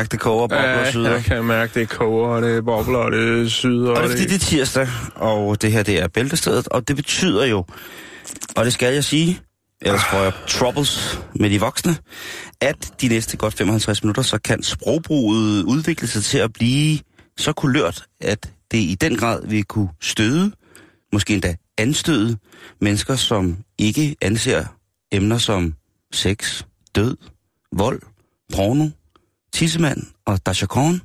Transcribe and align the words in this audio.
Mærke, 0.00 0.10
det 0.10 0.20
koger 0.20 0.46
bobler 0.46 0.80
og 0.80 0.86
syder? 0.86 1.10
jeg 1.10 1.24
kan 1.24 1.44
mærke, 1.44 1.80
det 1.80 1.88
koger, 1.88 2.28
og 2.28 2.42
det 2.42 2.64
bobler, 2.64 2.98
og 2.98 3.12
det 3.12 3.52
syder. 3.52 3.90
Og 3.90 3.96
det 3.96 4.04
er 4.04 4.08
fordi, 4.08 4.24
det 4.24 4.34
er 4.34 4.38
tirsdag, 4.38 4.88
og 5.14 5.62
det 5.62 5.72
her 5.72 5.82
det 5.82 6.02
er 6.02 6.08
Bæltestedet, 6.08 6.68
og 6.68 6.88
det 6.88 6.96
betyder 6.96 7.44
jo, 7.44 7.64
og 8.56 8.64
det 8.64 8.72
skal 8.72 8.94
jeg 8.94 9.04
sige, 9.04 9.40
ellers 9.80 10.04
får 10.10 10.18
jeg 10.18 10.32
troubles 10.48 11.20
med 11.34 11.50
de 11.50 11.60
voksne, 11.60 11.96
at 12.60 12.92
de 13.00 13.08
næste 13.08 13.36
godt 13.36 13.54
55 13.54 14.02
minutter, 14.02 14.22
så 14.22 14.38
kan 14.38 14.62
sprogbruget 14.62 15.62
udvikle 15.62 16.08
sig 16.08 16.24
til 16.24 16.38
at 16.38 16.52
blive 16.52 16.98
så 17.36 17.52
kulørt, 17.52 18.04
at 18.20 18.50
det 18.70 18.78
i 18.78 18.96
den 19.00 19.16
grad 19.16 19.46
vil 19.46 19.64
kunne 19.64 19.88
støde, 20.00 20.52
måske 21.12 21.34
endda 21.34 21.54
anstøde, 21.78 22.38
mennesker, 22.80 23.16
som 23.16 23.56
ikke 23.78 24.16
anser 24.22 24.64
emner 25.12 25.38
som 25.38 25.74
sex, 26.12 26.62
død, 26.94 27.16
vold, 27.72 28.02
porno, 28.54 28.88
tissemand 29.52 30.06
og 30.26 30.46
dachakon 30.46 31.00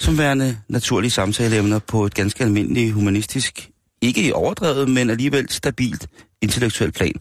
som 0.00 0.18
værende 0.18 0.58
naturlige 0.68 1.10
samtaleemner 1.10 1.78
på 1.78 2.06
et 2.06 2.14
ganske 2.14 2.44
almindeligt 2.44 2.92
humanistisk, 2.92 3.70
ikke 4.02 4.22
i 4.22 4.32
overdrevet, 4.32 4.90
men 4.90 5.10
alligevel 5.10 5.50
stabilt 5.50 6.06
intellektuelt 6.42 6.94
plan. 6.94 7.12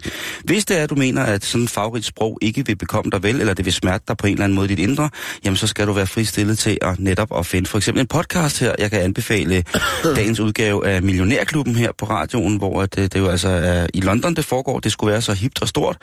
Hvis 0.44 0.66
det 0.66 0.80
er, 0.80 0.84
at 0.84 0.90
du 0.90 0.96
mener, 0.96 1.24
at 1.24 1.46
sådan 1.46 1.64
et 1.64 1.70
fagrigt 1.70 2.06
sprog 2.06 2.38
ikke 2.42 2.66
vil 2.66 2.76
bekomme 2.76 3.12
dig 3.12 3.24
vel, 3.24 3.40
eller 3.40 3.54
det 3.54 3.66
vil 3.66 3.74
smerte 3.74 4.04
dig 4.08 4.18
på 4.18 4.28
en 4.28 4.34
eller 4.34 4.44
anden 4.44 4.56
måde 4.56 4.68
dit 4.68 4.80
indre, 4.80 5.10
jamen 5.46 5.58
så 5.58 5.68
skal 5.68 5.88
du 5.88 5.94
være 5.94 6.08
fristillet 6.08 6.60
til 6.60 6.78
at 6.82 7.00
netop 7.00 7.38
at 7.38 7.46
finde 7.46 7.70
for 7.70 7.78
eksempel 7.78 8.02
en 8.02 8.08
podcast 8.08 8.60
her. 8.60 8.76
Jeg 8.80 8.92
kan 8.92 9.02
anbefale 9.02 9.64
dagens 10.16 10.40
udgave 10.40 10.88
af 10.88 11.02
Millionærklubben 11.04 11.76
her 11.76 11.92
på 11.98 12.06
radioen, 12.06 12.58
hvor 12.58 12.86
det, 12.86 13.14
det 13.14 13.20
jo 13.20 13.28
altså 13.28 13.50
er 13.50 13.88
i 13.94 14.02
London, 14.02 14.36
det 14.36 14.46
foregår. 14.46 14.80
Det 14.80 14.92
skulle 14.92 15.12
være 15.12 15.22
så 15.22 15.34
hipt 15.34 15.62
og 15.62 15.68
stort 15.68 15.98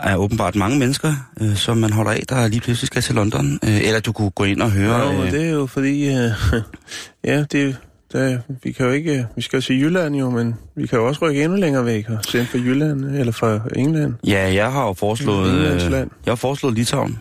er 0.00 0.16
åbenbart 0.16 0.56
mange 0.56 0.78
mennesker, 0.78 1.14
øh, 1.40 1.56
som 1.56 1.76
man 1.76 1.92
holder 1.92 2.10
af, 2.10 2.22
der 2.28 2.48
lige 2.48 2.60
pludselig 2.60 2.86
skal 2.86 3.02
til 3.02 3.14
London. 3.14 3.58
Øh, 3.64 3.80
eller 3.84 4.00
du 4.00 4.12
kunne 4.12 4.30
gå 4.30 4.44
ind 4.44 4.62
og 4.62 4.70
høre... 4.70 5.12
Men 5.12 5.22
øh, 5.22 5.32
det 5.32 5.44
er 5.46 5.50
jo 5.50 5.66
fordi, 5.66 6.08
øh, 6.08 6.14
ja, 7.24 7.44
det, 7.52 7.54
er- 7.68 7.74
der, 8.12 8.38
vi 8.62 8.72
kan 8.72 8.86
jo 8.86 8.92
ikke, 8.92 9.26
vi 9.36 9.42
skal 9.42 9.56
jo 9.56 9.60
til 9.60 9.80
Jylland 9.80 10.16
jo, 10.16 10.30
men 10.30 10.54
vi 10.76 10.86
kan 10.86 10.98
jo 10.98 11.06
også 11.06 11.20
rykke 11.26 11.44
endnu 11.44 11.58
længere 11.58 11.84
væk 11.84 12.08
og 12.10 12.18
sende 12.28 12.46
fra 12.46 12.58
Jylland, 12.58 13.04
eller 13.04 13.32
fra 13.32 13.60
England. 13.76 14.14
Ja, 14.26 14.52
jeg 14.54 14.72
har 14.72 14.86
jo 14.86 14.92
foreslået... 14.92 15.52
Øh, 15.52 15.90
jeg 15.92 16.06
har 16.26 16.34
foreslået 16.34 16.74
Litauen. 16.74 17.18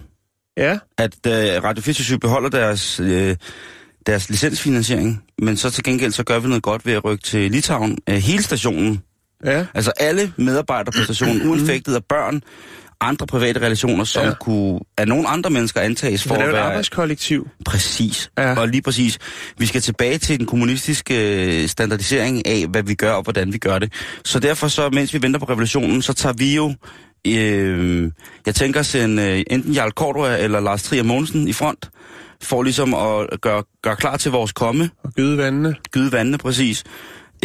Ja, 0.57 0.77
at 0.97 1.13
øh, 1.27 1.63
Radio 1.63 1.81
24 1.83 2.19
beholder 2.19 2.49
deres, 2.49 2.99
øh, 2.99 3.35
deres 4.05 4.29
licensfinansiering, 4.29 5.23
men 5.41 5.57
så 5.57 5.69
til 5.69 5.83
gengæld 5.83 6.11
så 6.11 6.23
gør 6.23 6.39
vi 6.39 6.47
noget 6.47 6.63
godt 6.63 6.85
ved 6.85 6.93
at 6.93 7.03
rykke 7.05 7.23
til 7.23 7.51
Litauen. 7.51 7.97
Øh, 8.09 8.15
hele 8.15 8.43
stationen, 8.43 9.01
ja, 9.45 9.65
altså 9.73 9.91
alle 9.99 10.33
medarbejdere 10.37 10.91
på 10.97 11.03
stationen, 11.03 11.49
uanfægtet 11.49 11.95
af 11.95 12.03
børn, 12.09 12.41
andre 13.01 13.27
private 13.27 13.61
relationer, 13.61 14.03
som 14.03 14.23
Ja. 14.25 14.33
kunne 14.33 14.79
af 14.97 15.07
nogle 15.07 15.27
andre 15.27 15.49
mennesker 15.49 15.81
antages 15.81 16.23
for 16.23 16.35
er 16.35 16.39
at 16.39 16.43
jo 16.43 16.49
et 16.49 16.53
være... 16.53 16.63
arbejdskollektiv. 16.63 17.47
Præcis. 17.65 18.31
Ja. 18.37 18.59
Og 18.59 18.67
lige 18.67 18.81
præcis. 18.81 19.17
Vi 19.57 19.65
skal 19.65 19.81
tilbage 19.81 20.17
til 20.17 20.39
den 20.39 20.45
kommunistiske 20.45 21.15
øh, 21.63 21.67
standardisering 21.69 22.47
af, 22.47 22.65
hvad 22.69 22.83
vi 22.83 22.95
gør 22.95 23.11
og 23.13 23.23
hvordan 23.23 23.53
vi 23.53 23.57
gør 23.57 23.79
det. 23.79 23.93
Så 24.25 24.39
derfor 24.39 24.67
så, 24.67 24.89
mens 24.93 25.13
vi 25.13 25.21
venter 25.21 25.39
på 25.39 25.45
revolutionen, 25.45 26.01
så 26.01 26.13
tager 26.13 26.33
vi 26.33 26.55
jo... 26.55 26.73
Øh, 27.27 28.11
jeg 28.45 28.55
tænker 28.55 28.79
at 28.79 28.85
sende 28.85 29.23
øh, 29.23 29.43
enten 29.49 29.73
Jarl 29.73 29.91
Cordua 29.91 30.37
eller 30.37 30.59
Lars 30.59 30.83
Trier 30.83 31.03
Mogensen 31.03 31.47
i 31.47 31.53
front, 31.53 31.89
for 32.43 32.63
ligesom 32.63 32.93
at 32.93 33.41
gøre, 33.41 33.63
gøre 33.83 33.95
klar 33.95 34.17
til 34.17 34.31
vores 34.31 34.51
komme, 34.51 34.89
Og 35.03 35.11
gyde 35.13 35.37
vandene. 35.37 35.75
gyde 35.91 36.11
vandene 36.11 36.37
præcis. 36.37 36.83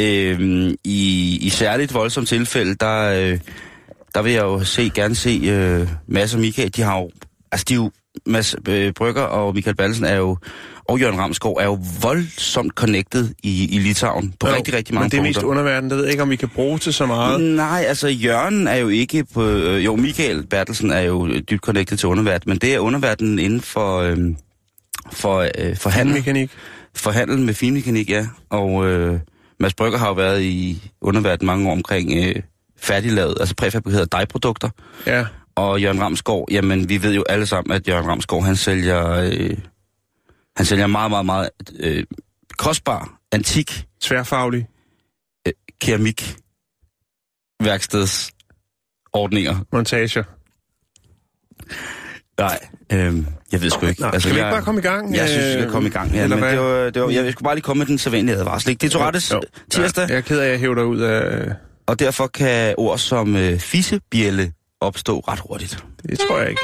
Øh, 0.01 0.71
i, 0.85 1.39
I 1.43 1.49
særligt 1.49 1.95
voldsomt 1.95 2.29
tilfælde, 2.29 2.75
der, 2.75 3.31
øh, 3.33 3.39
der 4.15 4.23
vil 4.23 4.33
jeg 4.33 4.43
jo 4.43 4.65
se, 4.65 4.91
gerne 4.95 5.15
se 5.15 5.41
øh, 5.45 5.89
Mads 6.07 6.35
og 6.35 6.41
Michael, 6.41 6.77
de 6.77 6.83
har 6.83 6.99
jo, 6.99 7.11
altså 7.53 7.65
de 7.69 7.75
jo, 7.75 7.91
Mads 8.27 8.57
øh, 8.69 8.93
Brygger 8.93 9.23
og 9.23 9.55
Michael 9.55 9.77
Ballesen 9.77 10.05
er 10.05 10.17
jo, 10.17 10.37
og 10.89 11.01
Jørgen 11.01 11.19
Ramskov 11.19 11.57
er 11.61 11.65
jo 11.65 11.79
voldsomt 12.03 12.73
connected 12.73 13.29
i, 13.43 13.77
i 13.77 13.79
Litauen 13.79 14.35
på 14.41 14.49
Jo, 14.49 14.55
rigtig, 14.55 14.75
rigtig 14.75 14.95
mange 14.95 15.05
Men 15.05 15.11
det 15.11 15.19
er 15.19 15.23
mest 15.23 15.37
punkter. 15.37 15.51
underverden, 15.51 15.91
det 15.91 15.97
ved 15.97 16.05
jeg 16.05 16.13
ikke, 16.13 16.23
om 16.23 16.31
vi 16.31 16.37
kan 16.37 16.49
bruge 16.49 16.79
til 16.79 16.93
så 16.93 17.07
meget. 17.07 17.41
Nej, 17.41 17.85
altså 17.89 18.09
Jørgen 18.09 18.69
er 18.69 18.77
jo 18.77 18.89
ikke 18.89 19.25
på... 19.35 19.45
Øh, 19.45 19.85
jo, 19.85 19.97
Michael 19.97 20.47
Bertelsen 20.47 20.91
er 20.91 21.01
jo 21.01 21.29
dybt 21.29 21.63
connected 21.63 21.97
til 21.97 22.09
underverden, 22.09 22.51
men 22.51 22.59
det 22.59 22.75
er 22.75 22.79
underverdenen 22.79 23.39
inden 23.39 23.61
for, 23.61 23.99
øh, 23.99 24.17
for, 25.13 25.49
øh, 25.59 25.77
for 25.77 25.91
handel. 25.91 26.15
Mekanik. 26.15 26.51
For 26.97 27.11
handel 27.11 27.39
med 27.39 27.55
finmekanik, 27.55 28.11
ja. 28.11 28.27
Og 28.51 28.87
øh, 28.87 29.19
Mads 29.61 29.75
Brygger 29.75 29.99
har 29.99 30.09
jo 30.09 30.15
været 30.15 30.43
i 30.43 30.91
underverdenen 31.01 31.47
mange 31.47 31.69
år 31.69 31.73
omkring 31.73 32.13
øh, 32.25 32.43
færdiglavet, 32.77 33.37
altså 33.41 33.55
præfabrikerede 33.55 34.07
dejprodukter. 34.07 34.71
Ja, 35.07 35.27
Og 35.55 35.83
Jørgen 35.83 36.01
Ramskov, 36.01 36.49
jamen 36.51 36.89
vi 36.89 37.03
ved 37.03 37.15
jo 37.15 37.25
alle 37.29 37.47
sammen, 37.47 37.77
at 37.77 37.89
Jørgen 37.89 38.07
Ramskov, 38.07 38.45
han 38.45 38.57
sælger, 38.57 39.11
øh, 39.11 39.59
han 40.57 40.67
sælger 40.67 40.87
meget, 40.87 41.11
meget, 41.11 41.27
meget 41.27 41.51
øh, 41.81 42.05
kostbar, 42.59 43.19
antik 43.33 43.85
tværfaglig. 44.01 44.67
keramik 45.81 46.37
værkstedsordninger. 47.61 49.65
Montager. 49.73 50.23
Nej, 52.39 52.59
øh, 52.93 53.17
jeg 53.53 53.63
ved 53.63 53.71
sgu 53.71 53.87
ikke. 53.87 54.01
Nej, 54.01 54.19
skal 54.19 54.31
vi 54.33 54.37
ikke 54.37 54.47
jeg, 54.47 54.53
bare 54.55 54.63
komme 54.63 54.81
i 54.81 54.83
gang? 54.83 55.15
Jeg 55.17 55.29
synes, 55.29 55.47
vi 55.47 55.53
skal 55.53 55.71
komme 55.71 55.89
i 55.89 55.93
gang. 55.93 56.11
Ja, 56.15 56.23
eller 56.23 56.37
men 56.37 56.45
hvad? 56.45 56.53
det 56.53 56.61
var, 56.61 56.91
det 56.91 57.03
var, 57.03 57.11
jeg 57.11 57.33
skulle 57.33 57.45
bare 57.45 57.55
lige 57.55 57.63
komme 57.63 57.79
med 57.79 57.87
den 57.87 57.99
sædvanlige 57.99 58.37
advarsel. 58.37 58.71
Ikke? 58.71 58.81
Det 58.81 58.87
er 58.87 58.91
Tourettes 58.99 59.31
Jo, 59.33 59.37
jo. 59.37 59.43
tirsdag, 59.71 60.03
Ja, 60.09 60.13
jeg 60.13 60.17
er 60.17 60.21
ked 60.21 60.39
af, 60.39 60.45
at 60.45 60.51
jeg 60.51 60.59
hævder 60.61 60.83
ud 60.83 61.01
af... 61.01 61.53
og 61.87 61.99
derfor 61.99 62.27
kan 62.27 62.75
ord 62.79 62.99
som 62.99 63.37
øh, 63.37 63.59
fissebjælle 63.59 64.53
opstå 64.81 65.19
ret 65.21 65.41
hurtigt. 65.41 65.85
Det 66.09 66.19
tror 66.19 66.39
jeg 66.39 66.51
ikke. 66.51 66.63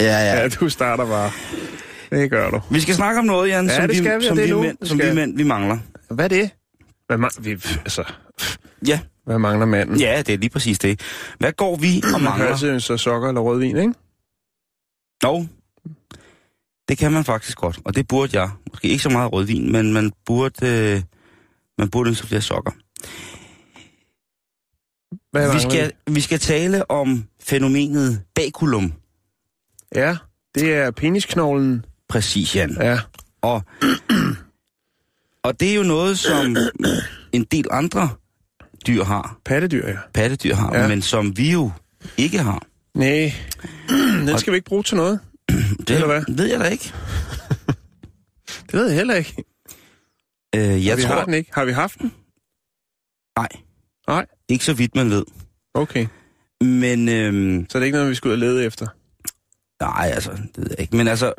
Ja, 0.00 0.06
ja. 0.06 0.40
Ja, 0.42 0.48
du 0.48 0.68
starter 0.68 1.06
bare. 1.06 1.30
Det 2.10 2.30
gør 2.30 2.50
du. 2.50 2.60
Vi 2.70 2.80
skal 2.80 2.94
snakke 2.94 3.18
om 3.18 3.24
noget, 3.24 3.48
Jan, 3.48 3.66
Ja, 3.66 3.76
som, 3.76 3.88
det 3.88 3.96
skal 3.96 4.12
vi, 4.12 4.18
vi, 4.22 4.26
som, 4.28 4.36
det 4.36 4.46
vi, 4.48 4.54
mænd, 4.60 4.76
som 4.82 4.98
vi 4.98 5.12
mænd, 5.14 5.36
vi 5.36 5.42
mangler. 5.42 5.78
Hvad 6.10 6.24
er 6.24 6.28
det? 6.28 6.50
Hvad, 7.06 7.18
ma- 7.18 7.40
vi, 7.40 7.50
altså, 7.84 8.04
Ja, 8.86 9.00
hvad 9.24 9.38
mangler 9.38 9.66
manden? 9.66 10.00
ja, 10.00 10.22
det 10.26 10.34
er 10.34 10.38
lige 10.38 10.50
præcis 10.50 10.78
det. 10.78 11.00
Hvad 11.38 11.52
går 11.52 11.76
vi 11.76 12.02
og 12.04 12.10
Man 12.10 12.12
kan 12.20 12.24
mangler? 12.24 12.46
altid 12.46 12.80
så 12.80 12.96
sokker 12.96 13.28
eller 13.28 13.40
rødvin, 13.40 13.76
ikke? 13.76 13.94
Jo, 15.24 15.46
det 16.88 16.98
kan 16.98 17.12
man 17.12 17.24
faktisk 17.24 17.58
godt, 17.58 17.78
og 17.84 17.94
det 17.94 18.08
burde 18.08 18.40
jeg. 18.40 18.50
Måske 18.70 18.88
ikke 18.88 19.02
så 19.02 19.08
meget 19.10 19.32
rødvin, 19.32 19.72
men 19.72 19.92
man 19.92 20.12
burde, 20.26 20.66
øh, 20.66 21.02
man 21.78 21.90
burde 21.90 22.08
ønske 22.08 22.26
flere 22.26 22.42
sokker. 22.42 22.70
Hvad 25.30 25.52
Vi 25.52 25.60
skal, 25.60 25.92
vi 26.14 26.20
skal 26.20 26.38
tale 26.38 26.90
om 26.90 27.24
fænomenet 27.40 28.22
bakulum. 28.34 28.92
Ja, 29.94 30.16
det 30.54 30.74
er 30.74 30.90
penisknoglen. 30.90 31.84
Præcis, 32.08 32.56
Jan. 32.56 32.76
Ja, 32.80 32.98
Og, 33.42 33.62
og 35.42 35.60
det 35.60 35.70
er 35.70 35.74
jo 35.74 35.82
noget, 35.82 36.18
som 36.18 36.56
en 37.32 37.44
del 37.44 37.66
andre 37.70 38.10
dyr 38.88 39.04
har, 39.04 39.38
pattedyr, 39.44 39.88
ja. 39.88 39.96
pattedyr 40.14 40.54
har, 40.54 40.76
Ja. 40.78 40.88
men 40.88 41.02
som 41.02 41.36
vi 41.38 41.52
jo 41.52 41.70
ikke 42.16 42.38
har. 42.38 42.62
Nej, 42.94 43.32
den 44.28 44.38
skal 44.38 44.52
vi 44.52 44.56
ikke 44.56 44.68
bruge 44.68 44.82
til 44.82 44.96
noget. 44.96 45.20
Det 45.78 45.90
Eller 45.90 46.06
hvad? 46.06 46.22
ved 46.36 46.46
jeg 46.46 46.60
da 46.60 46.64
ikke. 46.64 46.92
Det 48.66 48.72
ved 48.72 48.86
jeg 48.86 48.96
heller 48.96 49.14
ikke. 49.14 49.44
Øh, 50.54 50.86
jeg 50.86 50.96
vi 50.96 51.02
tror, 51.02 51.14
har 51.14 51.24
den 51.24 51.34
ikke. 51.34 51.50
Har 51.54 51.64
vi 51.64 51.72
haft 51.72 51.98
den? 51.98 52.12
nej, 53.36 53.48
Nej. 54.08 54.26
ikke 54.48 54.64
så 54.64 54.72
vidt 54.74 54.94
man 54.94 55.10
ved. 55.10 55.24
Okay. 55.74 56.06
Men, 56.60 57.08
øhm, 57.08 57.66
Så 57.70 57.78
er 57.78 57.80
det 57.80 57.86
ikke 57.86 57.96
noget, 57.98 58.10
vi 58.10 58.14
skal 58.14 58.28
ud 58.28 58.32
og 58.32 58.38
lede 58.38 58.64
efter? 58.64 58.86
nej, 59.80 60.10
altså, 60.14 60.30
det 60.30 60.56
ved 60.56 60.66
jeg 60.70 60.80
ikke. 60.80 60.96
Men 60.96 61.08
altså, 61.08 61.32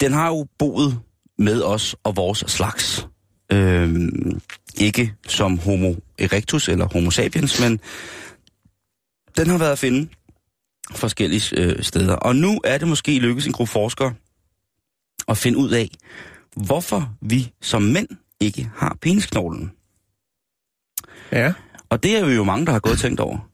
den 0.00 0.12
har 0.12 0.28
jo 0.28 0.46
boet 0.58 1.00
med 1.38 1.62
os 1.62 1.96
og 2.04 2.16
vores 2.16 2.44
slags. 2.46 3.08
Øhm, 3.52 4.40
ikke 4.78 5.14
som 5.28 5.58
homo 5.58 5.94
erectus 6.18 6.68
eller 6.68 6.88
homo 6.92 7.10
sapiens, 7.10 7.60
men 7.60 7.80
den 9.36 9.46
har 9.46 9.58
været 9.58 9.72
at 9.72 9.78
finde. 9.78 10.08
forskellige 10.94 11.60
øh, 11.60 11.82
steder. 11.82 12.14
Og 12.14 12.36
nu 12.36 12.60
er 12.64 12.78
det 12.78 12.88
måske 12.88 13.18
lykkedes 13.18 13.46
en 13.46 13.52
gruppe 13.52 13.72
forskere 13.72 14.14
at 15.28 15.36
finde 15.38 15.58
ud 15.58 15.70
af, 15.70 15.88
hvorfor 16.56 17.14
vi 17.20 17.52
som 17.60 17.82
mænd 17.82 18.08
ikke 18.40 18.70
har 18.76 18.96
penisknoglen. 19.02 19.72
Ja. 21.32 21.52
Og 21.88 22.02
det 22.02 22.16
er 22.16 22.24
vi 22.24 22.34
jo 22.34 22.44
mange, 22.44 22.66
der 22.66 22.72
har 22.72 22.80
gået 22.80 22.92
og 22.92 22.98
tænkt 22.98 23.20
over. 23.20 23.48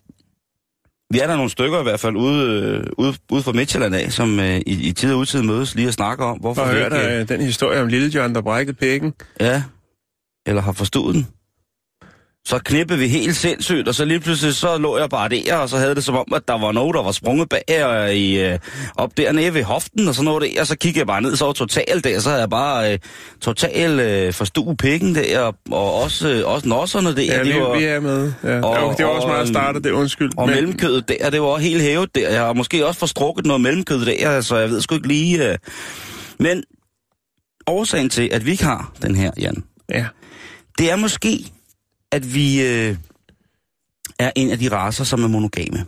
Vi 1.10 1.18
er 1.18 1.26
der 1.26 1.36
nogle 1.36 1.50
stykker 1.50 1.80
i 1.80 1.82
hvert 1.82 2.00
fald 2.00 2.16
ude, 2.16 2.62
øh, 2.62 2.86
ude, 2.98 3.14
ude 3.30 3.42
fra 3.42 3.52
Midtjylland 3.52 3.94
af, 3.94 4.12
som 4.12 4.40
øh, 4.40 4.56
i, 4.56 4.88
i 4.88 4.92
tid 4.92 5.12
og 5.12 5.18
utid 5.18 5.42
mødes 5.42 5.74
lige 5.74 5.88
og 5.88 5.94
snakker 5.94 6.24
om, 6.24 6.38
hvorfor 6.38 6.62
Og 6.62 6.74
vi 6.74 6.78
ikke... 6.78 7.20
øh, 7.20 7.28
den 7.28 7.40
historie 7.40 7.80
om 7.82 7.88
Lille 7.88 8.08
John, 8.08 8.34
der 8.34 8.40
brækkede 8.40 8.76
pækken. 8.76 9.14
Ja, 9.40 9.62
eller 10.48 10.62
har 10.62 10.72
forstået 10.72 11.14
den. 11.14 11.26
Så 12.46 12.58
knippede 12.64 12.98
vi 12.98 13.08
helt 13.08 13.36
sindssygt, 13.36 13.88
og 13.88 13.94
så 13.94 14.04
lige 14.04 14.20
pludselig 14.20 14.54
så 14.54 14.78
lå 14.78 14.98
jeg 14.98 15.10
bare 15.10 15.28
der, 15.28 15.54
og 15.56 15.68
så 15.68 15.76
havde 15.76 15.94
det 15.94 16.04
som 16.04 16.16
om, 16.16 16.24
at 16.34 16.42
der 16.48 16.58
var 16.58 16.72
nogen, 16.72 16.94
der 16.94 17.02
var 17.02 17.12
sprunget 17.12 17.48
bag 17.48 17.84
og 17.84 18.14
i, 18.14 18.40
øh, 18.40 18.58
op 18.96 19.16
dernede 19.16 19.54
ved 19.54 19.62
hoften, 19.62 20.08
og 20.08 20.14
så 20.14 20.22
noget 20.22 20.42
der, 20.54 20.60
og 20.60 20.66
så 20.66 20.76
kiggede 20.76 20.98
jeg 20.98 21.06
bare 21.06 21.20
ned, 21.22 21.36
så 21.36 21.44
var 21.44 21.52
totalt 21.52 22.04
der, 22.04 22.20
så 22.20 22.28
havde 22.28 22.40
jeg 22.40 22.50
bare 22.50 22.92
øh, 22.92 22.98
totalt 23.40 24.00
øh, 24.00 24.32
forstuet 24.32 24.78
pikken 24.78 25.14
der, 25.14 25.40
og, 25.40 25.54
og 25.70 25.94
også, 26.02 26.28
øh, 26.28 26.48
også 26.52 26.68
nosserne 26.68 27.16
der. 27.16 27.22
Ja, 27.22 27.44
de 27.44 27.52
vi, 27.52 27.60
var, 27.60 27.78
vi 27.78 27.84
er 27.84 28.00
med. 28.00 28.32
Ja. 28.44 28.60
og- 28.60 28.70
Og, 28.88 28.98
det 28.98 29.06
var 29.06 29.10
også 29.12 29.26
og, 29.26 29.32
meget 29.32 29.42
at 29.42 29.48
starte 29.48 29.80
det, 29.82 29.90
undskyld. 29.90 30.30
og 30.36 30.48
mellemkødet 30.48 31.08
der, 31.08 31.30
det 31.30 31.40
var 31.40 31.46
også 31.46 31.66
helt 31.68 31.82
hævet 31.82 32.14
der. 32.14 32.28
Jeg 32.30 32.40
har 32.40 32.52
måske 32.52 32.86
også 32.86 32.98
forstrukket 33.00 33.46
noget 33.46 33.60
mellemkød 33.60 34.06
der, 34.06 34.40
så 34.40 34.56
jeg 34.56 34.70
ved 34.70 34.80
sgu 34.80 34.94
ikke 34.94 35.08
lige... 35.08 35.50
Øh. 35.52 35.58
Men 36.38 36.62
årsagen 37.66 38.10
til, 38.10 38.28
at 38.32 38.46
vi 38.46 38.50
ikke 38.50 38.64
har 38.64 38.92
den 39.02 39.14
her, 39.14 39.30
Jan, 39.40 39.64
Ja. 39.90 40.06
Det 40.78 40.90
er 40.90 40.96
måske, 40.96 41.52
at 42.12 42.34
vi 42.34 42.62
øh, 42.62 42.96
er 44.19 44.32
en 44.36 44.50
af 44.50 44.58
de 44.58 44.69
raser, 44.72 45.04
som 45.04 45.25
er 45.25 45.28
monogame. 45.28 45.86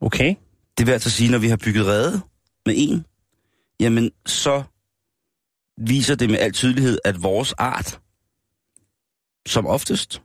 Okay. 0.00 0.34
Det 0.78 0.86
vil 0.86 0.92
altså 0.92 1.10
sige, 1.10 1.30
når 1.30 1.38
vi 1.38 1.48
har 1.48 1.56
bygget 1.56 1.86
rede 1.86 2.20
med 2.66 2.74
en, 2.76 3.04
jamen 3.80 4.10
så 4.26 4.62
viser 5.76 6.14
det 6.14 6.30
med 6.30 6.38
al 6.38 6.52
tydelighed, 6.52 6.98
at 7.04 7.22
vores 7.22 7.52
art, 7.52 8.00
som 9.46 9.66
oftest, 9.66 10.22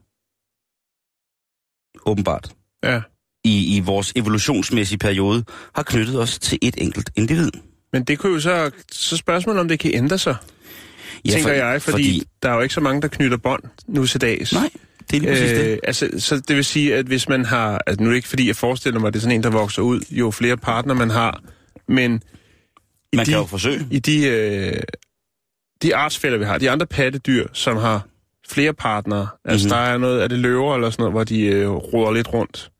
åbenbart, 2.06 2.54
Ja. 2.84 3.02
i, 3.44 3.76
i 3.76 3.80
vores 3.80 4.12
evolutionsmæssige 4.16 4.98
periode, 4.98 5.44
har 5.74 5.82
knyttet 5.82 6.20
os 6.20 6.38
til 6.38 6.58
et 6.62 6.74
enkelt 6.78 7.10
individ. 7.16 7.50
Men 7.92 8.04
det 8.04 8.18
kunne 8.18 8.32
jo 8.32 8.40
så... 8.40 8.70
Så 8.92 9.16
spørgsmålet 9.16 9.60
om 9.60 9.68
det 9.68 9.78
kan 9.78 9.94
ændre 9.94 10.18
sig, 10.18 10.36
ja, 11.24 11.30
tænker 11.30 11.48
for- 11.48 11.54
jeg, 11.54 11.82
fordi, 11.82 11.92
fordi 11.92 12.22
der 12.42 12.50
er 12.50 12.54
jo 12.54 12.60
ikke 12.60 12.74
så 12.74 12.80
mange, 12.80 13.02
der 13.02 13.08
knytter 13.08 13.36
bånd 13.36 13.62
nu 13.88 14.06
til 14.06 14.20
dags. 14.20 14.52
Nej, 14.52 14.70
det 15.10 15.16
er 15.16 15.20
lige 15.20 15.30
præcis 15.32 15.50
øh, 15.52 15.58
det. 15.58 15.80
Altså, 15.84 16.08
så 16.18 16.36
det 16.48 16.56
vil 16.56 16.64
sige, 16.64 16.94
at 16.96 17.06
hvis 17.06 17.28
man 17.28 17.44
har... 17.44 17.80
Altså, 17.86 18.02
nu 18.02 18.08
er 18.08 18.10
det 18.12 18.16
ikke 18.16 18.28
fordi, 18.28 18.46
jeg 18.46 18.56
forestiller 18.56 19.00
mig, 19.00 19.08
at 19.08 19.14
det 19.14 19.18
er 19.18 19.22
sådan 19.22 19.36
en, 19.36 19.42
der 19.42 19.50
vokser 19.50 19.82
ud, 19.82 20.00
jo 20.10 20.30
flere 20.30 20.56
partner 20.56 20.94
man 20.94 21.10
har, 21.10 21.40
men 21.88 22.22
i 23.12 23.16
Man 23.16 23.26
de, 23.26 23.30
kan 23.30 23.40
jo 23.40 23.46
forsøge. 23.46 23.86
i 23.90 23.98
de, 23.98 24.26
øh, 24.26 24.80
de 25.82 25.96
artsfælder, 25.96 26.38
vi 26.38 26.44
har, 26.44 26.58
de 26.58 26.70
andre 26.70 26.86
pattedyr, 26.86 27.46
som 27.52 27.76
har 27.76 28.06
flere 28.48 28.72
partnere, 28.74 29.28
altså 29.44 29.66
Mhm. 29.66 29.70
der 29.70 29.76
er 29.80 29.98
noget, 29.98 30.22
er 30.22 30.28
det 30.28 30.38
løver 30.38 30.74
eller 30.74 30.90
sådan 30.90 31.02
noget, 31.02 31.12
hvor 31.12 31.24
de 31.24 31.40
øh, 31.42 31.68
roder 31.70 32.12
lidt 32.12 32.32
rundt 32.32 32.70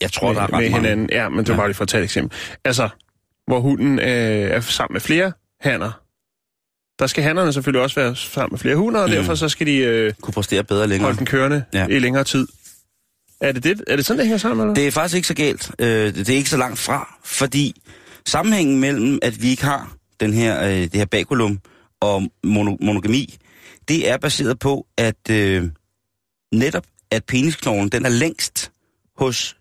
Jeg 0.00 0.12
tror, 0.12 0.28
med, 0.28 0.34
der 0.36 0.40
er 0.42 0.44
ret 0.46 0.50
med 0.52 0.58
mange. 0.70 0.76
hinanden. 0.76 1.08
Ja, 1.12 1.28
men 1.28 1.38
det 1.38 1.48
var 1.48 1.54
Ja. 1.54 1.58
bare 1.58 1.68
lige 1.68 1.74
for 1.74 1.82
at 1.82 1.88
tage 1.88 2.00
et 2.00 2.04
eksempel. 2.04 2.38
Altså, 2.64 2.88
hvor 3.46 3.60
hunden 3.60 3.98
øh, 3.98 4.04
er 4.06 4.60
sammen 4.60 4.94
med 4.94 5.00
flere 5.00 5.32
hanner. 5.60 6.00
Der 6.98 7.06
skal 7.06 7.22
hannerne 7.24 7.52
selvfølgelig 7.52 7.82
også 7.82 8.00
være 8.00 8.16
sammen 8.16 8.52
med 8.52 8.58
flere 8.58 8.76
hunder, 8.76 9.00
og 9.00 9.08
Mhm. 9.08 9.16
derfor 9.16 9.34
så 9.34 9.48
skal 9.48 9.66
de 9.66 9.76
øh, 9.76 10.12
Kunne 10.22 10.32
præstere 10.34 10.64
bedre 10.64 10.86
længere. 10.86 11.04
holde 11.06 11.18
den 11.18 11.26
kørende 11.26 11.64
ja. 11.72 11.86
i 11.86 11.98
længere 11.98 12.24
tid. 12.24 12.48
Er 13.40 13.52
det, 13.52 13.64
det? 13.64 13.84
er 13.86 13.96
det 13.96 14.06
sådan, 14.06 14.18
det 14.18 14.26
hænger 14.26 14.38
sammen, 14.38 14.60
eller? 14.66 14.74
Det 14.74 14.86
er 14.86 14.90
faktisk 14.90 15.16
ikke 15.16 15.28
så 15.28 15.34
galt. 15.34 15.70
Øh, 15.78 16.14
det 16.14 16.28
er 16.28 16.34
ikke 16.36 16.50
så 16.50 16.56
langt 16.56 16.78
fra, 16.78 17.18
fordi 17.24 17.80
sammenhængen 18.26 18.80
mellem, 18.80 19.18
at 19.22 19.42
vi 19.42 19.48
ikke 19.48 19.64
har 19.64 19.92
den 20.20 20.32
her, 20.34 20.64
øh, 20.64 20.70
det 20.74 20.94
her 20.94 21.04
bakulum 21.04 21.58
og 22.00 22.22
mono, 22.44 22.76
monogami, 22.80 23.36
det 23.88 24.10
er 24.10 24.16
baseret 24.16 24.58
på, 24.58 24.86
at 24.96 25.30
øh, 25.30 25.64
netop 26.54 26.84
at 27.10 27.24
penisknoglen, 27.24 27.88
den 27.88 28.04
er 28.04 28.08
længst 28.10 28.70
hos 29.16 29.56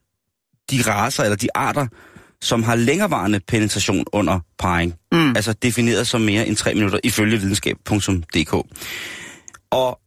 de 0.71 0.81
raser 0.87 1.23
eller 1.23 1.35
de 1.37 1.47
arter, 1.55 1.87
som 2.41 2.63
har 2.63 2.75
længerevarende 2.75 3.39
penetration 3.39 4.05
under 4.13 4.39
parring. 4.59 4.95
Mm. 5.11 5.35
Altså 5.35 5.53
defineret 5.53 6.07
som 6.07 6.21
mere 6.21 6.47
end 6.47 6.55
3 6.55 6.73
minutter 6.73 6.99
ifølge 7.03 7.37
videnskab.dk. 7.37 8.53
Og 9.71 9.99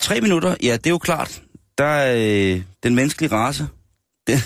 3 0.00 0.20
minutter, 0.20 0.54
ja, 0.62 0.72
det 0.72 0.86
er 0.86 0.90
jo 0.90 0.98
klart, 0.98 1.42
der 1.78 1.84
er 1.84 2.16
øh, 2.16 2.62
den 2.82 2.94
menneskelige 2.94 3.32
race. 3.32 3.68
Den, 4.26 4.38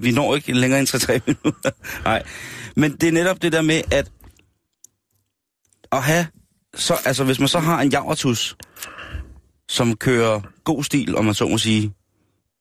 vi 0.00 0.12
når 0.12 0.36
ikke 0.36 0.52
længere 0.52 0.80
end 0.80 0.86
3 0.86 1.20
minutter. 1.26 1.70
Nej. 2.04 2.22
Men 2.76 2.96
det 2.96 3.08
er 3.08 3.12
netop 3.12 3.42
det 3.42 3.52
der 3.52 3.62
med, 3.62 3.82
at 3.92 4.10
at 5.92 6.02
have, 6.02 6.26
så, 6.76 6.94
altså 7.04 7.24
hvis 7.24 7.38
man 7.38 7.48
så 7.48 7.58
har 7.58 7.80
en 7.80 7.90
javertus, 7.90 8.56
som 9.68 9.96
kører 9.96 10.40
god 10.64 10.84
stil, 10.84 11.16
om 11.16 11.24
man 11.24 11.34
så 11.34 11.48
må 11.48 11.58
sige, 11.58 11.92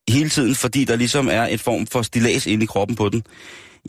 hele 0.10 0.30
tiden, 0.30 0.56
fordi 0.56 0.84
der 0.84 0.96
ligesom 0.96 1.28
er 1.32 1.48
et 1.48 1.62
form 1.62 1.88
for 1.88 2.02
stilas 2.02 2.48
inde 2.48 2.64
i 2.64 2.68
kroppen 2.68 2.96
på 2.96 3.10
den, 3.10 3.24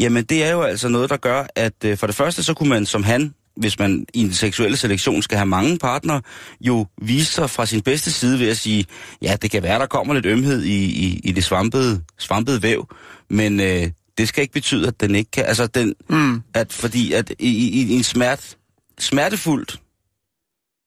jamen 0.01 0.25
det 0.25 0.45
er 0.45 0.51
jo 0.53 0.63
altså 0.63 0.89
noget, 0.89 1.11
der 1.11 1.17
gør, 1.17 1.45
at 1.55 1.85
øh, 1.85 1.99
for 1.99 2.07
det 2.07 2.17
første, 2.17 2.43
så 2.43 2.55
kunne 2.55 2.69
man 2.69 2.87
som 2.87 3.03
han, 3.03 3.35
hvis 3.57 3.79
man 3.79 4.07
i 4.15 4.21
en 4.21 4.33
seksuel 4.33 4.77
selektion 4.77 5.23
skal 5.23 5.39
have 5.39 5.47
mange 5.47 5.79
partnere, 5.79 6.23
jo 6.61 6.87
vise 7.03 7.33
sig 7.33 7.51
fra 7.51 7.67
sin 7.67 7.83
bedste 7.83 8.13
side 8.13 8.39
ved 8.39 8.49
at 8.49 8.57
sige, 8.59 8.85
ja, 9.23 9.37
det 9.43 9.51
kan 9.51 9.63
være, 9.63 9.79
der 9.79 9.87
kommer 9.87 10.15
lidt 10.15 10.27
ømhed 10.27 10.63
i, 10.63 10.85
i, 10.85 11.21
i 11.25 11.33
det 11.33 11.45
svampede, 11.45 12.03
svampede 12.19 12.63
væv, 12.63 12.87
men 13.31 13.61
øh, 13.61 13.91
det 14.19 14.29
skal 14.29 14.43
ikke 14.43 14.53
betyde, 14.53 14.89
at 14.89 15.01
den 15.01 15.15
ikke 15.15 15.31
kan, 15.31 15.45
altså 15.47 15.67
den, 15.67 15.95
Mm. 16.11 16.43
at 16.55 16.73
fordi 16.73 17.13
at 17.13 17.31
i, 17.39 17.49
i, 17.49 17.83
i 17.83 17.93
en 17.93 18.03
smert, 18.03 18.57
smertefuldt, 18.99 19.81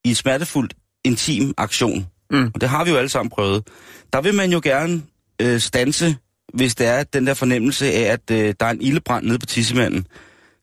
i 0.06 0.10
en 0.10 0.16
smertefuldt 0.16 0.74
intim 1.06 1.54
aktion, 1.58 2.08
Mm. 2.32 2.52
og 2.56 2.62
det 2.62 2.70
har 2.70 2.84
vi 2.84 2.92
jo 2.92 2.98
alle 2.98 3.10
sammen 3.10 3.30
prøvet, 3.30 3.68
der 4.14 4.22
vil 4.22 4.34
man 4.34 4.52
jo 4.52 4.62
gerne 4.64 5.02
øh, 5.42 5.60
stanse, 5.60 6.16
hvis 6.54 6.76
det 6.76 6.88
er 6.88 7.04
den 7.04 7.28
der 7.28 7.34
fornemmelse 7.34 7.94
af, 7.94 8.14
at 8.14 8.32
øh, 8.32 8.54
der 8.60 8.66
er 8.66 8.70
en 8.72 8.82
ildebrand 8.82 9.26
nede 9.26 9.40
på 9.40 9.46
tissemanden. 9.46 10.08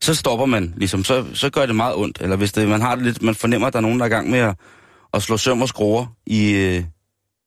Så 0.01 0.15
stopper 0.15 0.45
man, 0.45 0.73
ligesom, 0.77 1.03
så, 1.03 1.25
så 1.33 1.49
gør 1.49 1.65
det 1.65 1.75
meget 1.75 1.95
ondt. 1.95 2.17
Eller 2.21 2.35
hvis 2.35 2.51
det, 2.51 2.67
man 2.67 2.81
har 2.81 2.95
det 2.95 3.05
lidt, 3.05 3.21
man 3.21 3.35
fornemmer, 3.35 3.67
at 3.67 3.73
der 3.73 3.79
er 3.79 3.81
nogen, 3.81 3.99
der 3.99 4.05
er 4.05 4.09
i 4.09 4.13
gang 4.13 4.29
med 4.29 4.39
at, 4.39 4.55
at 5.13 5.23
slå 5.23 5.37
søm 5.37 5.61
og 5.61 5.67
skruer 5.67 6.05
i, 6.25 6.51
øh, 6.51 6.83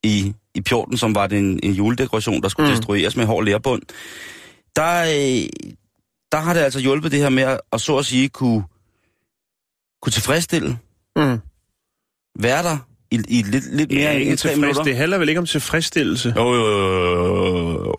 i, 0.03 0.35
i 0.55 0.61
pjorten, 0.61 0.97
som 0.97 1.15
var 1.15 1.27
det 1.27 1.39
en, 1.39 1.61
en 1.63 1.73
juledekoration, 1.73 2.43
der 2.43 2.49
skulle 2.49 2.71
mm. 2.71 2.77
Destrueres 2.77 3.17
med 3.17 3.27
hård 3.27 3.45
lærbund. 3.45 3.83
Der, 4.77 5.03
øh, 5.03 5.49
der 6.33 6.39
har 6.39 6.53
det 6.55 6.61
altså 6.61 6.81
hjulpet 6.81 7.13
det 7.13 7.21
her 7.21 7.29
med 7.29 7.43
at, 7.43 7.61
at 7.73 7.81
så 7.81 7.97
at 7.97 8.07
sige 8.07 8.29
kunne, 8.29 8.65
kunne 10.03 10.13
tilfredsstille, 10.13 10.79
Mm. 11.17 11.39
være 12.41 12.63
der 12.63 12.79
i, 13.11 13.21
i 13.29 13.43
lidt, 13.43 13.77
lidt 13.77 13.91
Det 13.91 13.99
mere 13.99 14.15
er 14.15 14.19
end 14.19 14.39
tre 14.39 14.57
minutter. 14.57 14.83
Det 14.83 14.97
handler 14.97 15.19
vel 15.19 15.29
ikke 15.29 15.39
om 15.39 15.47
tilfredsstillelse? 15.47 16.35
Jo, 16.37 16.55
jo, 16.55 16.67
jo, 16.67 16.97
jo, 16.97 17.85
jo. 17.85 17.95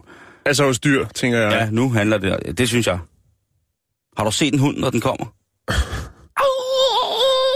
Altså 0.46 0.64
hos 0.66 0.80
dyr, 0.80 1.06
tænker 1.16 1.40
jeg. 1.40 1.52
Ja, 1.52 1.70
nu 1.72 1.90
handler 1.90 2.18
det, 2.18 2.58
det 2.58 2.68
synes 2.68 2.88
jeg. 2.88 3.00
Har 4.18 4.24
du 4.24 4.32
set 4.32 4.54
en 4.54 4.60
hund, 4.60 4.78
når 4.78 4.90
den 4.90 5.02
kommer? 5.02 5.26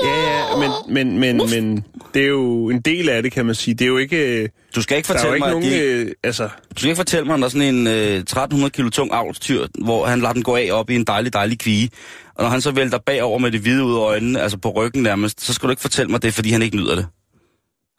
Ja, 0.04 0.10
ja, 0.10 0.56
men, 0.58 0.94
men, 0.94 1.20
men, 1.20 1.38
men 1.50 1.86
det 2.14 2.22
er 2.22 2.28
jo 2.28 2.70
en 2.70 2.82
del 2.82 3.10
af 3.10 3.24
det, 3.24 3.32
kan 3.32 3.46
man 3.46 3.56
sige. 3.56 3.74
Det 3.76 3.82
er 3.82 3.88
jo 3.88 3.98
ikke... 3.98 4.42
øh, 4.44 4.50
Du 4.76 4.82
skal 4.82 4.98
ikke 4.98 5.08
fortælle 5.08 5.36
ikke 5.36 5.46
mig, 5.46 5.52
nogen... 5.52 5.66
at 5.66 5.72
de, 5.72 5.80
Øh, 5.80 6.12
altså, 6.24 6.44
du 6.44 6.76
skal 6.80 6.86
ikke 6.90 6.96
fortælle 6.98 7.26
mig, 7.26 7.34
at 7.34 7.40
der 7.40 7.46
er 7.46 7.50
sådan 7.50 7.76
en 7.76 7.88
øh, 7.88 7.94
1300 7.94 8.70
kilo 8.70 8.90
tung 8.90 9.12
avlstyr, 9.14 9.68
hvor 9.84 10.06
han 10.06 10.22
lader 10.22 10.34
den 10.34 10.44
gå 10.44 10.56
af 10.56 10.70
op 10.72 10.90
i 10.90 10.96
en 10.96 11.04
dejlig, 11.04 11.34
dejlig 11.34 11.60
kvige. 11.60 11.90
Og 12.36 12.44
når 12.44 12.50
han 12.50 12.62
så 12.62 12.72
vælter 12.72 12.98
bagover 13.06 13.40
med 13.40 13.52
det 13.52 13.60
hvide 13.62 13.84
ud 13.84 13.94
af 13.96 14.00
øjnene, 14.00 14.42
altså 14.42 14.58
på 14.58 14.70
ryggen 14.70 15.04
nærmest, 15.04 15.42
så 15.46 15.54
skal 15.54 15.68
du 15.68 15.72
ikke 15.72 15.82
fortælle 15.82 16.12
mig 16.12 16.22
det, 16.22 16.34
fordi 16.34 16.52
han 16.52 16.62
ikke 16.62 16.78
nyder 16.78 16.96
det. 16.96 17.08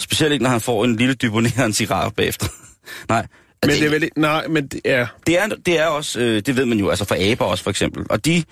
Specielt 0.02 0.33
ikke, 0.33 0.42
når 0.42 0.50
han 0.50 0.61
får 0.61 0.85
en 0.85 0.97
lille 0.97 1.14
dybonerende 1.14 1.73
cigaret 1.76 2.14
bagefter. 2.14 2.47
Nej. 3.09 3.26
Men 3.66 3.70
det 3.70 3.82
er 3.82 3.90
vel 3.90 4.02
ikke... 4.02 4.20
Nej, 4.20 4.48
men 4.48 4.66
det 4.66 4.80
er... 4.84 5.06
det 5.26 5.38
er, 5.38 5.46
det 5.46 5.78
er 5.78 5.86
også, 5.86 6.20
øh, 6.20 6.42
det 6.46 6.56
ved 6.56 6.64
man 6.64 6.78
jo, 6.78 6.88
altså 6.88 7.04
for 7.04 7.30
aber 7.32 7.44
også 7.44 7.64
for 7.64 7.70
eksempel. 7.70 8.06
Og 8.10 8.24
de 8.24 8.44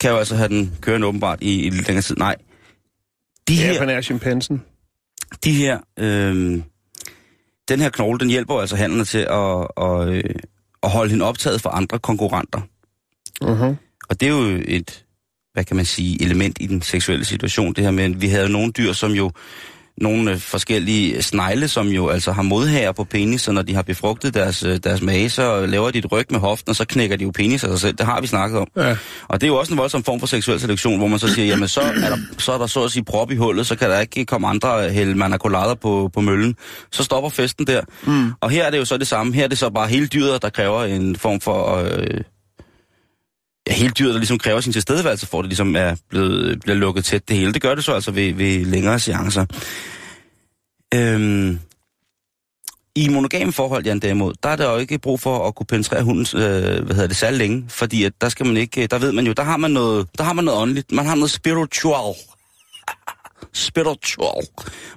kan 0.00 0.10
jo 0.10 0.16
altså 0.16 0.36
have 0.36 0.48
den 0.48 0.76
kørende 0.80 1.06
åbenbart 1.06 1.38
i, 1.42 1.62
i 1.62 1.70
lidt 1.70 1.86
længere 1.86 2.02
tid. 2.02 2.16
Nej. 2.16 2.36
De 3.48 3.54
Ja, 3.54 3.72
her, 3.72 3.82
er 3.82 4.00
chimpansen. 4.02 4.62
de 5.44 5.52
her, 5.52 5.78
øh, 5.98 6.62
den 7.68 7.80
her 7.80 7.90
knogle, 7.90 8.18
den 8.18 8.30
hjælper 8.30 8.60
altså 8.60 8.76
handlerne 8.76 9.04
til 9.04 9.18
at, 9.18 9.66
og, 9.76 10.14
øh, 10.14 10.34
at 10.82 10.90
holde 10.90 11.10
hende 11.10 11.24
optaget 11.24 11.60
for 11.60 11.70
andre 11.70 11.98
konkurrenter. 11.98 12.60
Uh-huh. 13.44 13.74
Og 14.08 14.20
det 14.20 14.28
er 14.28 14.30
jo 14.30 14.60
et, 14.64 15.04
hvad 15.52 15.64
kan 15.64 15.76
man 15.76 15.84
sige, 15.84 16.22
element 16.22 16.56
i 16.60 16.66
den 16.66 16.82
seksuelle 16.82 17.24
situation, 17.24 17.72
det 17.72 17.84
her 17.84 17.90
med, 17.90 18.04
at 18.04 18.20
vi 18.20 18.28
havde 18.28 18.48
nogle 18.48 18.72
dyr, 18.72 18.92
som 18.92 19.12
jo 19.12 19.30
nogle 20.00 20.30
øh, 20.30 20.38
forskellige 20.38 21.22
snegle, 21.22 21.68
som 21.68 21.88
jo 21.88 22.08
altså 22.08 22.32
har 22.32 22.42
modhager 22.42 22.92
på 22.92 23.04
penis, 23.04 23.42
så 23.42 23.52
når 23.52 23.62
de 23.62 23.74
har 23.74 23.82
befrugtet 23.82 24.34
deres, 24.34 24.62
øh, 24.62 24.78
deres 24.84 25.02
mage, 25.02 25.30
så 25.30 25.66
laver 25.66 25.90
de 25.90 25.98
et 25.98 26.12
ryg 26.12 26.26
med 26.30 26.40
hoften, 26.40 26.70
og 26.70 26.76
så 26.76 26.84
knækker 26.84 27.16
de 27.16 27.24
jo 27.24 27.30
penis 27.30 27.64
af 27.64 27.70
sig 27.70 27.80
selv. 27.80 27.96
Det 27.96 28.06
har 28.06 28.20
vi 28.20 28.26
snakket 28.26 28.58
om. 28.58 28.66
Ja. 28.76 28.96
Og 29.28 29.40
det 29.40 29.46
er 29.46 29.48
jo 29.48 29.56
også 29.56 29.72
en 29.72 29.78
voldsom 29.78 30.04
form 30.04 30.20
for 30.20 30.26
seksuel 30.26 30.60
selektion, 30.60 30.98
hvor 30.98 31.06
man 31.06 31.18
så 31.18 31.28
siger, 31.28 31.46
jamen 31.46 31.68
så 31.68 31.80
er 31.80 32.08
der 32.08 32.18
så, 32.38 32.52
er 32.52 32.58
der 32.58 32.66
så 32.66 32.84
at 32.84 32.90
sige 32.90 33.04
prop 33.04 33.30
i 33.30 33.36
hullet, 33.36 33.66
så 33.66 33.76
kan 33.76 33.90
der 33.90 34.00
ikke 34.00 34.24
komme 34.24 34.48
andre 34.48 34.90
hælde 34.90 35.14
manacolader 35.14 35.74
på, 35.74 36.10
på 36.14 36.20
møllen. 36.20 36.56
Så 36.92 37.04
stopper 37.04 37.30
festen 37.30 37.66
der. 37.66 37.80
Mm. 38.06 38.32
Og 38.40 38.50
her 38.50 38.64
er 38.64 38.70
det 38.70 38.78
jo 38.78 38.84
så 38.84 38.96
det 38.96 39.06
samme. 39.06 39.34
Her 39.34 39.44
er 39.44 39.48
det 39.48 39.58
så 39.58 39.70
bare 39.70 39.88
hele 39.88 40.06
dyret, 40.06 40.42
der 40.42 40.50
kræver 40.50 40.84
en 40.84 41.16
form 41.16 41.40
for... 41.40 41.76
Øh, 41.76 42.20
ja, 43.68 43.72
hele 43.74 43.90
dyret, 43.90 44.14
der 44.14 44.18
ligesom 44.18 44.38
kræver 44.38 44.60
sin 44.60 44.72
tilstedeværelse, 44.72 45.26
for 45.26 45.42
det 45.42 45.48
ligesom 45.48 45.76
er 45.76 45.96
blevet, 46.08 46.60
bliver 46.60 46.76
lukket 46.76 47.04
tæt 47.04 47.28
det 47.28 47.36
hele. 47.36 47.52
Det 47.52 47.62
gør 47.62 47.74
det 47.74 47.84
så 47.84 47.92
altså 47.92 48.10
ved, 48.10 48.34
ved 48.34 48.64
længere 48.64 48.98
seancer. 48.98 49.46
Øhm, 50.94 51.58
I 52.96 53.08
monogame 53.08 53.52
forhold, 53.52 53.84
Jan, 53.84 53.98
derimod, 53.98 54.34
der 54.42 54.48
er 54.48 54.56
der 54.56 54.72
jo 54.72 54.76
ikke 54.76 54.98
brug 54.98 55.20
for 55.20 55.48
at 55.48 55.54
kunne 55.54 55.66
penetrere 55.66 56.02
hundens, 56.02 56.34
øh, 56.34 56.40
hvad 56.40 56.94
hedder 56.94 57.06
det, 57.06 57.16
særlig 57.16 57.38
længe, 57.38 57.64
fordi 57.68 58.04
at 58.04 58.12
der 58.20 58.28
skal 58.28 58.46
man 58.46 58.56
ikke, 58.56 58.86
der 58.86 58.98
ved 58.98 59.12
man 59.12 59.26
jo, 59.26 59.32
der 59.32 59.42
har 59.42 59.56
man 59.56 59.70
noget, 59.70 60.08
der 60.18 60.24
har 60.24 60.32
man 60.32 60.44
noget 60.44 60.60
åndeligt, 60.60 60.92
man 60.92 61.06
har 61.06 61.14
noget 61.14 61.30
spiritual. 61.30 62.14
Spiritual. 63.54 64.46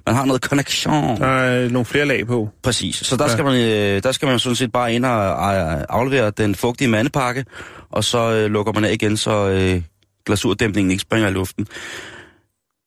Man 0.06 0.16
har 0.16 0.26
noget 0.26 0.42
connection. 0.42 1.18
Der 1.18 1.28
er 1.28 1.70
nogle 1.70 1.86
flere 1.86 2.06
lag 2.06 2.28
på. 2.28 2.50
Præcis. 2.64 2.96
Så 2.96 3.16
der, 3.18 3.26
Ja. 3.26 3.32
skal 3.32 3.46
man, 3.46 3.56
øh, 3.56 4.04
der 4.04 4.12
skal 4.12 4.28
man 4.28 4.40
sådan 4.40 4.56
set 4.56 4.72
bare 4.72 4.94
ind 4.94 5.06
og 5.06 5.56
øh, 5.56 5.84
aflevere 5.90 6.32
den 6.32 6.56
fugtige 6.56 6.88
mandepakke, 6.88 7.46
og 7.92 8.04
så 8.04 8.32
øh, 8.32 8.52
lukker 8.52 8.74
man 8.74 8.86
af 8.86 8.94
igen, 8.94 9.18
så 9.18 9.48
øh, 9.50 9.82
glasurdæmpningen 10.26 10.92
ikke 10.92 11.02
springer 11.02 11.30
i 11.30 11.32
luften. 11.34 11.68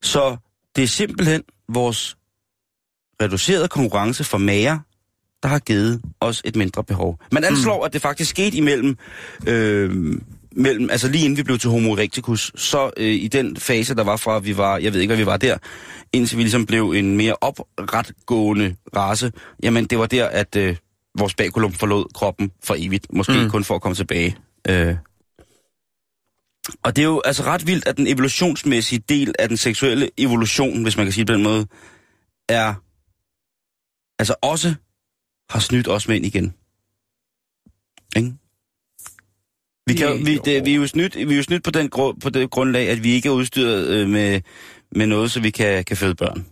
Så 0.02 0.36
det 0.76 0.84
er 0.84 0.88
simpelthen 0.88 1.42
vores 1.68 2.16
reducerede 3.22 3.68
konkurrence 3.68 4.24
for 4.24 4.38
mager, 4.38 4.78
der 5.42 5.48
har 5.48 5.58
givet 5.58 6.02
os 6.20 6.42
et 6.44 6.56
mindre 6.56 6.84
behov. 6.84 7.18
Man 7.32 7.44
anslår, 7.44 7.76
mm. 7.78 7.84
at 7.84 7.92
det 7.92 8.02
faktisk 8.02 8.30
skete 8.30 8.56
imellem, 8.56 8.96
øh, 9.46 10.18
mellem, 10.56 10.90
altså 10.90 11.08
lige 11.08 11.24
inden 11.24 11.36
vi 11.36 11.42
blev 11.42 11.58
til 11.58 11.70
Homo 11.70 11.92
erecticus, 11.92 12.52
så 12.56 12.90
øh, 12.96 13.14
i 13.14 13.28
den 13.28 13.56
fase, 13.56 13.94
der 13.94 14.04
var 14.04 14.16
fra, 14.16 14.38
vi 14.38 14.56
var, 14.56 14.78
jeg 14.78 14.92
ved 14.92 15.00
ikke, 15.00 15.10
hvad 15.10 15.24
vi 15.24 15.26
var 15.26 15.36
der, 15.36 15.58
indtil 16.12 16.38
vi 16.38 16.42
ligesom 16.42 16.66
blev 16.66 16.90
en 16.90 17.16
mere 17.16 17.36
opretgående 17.40 18.76
race, 18.96 19.32
jamen 19.62 19.84
det 19.84 19.98
var 19.98 20.06
der, 20.06 20.26
at 20.26 20.56
øh, 20.56 20.76
vores 21.18 21.34
bakulum 21.34 21.72
forlod 21.72 22.04
kroppen 22.14 22.50
for 22.64 22.74
evigt, 22.78 23.06
måske 23.12 23.32
Mm. 23.32 23.50
kun 23.50 23.64
for 23.64 23.74
at 23.74 23.82
komme 23.82 23.94
tilbage. 23.94 24.36
Øh. 24.68 24.96
Og 26.82 26.96
det 26.96 27.02
er 27.02 27.06
jo 27.06 27.22
altså 27.24 27.42
ret 27.42 27.66
vildt, 27.66 27.88
at 27.88 27.96
den 27.96 28.06
evolutionsmæssige 28.06 29.02
del 29.08 29.34
af 29.38 29.48
den 29.48 29.56
seksuelle 29.56 30.10
evolution, 30.18 30.82
hvis 30.82 30.96
man 30.96 31.06
kan 31.06 31.12
sige 31.12 31.24
det 31.24 31.28
på 31.28 31.32
den 31.34 31.42
måde, 31.42 31.66
er 32.48 32.74
altså 34.18 34.34
også 34.42 34.74
har 35.50 35.60
snydt 35.60 35.88
os 35.88 36.08
med 36.08 36.16
ind 36.16 36.26
igen. 36.26 36.54
Ikke? 38.16 38.32
Vi, 39.86 39.94
kan, 39.94 40.08
jo- 40.08 40.24
vi, 40.24 40.38
det, 40.44 40.64
vi, 40.66 40.72
er 40.72 40.76
jo 40.76 40.86
snydt, 40.86 41.16
vi 41.16 41.32
er 41.32 41.36
jo 41.36 41.42
snydt 41.42 41.64
på, 41.64 41.70
den, 41.70 41.90
gru- 41.94 42.18
på 42.22 42.30
det 42.30 42.50
grundlag, 42.50 42.88
at 42.88 43.04
vi 43.04 43.10
ikke 43.12 43.28
er 43.28 43.32
udstyret 43.32 43.86
øh, 43.86 44.08
med, 44.08 44.40
med 44.96 45.06
noget, 45.06 45.30
så 45.30 45.40
vi 45.40 45.50
kan, 45.50 45.84
kan 45.84 45.96
føde 45.96 46.14
børn. 46.14 46.46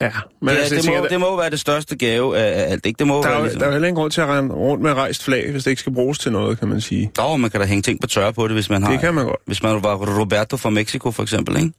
Ja, 0.00 0.10
men 0.42 0.48
altså, 0.48 0.62
ja, 0.62 0.62
jeg 0.62 0.70
det, 0.70 0.84
tænker, 0.84 0.98
må, 0.98 1.04
der, 1.04 1.08
det 1.10 1.20
må 1.20 1.36
være 1.36 1.50
det 1.50 1.60
største 1.60 1.96
gave 1.96 2.38
af, 2.38 2.72
alt. 2.72 2.86
Ikke? 2.86 2.98
Det 2.98 3.06
må 3.06 3.14
der, 3.14 3.20
er 3.20 3.28
være 3.28 3.36
jo, 3.38 3.42
ligesom... 3.42 3.58
der 3.58 3.66
er 3.66 3.70
jo 3.70 3.72
heller 3.72 3.88
ingen 3.88 4.00
grund 4.00 4.12
til 4.12 4.20
at 4.20 4.28
rende 4.28 4.54
rundt 4.54 4.82
med 4.82 4.92
rejst 4.92 5.24
flag, 5.24 5.50
hvis 5.50 5.64
det 5.64 5.70
ikke 5.70 5.80
skal 5.80 5.94
bruges 5.94 6.18
til 6.18 6.32
noget, 6.32 6.58
kan 6.58 6.68
man 6.68 6.80
sige. 6.80 7.10
Åh, 7.20 7.40
man 7.40 7.50
kan 7.50 7.60
da 7.60 7.66
hænge 7.66 7.82
ting 7.82 8.00
på 8.00 8.06
tørre 8.06 8.32
på 8.32 8.48
det, 8.48 8.56
hvis 8.56 8.70
man 8.70 8.82
har... 8.82 8.90
Det 8.90 9.00
kan 9.00 9.14
man 9.14 9.24
godt. 9.24 9.40
Hvis 9.46 9.62
man 9.62 9.82
var 9.82 10.20
Roberto 10.20 10.56
fra 10.56 10.70
Mexico, 10.70 11.10
for 11.10 11.22
eksempel, 11.22 11.56
ikke? 11.56 11.72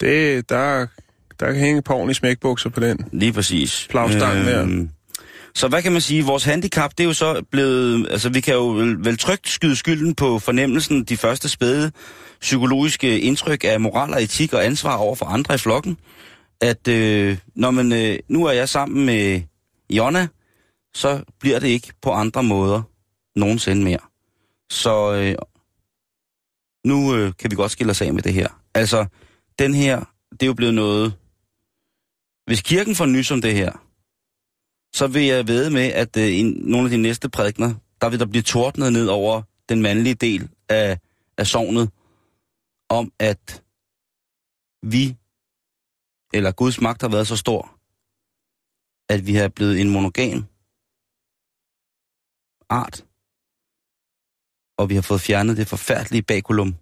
Det, 0.00 0.48
der, 0.48 0.86
der 1.40 1.46
kan 1.46 1.56
hænge 1.56 1.82
på 1.82 1.92
ordentlige 1.94 2.14
smækbukser 2.14 2.70
på 2.70 2.80
den. 2.80 2.98
Lige 3.12 3.32
præcis. 3.32 3.88
Flagstangen 3.90 4.46
der. 4.46 4.86
Så 5.54 5.68
hvad 5.68 5.82
kan 5.82 5.92
man 5.92 6.00
sige? 6.00 6.24
Vores 6.24 6.44
handicap, 6.44 6.90
det 6.90 7.00
er 7.00 7.08
jo 7.08 7.12
så 7.12 7.42
blevet... 7.50 8.06
Altså, 8.10 8.28
vi 8.28 8.40
kan 8.40 8.54
jo 8.54 8.68
vel, 8.68 9.04
vel 9.04 9.18
trygt 9.18 9.48
skyde 9.48 9.76
skylden 9.76 10.14
på 10.14 10.38
fornemmelsen, 10.38 11.04
de 11.04 11.16
første 11.16 11.48
spæde 11.48 11.92
psykologiske 12.40 13.20
indtryk 13.20 13.64
af 13.64 13.80
moral 13.80 14.14
og 14.14 14.22
etik 14.22 14.52
og 14.52 14.64
ansvar 14.64 14.96
over 14.96 15.14
for 15.14 15.26
andre 15.26 15.54
i 15.54 15.58
flokken. 15.58 15.98
At 16.60 16.88
øh, 16.88 17.38
når 17.54 17.70
man, 17.70 17.92
øh, 17.92 18.18
nu 18.28 18.44
er 18.44 18.52
jeg 18.52 18.68
sammen 18.68 19.06
med 19.06 19.42
Jonna, 19.90 20.28
så 20.94 21.22
bliver 21.40 21.58
det 21.58 21.68
ikke 21.68 21.92
på 22.02 22.10
andre 22.10 22.42
måder 22.42 22.82
nogensinde 23.36 23.84
mere. 23.84 23.98
Så 24.70 25.12
øh, 25.12 25.34
nu 26.84 27.14
øh, 27.14 27.32
kan 27.38 27.50
vi 27.50 27.56
godt 27.56 27.72
skille 27.72 27.90
os 27.90 28.02
af 28.02 28.14
med 28.14 28.22
det 28.22 28.32
her. 28.32 28.48
Altså, 28.74 29.06
den 29.58 29.74
her, 29.74 30.04
det 30.30 30.42
er 30.42 30.46
jo 30.46 30.54
blevet 30.54 30.74
noget... 30.74 31.14
Hvis 32.46 32.60
kirken 32.60 32.94
får 32.94 33.06
nys 33.06 33.30
om 33.30 33.42
det 33.42 33.54
her, 33.54 33.72
så 34.92 35.06
vil 35.06 35.22
jeg 35.22 35.48
ved 35.48 35.70
med, 35.70 35.86
at 35.92 36.16
øh, 36.16 36.38
i 36.38 36.42
nogle 36.42 36.84
af 36.84 36.90
de 36.90 36.96
næste 36.96 37.28
prædikner, 37.30 37.74
der 38.00 38.08
vil 38.08 38.20
der 38.20 38.26
blive 38.26 38.42
tordnet 38.42 38.92
ned 38.92 39.06
over 39.06 39.42
den 39.68 39.82
mandlige 39.82 40.14
del 40.14 40.48
af, 40.68 40.98
af 41.38 41.46
sovnet, 41.46 41.90
om 42.88 43.12
at 43.18 43.62
vi, 44.82 45.16
eller 46.32 46.52
Guds 46.52 46.80
magt 46.80 47.02
har 47.02 47.08
været 47.08 47.26
så 47.26 47.36
stor, 47.36 47.78
at 49.12 49.26
vi 49.26 49.34
har 49.34 49.48
blevet 49.48 49.80
en 49.80 49.90
monogam 49.90 50.44
art, 52.68 53.04
og 54.78 54.88
vi 54.88 54.94
har 54.94 55.02
fået 55.02 55.20
fjernet 55.20 55.56
det 55.56 55.68
forfærdelige 55.68 56.22
bakulum 56.22 56.74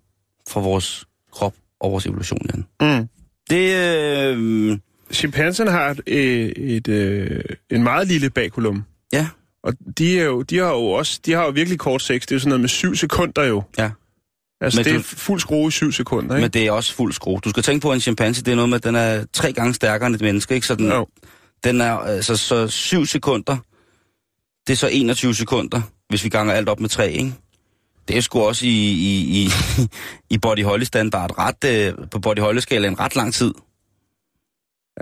fra 0.49 0.61
vores 0.61 1.07
krop 1.31 1.55
og 1.81 1.93
vores 1.93 2.07
evolution. 2.07 2.47
Jan. 2.50 2.67
Mm. 2.81 3.09
Det, 3.50 3.67
øh, 3.75 4.79
Chimpanserne 5.12 5.71
har 5.71 5.91
et, 5.91 6.00
et, 6.07 6.77
et, 6.77 6.88
øh, 6.88 7.41
en 7.71 7.83
meget 7.83 8.09
lille 8.09 8.31
bakulum. 8.31 8.85
ja, 9.12 9.29
Og 9.62 9.73
de, 9.99 10.21
er 10.21 10.25
jo, 10.25 10.43
de 10.43 10.57
har 10.59 10.69
jo 10.69 10.85
også, 10.87 11.21
de 11.27 11.33
har 11.33 11.45
jo 11.45 11.50
virkelig 11.50 11.79
kort 11.79 12.03
sex. 12.03 12.21
Det 12.21 12.31
er 12.31 12.35
jo 12.35 12.38
sådan 12.41 12.49
noget 12.49 12.61
med 12.61 12.69
syv 12.69 12.95
sekunder 12.95 13.45
jo. 13.45 13.62
ja. 13.79 13.91
Altså, 14.61 14.79
Men 14.79 14.85
det 14.85 14.93
er 14.93 14.97
du- 14.97 15.03
fuld 15.03 15.41
skrue 15.41 15.69
i 15.69 15.71
syv 15.71 15.93
sekunder, 15.93 16.35
ikke? 16.37 16.43
Men 16.45 16.50
det 16.50 16.67
er 16.67 16.73
også 16.73 16.95
fuld 16.95 17.12
skrue. 17.12 17.41
Du 17.45 17.50
skal 17.50 17.62
tænke 17.62 17.83
på, 17.83 17.91
at 17.91 17.95
en 17.95 18.00
chimpanse, 18.00 18.45
det 18.45 18.53
er 18.53 18.55
noget 18.57 18.69
med, 18.69 18.77
at 18.77 18.85
den 18.85 18.95
er 18.95 19.25
tre 19.33 19.53
gange 19.53 19.75
stærkere 19.75 20.07
end 20.07 20.15
et 20.15 20.21
menneske, 20.21 20.55
ikke? 20.55 20.67
Så 20.67 20.75
den, 20.75 20.87
Jo. 20.91 21.07
den 21.65 21.81
er 21.81 21.93
altså 21.93 22.37
så 22.37 22.69
7 22.69 23.07
sekunder, 23.07 23.57
det 24.67 24.73
er 24.73 24.77
så 24.77 24.88
21 24.93 25.35
sekunder, 25.35 25.81
hvis 26.09 26.25
vi 26.25 26.29
ganger 26.29 26.55
alt 26.55 26.69
op 26.69 26.81
med 26.81 26.88
3, 26.88 27.11
ikke? 27.12 27.35
Det 28.09 28.17
er 28.17 28.21
sgu 28.21 28.41
også 28.41 28.67
i, 28.67 28.69
i, 28.71 29.43
i, 29.45 29.49
i 30.35 30.38
Body 30.38 30.83
standard 30.83 31.38
ret, 31.38 31.65
øh, 31.67 32.09
på 32.11 32.19
Body 32.19 32.38
Holly 32.38 32.59
skalaen 32.59 33.00
ret 33.00 33.17
lang 33.17 33.35
tid, 33.35 33.55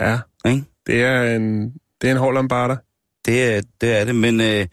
Ja, 0.01 0.19
ikke? 0.47 0.65
det 0.87 1.03
er 1.03 1.37
en, 1.37 1.73
det 2.01 2.09
er 2.09 2.11
en 2.13 2.17
hård 2.17 2.35
lombarder. 2.35 2.77
Det, 3.27 3.57
er- 3.57 3.63
det 3.81 4.01
er 4.01 4.05
det, 4.05 4.15
men 4.15 4.41
øh, 4.41 4.67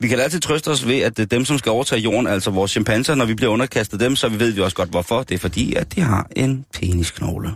vi 0.00 0.08
kan 0.08 0.20
altid 0.20 0.40
trøste 0.40 0.68
os 0.68 0.86
ved, 0.86 0.98
at 1.00 1.18
øh, 1.18 1.26
dem, 1.30 1.44
som 1.44 1.58
skal 1.58 1.70
overtage 1.70 2.00
jorden, 2.00 2.26
altså 2.26 2.50
vores 2.50 2.70
chimpanser, 2.70 3.14
når 3.14 3.24
vi 3.24 3.34
bliver 3.34 3.52
underkastet 3.52 4.00
dem, 4.00 4.16
så 4.16 4.28
vi 4.28 4.40
ved 4.40 4.52
vi 4.52 4.60
også 4.60 4.76
godt, 4.76 4.90
hvorfor. 4.90 5.22
Det 5.22 5.34
er 5.34 5.38
fordi, 5.38 5.74
at 5.74 5.94
de 5.94 6.00
har 6.00 6.26
en 6.36 6.64
penisknogle. 6.74 7.50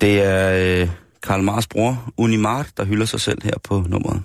Det 0.00 0.22
er 0.22 0.80
øh, 0.82 0.88
Karl 1.22 1.42
Mars 1.42 1.66
bror, 1.66 2.12
Unimar, 2.16 2.68
der 2.76 2.84
hylder 2.84 3.06
sig 3.06 3.20
selv 3.20 3.42
her 3.44 3.54
på 3.64 3.84
nummeret. 3.88 4.22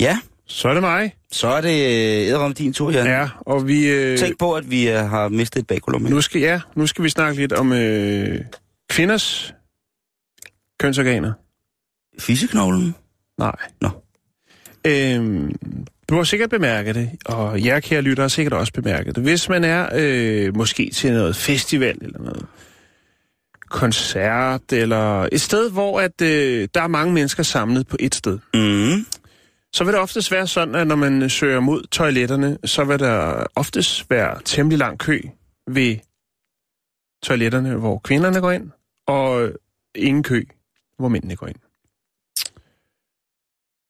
Ja, 0.00 0.18
Så 0.46 0.68
er 0.68 0.72
det 0.72 0.82
mig. 0.82 1.14
så 1.32 1.48
er 1.48 1.60
det 1.60 1.68
øh, 1.70 2.28
æderom 2.28 2.54
din 2.54 2.72
tur, 2.72 2.90
Jan. 2.90 3.06
Ja, 3.06 3.28
og 3.40 3.66
vi... 3.68 3.86
Øh, 3.86 4.18
Tænk 4.18 4.38
på, 4.38 4.52
at 4.54 4.70
vi 4.70 4.88
øh, 4.90 4.96
har 4.96 5.28
mistet 5.28 5.60
et 5.60 5.66
bakulum. 5.66 6.02
nu 6.02 6.20
skal, 6.20 6.40
ja, 6.40 6.60
nu 6.76 6.86
skal 6.86 7.04
vi 7.04 7.08
snakke 7.08 7.40
lidt 7.40 7.52
om 7.52 7.72
øh, 7.72 8.40
kvinders 8.90 9.54
kønsorganer. 10.80 11.32
Fiseknoglen? 12.18 12.94
Nej. 13.38 13.56
Nå. 13.80 13.88
Øhm, 14.86 15.54
du 16.08 16.14
har 16.16 16.24
sikkert 16.24 16.50
bemærket 16.50 16.94
det, 16.94 17.10
og 17.24 17.64
jer 17.64 17.80
kære 17.80 18.02
lytter 18.02 18.22
har 18.22 18.28
sikkert 18.28 18.52
også 18.52 18.72
bemærket 18.72 19.16
det. 19.16 19.22
Hvis 19.22 19.48
man 19.48 19.64
er 19.64 19.88
øh, 19.94 20.56
måske 20.56 20.90
til 20.94 21.12
noget 21.12 21.36
festival 21.36 21.98
eller 22.02 22.18
noget 22.18 22.46
koncert, 23.70 24.72
eller 24.72 25.28
et 25.32 25.40
sted, 25.40 25.70
hvor 25.70 26.00
at, 26.00 26.20
øh, 26.22 26.68
der 26.74 26.82
er 26.82 26.86
mange 26.86 27.12
mennesker 27.12 27.42
samlet 27.42 27.86
på 27.86 27.96
et 28.00 28.14
sted, 28.14 28.38
Mm. 28.54 29.06
så 29.72 29.84
vil 29.84 29.92
det 29.92 30.00
oftest 30.00 30.32
være 30.32 30.46
sådan, 30.46 30.74
at 30.74 30.86
når 30.86 30.96
man 30.96 31.30
søger 31.30 31.60
mod 31.60 31.82
toiletterne, 31.86 32.58
så 32.64 32.84
vil 32.84 32.98
der 32.98 33.46
oftest 33.54 34.10
være 34.10 34.40
temmelig 34.44 34.78
lang 34.78 34.98
kø 34.98 35.20
ved 35.66 35.96
toiletterne, 37.22 37.74
hvor 37.74 37.98
kvinderne 37.98 38.40
går 38.40 38.50
ind, 38.50 38.70
og 39.06 39.50
ingen 39.94 40.22
kø, 40.22 40.44
hvor 40.98 41.08
mændene 41.08 41.36
går 41.36 41.46
ind. 41.46 41.56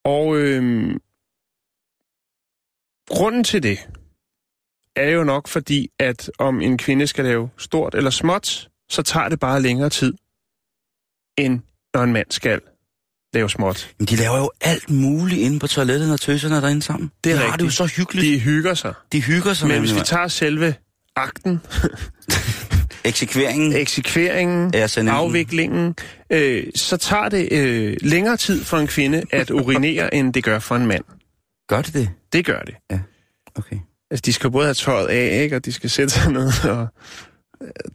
Og 0.05 0.37
øhm, 0.37 0.99
grunden 3.09 3.43
til 3.43 3.63
det 3.63 3.79
er 4.95 5.09
jo 5.09 5.23
nok 5.23 5.47
fordi, 5.47 5.91
at 5.99 6.31
om 6.39 6.61
en 6.61 6.77
kvinde 6.77 7.07
skal 7.07 7.25
lave 7.25 7.49
stort 7.57 7.95
eller 7.95 8.09
småt, 8.09 8.69
så 8.89 9.01
tager 9.01 9.29
det 9.29 9.39
bare 9.39 9.61
længere 9.61 9.89
tid, 9.89 10.13
end 11.37 11.59
når 11.93 12.03
en 12.03 12.13
mand 12.13 12.27
skal 12.29 12.61
lave 13.33 13.49
småt. 13.49 13.95
Men 13.99 14.05
de 14.07 14.15
laver 14.15 14.37
jo 14.37 14.51
alt 14.61 14.89
muligt 14.89 15.41
inde 15.41 15.59
på 15.59 15.67
toilettet, 15.67 16.09
når 16.09 16.17
tøserne 16.17 16.55
er 16.55 16.59
derinde 16.59 16.81
sammen. 16.81 17.11
Det 17.23 17.31
er 17.31 17.35
de 17.35 17.41
har 17.41 17.45
det 17.45 17.61
jo 17.61 17.65
rigtigt. 17.65 17.77
så 17.77 17.85
hyggeligt. 17.85 18.33
De, 18.33 18.39
hygger 18.39 18.73
sig. 18.73 18.93
de 19.11 19.21
hygger 19.21 19.53
sig 19.53 19.67
Men 19.67 19.79
hvis 19.79 19.95
vi 19.95 19.99
tager 20.05 20.27
selve 20.27 20.75
akten, 21.15 21.59
Eksekveringen 23.05 23.73
eksekveringen, 23.73 24.71
er 24.75 24.97
en- 24.99 25.07
afviklingen, 25.07 25.95
øh, 26.29 26.63
så 26.75 26.97
tager 26.97 27.29
det 27.29 27.47
øh, 27.51 27.97
længere 28.01 28.37
tid 28.37 28.63
for 28.63 28.77
en 28.77 28.87
kvinde 28.87 29.23
at 29.31 29.51
urinere, 29.51 30.13
end 30.15 30.33
det 30.33 30.43
gør 30.43 30.59
for 30.59 30.75
en 30.75 30.85
mand. 30.85 31.03
Gør 31.69 31.81
det 31.81 31.93
det? 31.93 32.09
Det 32.33 32.45
gør 32.45 32.59
det. 32.61 32.75
Okay. 33.55 33.77
Altså, 34.11 34.21
de 34.25 34.33
skal 34.33 34.51
både 34.51 34.65
have 34.65 34.73
tøjet 34.73 35.07
af, 35.07 35.43
ikke? 35.43 35.55
og 35.55 35.65
de 35.65 35.71
skal 35.73 35.89
sætte 35.89 36.13
sig 36.13 36.31
ned, 36.31 36.51
og 36.69 36.87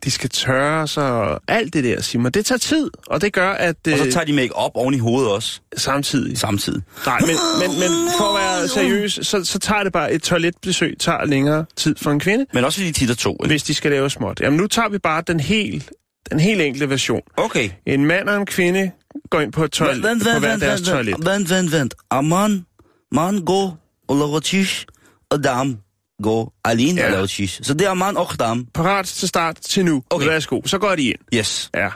de 0.04 0.10
skal 0.10 0.30
tørre 0.30 0.88
sig, 0.88 1.04
og 1.12 1.40
alt 1.48 1.74
det 1.74 1.84
der, 1.84 2.00
Simon. 2.02 2.32
Det 2.32 2.46
tager 2.46 2.58
tid, 2.58 2.90
og 3.06 3.20
det 3.20 3.32
gør, 3.32 3.50
at 3.50 3.76
øh, 3.88 3.92
Og 3.92 3.98
så 3.98 4.12
tager 4.12 4.24
de 4.24 4.32
make 4.32 4.56
op 4.56 4.70
oven 4.74 4.94
i 4.94 4.98
hovedet 4.98 5.30
også, 5.30 5.60
samtidig... 5.76 6.38
samtidig. 6.38 6.82
Nej, 7.06 7.20
men, 7.20 7.36
men, 7.60 7.78
men 7.80 7.90
for 8.18 8.36
at 8.36 8.42
være 8.42 8.68
seriøs, 8.68 9.18
så, 9.22 9.44
så 9.44 9.58
tager 9.58 9.82
det 9.82 9.92
bare 9.92 10.12
et 10.12 10.22
toiletbesøg, 10.22 10.96
tager 10.98 11.24
længere 11.24 11.64
tid 11.76 11.94
for 12.02 12.10
en 12.10 12.20
kvinde, 12.20 12.46
Men 12.54 12.64
også 12.64 12.78
fordi 12.78 12.88
de 12.88 12.92
titter 12.98 13.14
to. 13.14 13.30
Ikke? 13.32 13.46
hvis 13.46 13.62
de 13.62 13.74
skal 13.74 13.90
lave 13.90 14.10
småt. 14.10 14.40
Jamen, 14.40 14.56
nu 14.60 14.66
tager 14.66 14.88
vi 14.88 14.98
bare 14.98 15.22
den 15.26 15.40
helt, 15.40 15.90
den 16.30 16.40
helt 16.40 16.60
enkle 16.62 16.90
version. 16.90 17.20
Okay. 17.36 17.70
En 17.86 18.06
mand 18.06 18.28
og 18.28 18.36
en 18.36 18.46
kvinde 18.46 18.90
går 19.30 19.40
ind 19.40 19.52
på 19.52 19.64
et 19.64 19.70
toilet, 19.72 20.02
Vent, 20.02 20.22
på 20.22 20.28
vent, 20.28 20.40
hver 20.40 20.50
vent, 20.50 20.62
deres 20.62 20.80
vent, 20.80 20.88
toilet. 20.88 21.14
vent, 21.26 21.50
vent, 21.50 21.72
vent. 21.72 21.94
Og 22.10 22.24
man, 22.24 22.66
man 23.12 23.44
går 23.44 23.78
og 24.08 24.16
laver 24.16 24.40
tish, 24.40 24.86
og 25.30 25.44
dam 25.44 25.78
går 26.22 26.54
alene 26.64 27.00
Ja. 27.00 27.06
og 27.06 27.12
laver 27.12 27.26
tish. 27.26 27.60
Så 27.62 27.74
det 27.74 27.86
er 27.86 27.94
man 27.94 28.16
og 28.16 28.28
dam. 28.38 28.66
Parat 28.74 29.06
til 29.06 29.28
start 29.28 29.56
til 29.56 29.84
nu. 29.84 30.02
Okay. 30.10 30.26
Værsgo. 30.26 30.60
Så 30.66 30.78
går 30.78 30.94
de 30.94 31.02
ind. 31.04 31.18
Yes. 31.34 31.70
Ja. 31.76 31.88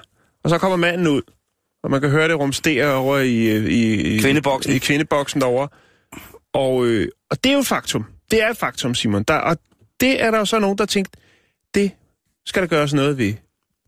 Og 0.44 0.50
så 0.50 0.58
kommer 0.58 0.76
manden 0.76 1.06
ud, 1.06 1.22
og 1.84 1.90
man 1.90 2.00
kan 2.00 2.10
høre 2.10 2.28
det 2.28 2.38
rumstere 2.38 2.94
over 2.94 3.18
i, 3.18 3.56
i, 3.66 3.94
i 4.16 4.18
Kvindeboksen. 4.18 4.72
I 4.72 4.78
kvindeboksen 4.78 5.40
derovre. 5.40 5.68
Og, 6.54 6.86
øh, 6.86 7.08
og 7.30 7.44
det 7.44 7.50
er 7.50 7.54
jo 7.54 7.60
et 7.60 7.66
faktum. 7.66 8.04
Det 8.30 8.42
er 8.42 8.48
et 8.50 8.56
faktum, 8.56 8.94
Simon. 8.94 9.22
Der, 9.22 9.34
og 9.34 9.56
det 10.00 10.22
er 10.22 10.30
der 10.30 10.38
jo 10.38 10.44
så 10.44 10.58
nogen, 10.58 10.78
der 10.78 10.82
har 10.82 10.86
tænkt, 10.86 11.16
det 11.74 11.90
skal 12.46 12.62
der 12.62 12.68
gøres 12.68 12.94
noget 12.94 13.18
ved. 13.18 13.34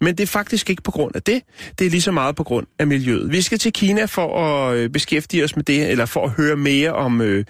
Men 0.01 0.15
det 0.17 0.23
er 0.23 0.27
faktisk 0.27 0.71
ikke 0.71 0.83
på 0.83 0.91
grund 0.91 1.17
af 1.17 1.23
det. 1.23 1.43
Det 1.79 1.87
er 1.87 1.91
lige 1.91 2.03
så 2.03 2.13
meget 2.13 2.37
på 2.37 2.45
grund 2.45 2.67
af 2.79 2.87
miljøet. 2.87 3.33
Vi 3.33 3.43
skal 3.43 3.59
til 3.59 3.73
Kina 3.73 4.05
for 4.05 4.45
at 4.45 4.77
øh, 4.77 4.91
beskæftige 4.91 5.45
os 5.45 5.57
med 5.57 5.65
det, 5.65 5.91
eller 5.91 6.07
for 6.07 6.25
at 6.25 6.31
høre 6.31 6.57
mere 6.57 6.93
om 6.93 7.21
øh, 7.21 7.45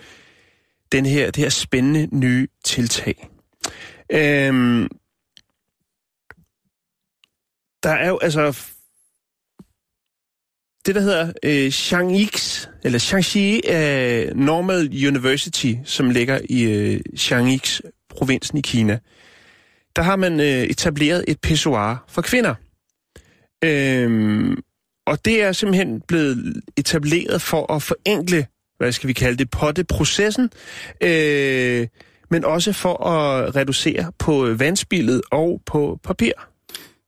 den 0.92 1.06
her, 1.06 1.26
det 1.26 1.36
her 1.36 1.48
spændende 1.48 2.08
nye 2.12 2.48
tiltag. 2.64 3.28
Øhm, 4.12 4.88
der 7.82 7.90
er 7.90 8.08
jo 8.08 8.18
altså 8.22 8.58
det, 10.86 10.94
der 10.94 11.00
hedder 11.00 11.32
øh, 11.42 11.70
Shangix, 11.70 12.66
eller 12.84 12.98
Shangxi 12.98 13.60
øh, 13.68 14.36
Normal 14.36 15.06
University, 15.08 15.74
som 15.84 16.10
ligger 16.10 16.40
i 16.48 16.62
øh, 16.62 17.00
Shangix, 17.16 17.80
provinsen 18.08 18.58
i 18.58 18.60
Kina. 18.60 18.98
Der 19.96 20.02
har 20.02 20.16
man 20.16 20.40
øh, 20.40 20.46
etableret 20.46 21.24
et 21.28 21.40
pissoir 21.40 22.04
for 22.08 22.22
kvinder. 22.22 22.54
Øhm, 23.64 24.62
og 25.06 25.24
det 25.24 25.42
er 25.42 25.52
simpelthen 25.52 26.00
blevet 26.08 26.62
etableret 26.76 27.42
for 27.42 27.72
at 27.72 27.82
forenkle, 27.82 28.46
hvad 28.78 28.92
skal 28.92 29.08
vi 29.08 29.12
kalde 29.12 29.36
det, 29.38 29.50
potteprocessen, 29.50 30.50
øh, 31.00 31.86
men 32.30 32.44
også 32.44 32.72
for 32.72 33.06
at 33.06 33.56
reducere 33.56 34.12
på 34.18 34.54
vandspillet 34.58 35.20
og 35.30 35.60
på 35.66 35.98
papir. 36.04 36.32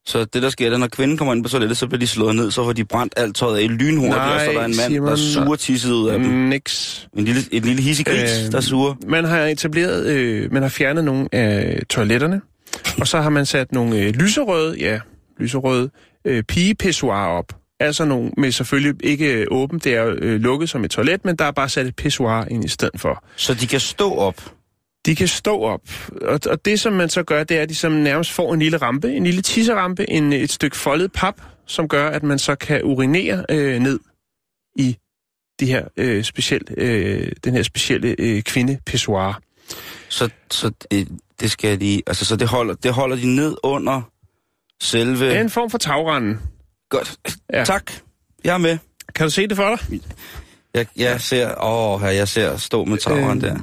Så 0.05 0.25
det, 0.25 0.41
der 0.43 0.49
sker, 0.49 0.65
det 0.65 0.73
er, 0.73 0.79
når 0.79 0.87
kvinden 0.87 1.17
kommer 1.17 1.33
ind 1.33 1.43
på 1.43 1.49
toilettet, 1.49 1.77
så 1.77 1.87
bliver 1.87 1.99
de 1.99 2.07
slået 2.07 2.35
ned, 2.35 2.51
så 2.51 2.63
får 2.63 2.73
de 2.73 2.85
brændt 2.85 3.13
alt 3.17 3.35
tøjet 3.35 3.57
af 3.57 3.67
lynhurtigt, 3.79 4.15
Nej, 4.15 4.33
og 4.35 4.41
så 4.41 4.49
er 4.49 4.53
der 4.53 4.65
en 4.65 4.75
mand, 4.77 4.93
Simon, 4.93 5.07
der 5.07 5.15
suger 5.15 5.55
tisset 5.55 5.91
ud 5.91 6.09
af 6.09 6.19
dem. 6.19 6.27
Niks. 6.27 7.07
En 7.17 7.25
lille, 7.25 7.41
et 7.51 7.65
lille 7.65 7.81
hissegris, 7.81 8.41
Øhm, 8.43 8.51
der 8.51 8.61
suger. 8.61 8.95
Man 9.07 9.25
har 9.25 9.39
etableret, 9.45 10.05
øh, 10.05 10.53
man 10.53 10.61
har 10.61 10.69
fjernet 10.69 11.03
nogle 11.03 11.27
af 11.31 11.81
toiletterne, 11.89 12.41
og 12.99 13.07
så 13.07 13.21
har 13.21 13.29
man 13.29 13.45
sat 13.45 13.71
nogle 13.71 13.97
øh, 13.99 14.13
lyserøde, 14.13 14.77
ja, 14.79 14.99
lyserøde 15.39 15.89
øh, 16.25 16.43
pigepissoirer 16.43 17.27
op. 17.27 17.60
Altså 17.81 18.05
nogle 18.05 18.31
med 18.37 18.51
selvfølgelig 18.51 19.05
ikke 19.05 19.33
øh, 19.33 19.47
åbent, 19.51 19.83
det 19.83 19.95
er 19.95 20.15
øh, 20.17 20.41
lukket 20.41 20.69
som 20.69 20.83
et 20.83 20.91
toilet, 20.91 21.25
men 21.25 21.35
der 21.35 21.45
er 21.45 21.51
bare 21.51 21.69
sat 21.69 21.85
et 21.85 21.95
pissoir 21.95 22.45
ind 22.45 22.65
i 22.65 22.67
stedet 22.67 23.01
for. 23.01 23.23
Så 23.35 23.53
de 23.53 23.67
kan 23.67 23.79
stå 23.79 24.15
op. 24.15 24.53
De 25.05 25.15
kan 25.15 25.27
stå 25.27 25.61
op, 25.61 25.81
og, 26.21 26.39
og 26.49 26.65
det 26.65 26.79
som 26.79 26.93
man 26.93 27.09
så 27.09 27.23
gør, 27.23 27.43
det 27.43 27.57
er, 27.57 27.61
at 27.61 27.69
de 27.69 27.75
som 27.75 27.91
nærmest 27.91 28.31
får 28.31 28.53
en 28.53 28.59
lille 28.59 28.77
rampe, 28.77 29.13
en 29.13 29.23
lille 29.23 29.41
tisserampe, 29.41 30.09
en, 30.09 30.33
et 30.33 30.51
stykke 30.51 30.77
foldet 30.77 31.11
pap, 31.11 31.41
som 31.65 31.87
gør, 31.87 32.09
at 32.09 32.23
man 32.23 32.39
så 32.39 32.55
kan 32.55 32.83
urinere 32.83 33.45
øh, 33.49 33.79
ned 33.79 33.99
i 34.75 34.97
de 35.59 35.65
her, 35.65 35.87
øh, 35.97 36.23
specielt, 36.23 36.71
øh, 36.77 37.31
den 37.43 37.53
her 37.53 37.63
specielle 37.63 38.15
øh, 38.19 38.41
kvindepissoir. 38.41 39.41
Så, 40.09 40.29
så 40.51 40.71
det, 40.91 41.07
det 41.39 41.51
skal 41.51 41.81
de... 41.81 42.01
Altså, 42.07 42.25
så 42.25 42.35
det 42.35 42.47
holder, 42.47 42.73
det 42.73 42.93
holder 42.93 43.15
de 43.15 43.35
ned 43.35 43.55
under 43.63 44.01
selve... 44.81 45.25
Det 45.25 45.37
er 45.37 45.41
en 45.41 45.49
form 45.49 45.69
for 45.69 45.77
tagranden. 45.77 46.39
Godt. 46.91 47.19
Ja. 47.53 47.57
Ja. 47.59 47.65
Tak. 47.65 47.91
Jeg 48.43 48.53
er 48.53 48.57
med. 48.57 48.77
Kan 49.15 49.25
du 49.25 49.29
se 49.31 49.47
det 49.47 49.57
for 49.57 49.75
dig? 49.89 50.01
Jeg, 50.73 50.85
jeg 50.97 51.21
ser... 51.21 51.63
Åh, 51.63 52.01
her, 52.01 52.09
jeg 52.09 52.27
ser 52.27 52.57
stå 52.57 52.85
med 52.85 52.97
tavren 52.97 53.37
Øh, 53.37 53.43
der. 53.43 53.53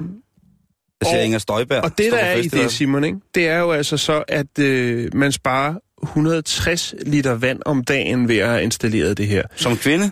Jeg 1.00 1.08
ser 1.10 1.18
og- 1.18 1.24
Inger 1.24 1.38
Støjberg. 1.38 1.82
Og 1.84 1.98
det, 1.98 2.12
der 2.12 2.18
er 2.18 2.36
i 2.36 2.42
det, 2.48 2.72
Simon, 2.72 3.04
ikke? 3.04 3.18
det 3.34 3.48
er 3.48 3.58
jo 3.58 3.70
altså 3.72 3.96
så, 3.96 4.24
at 4.28 4.58
øh, 4.58 5.14
man 5.14 5.32
sparer 5.32 5.74
160 6.02 6.94
liter 7.06 7.32
vand 7.34 7.60
om 7.66 7.84
dagen 7.84 8.28
ved 8.28 8.38
at 8.38 8.48
have 8.48 8.62
installeret 8.62 9.16
det 9.18 9.26
her. 9.26 9.42
Som 9.56 9.76
kvinde? 9.76 10.10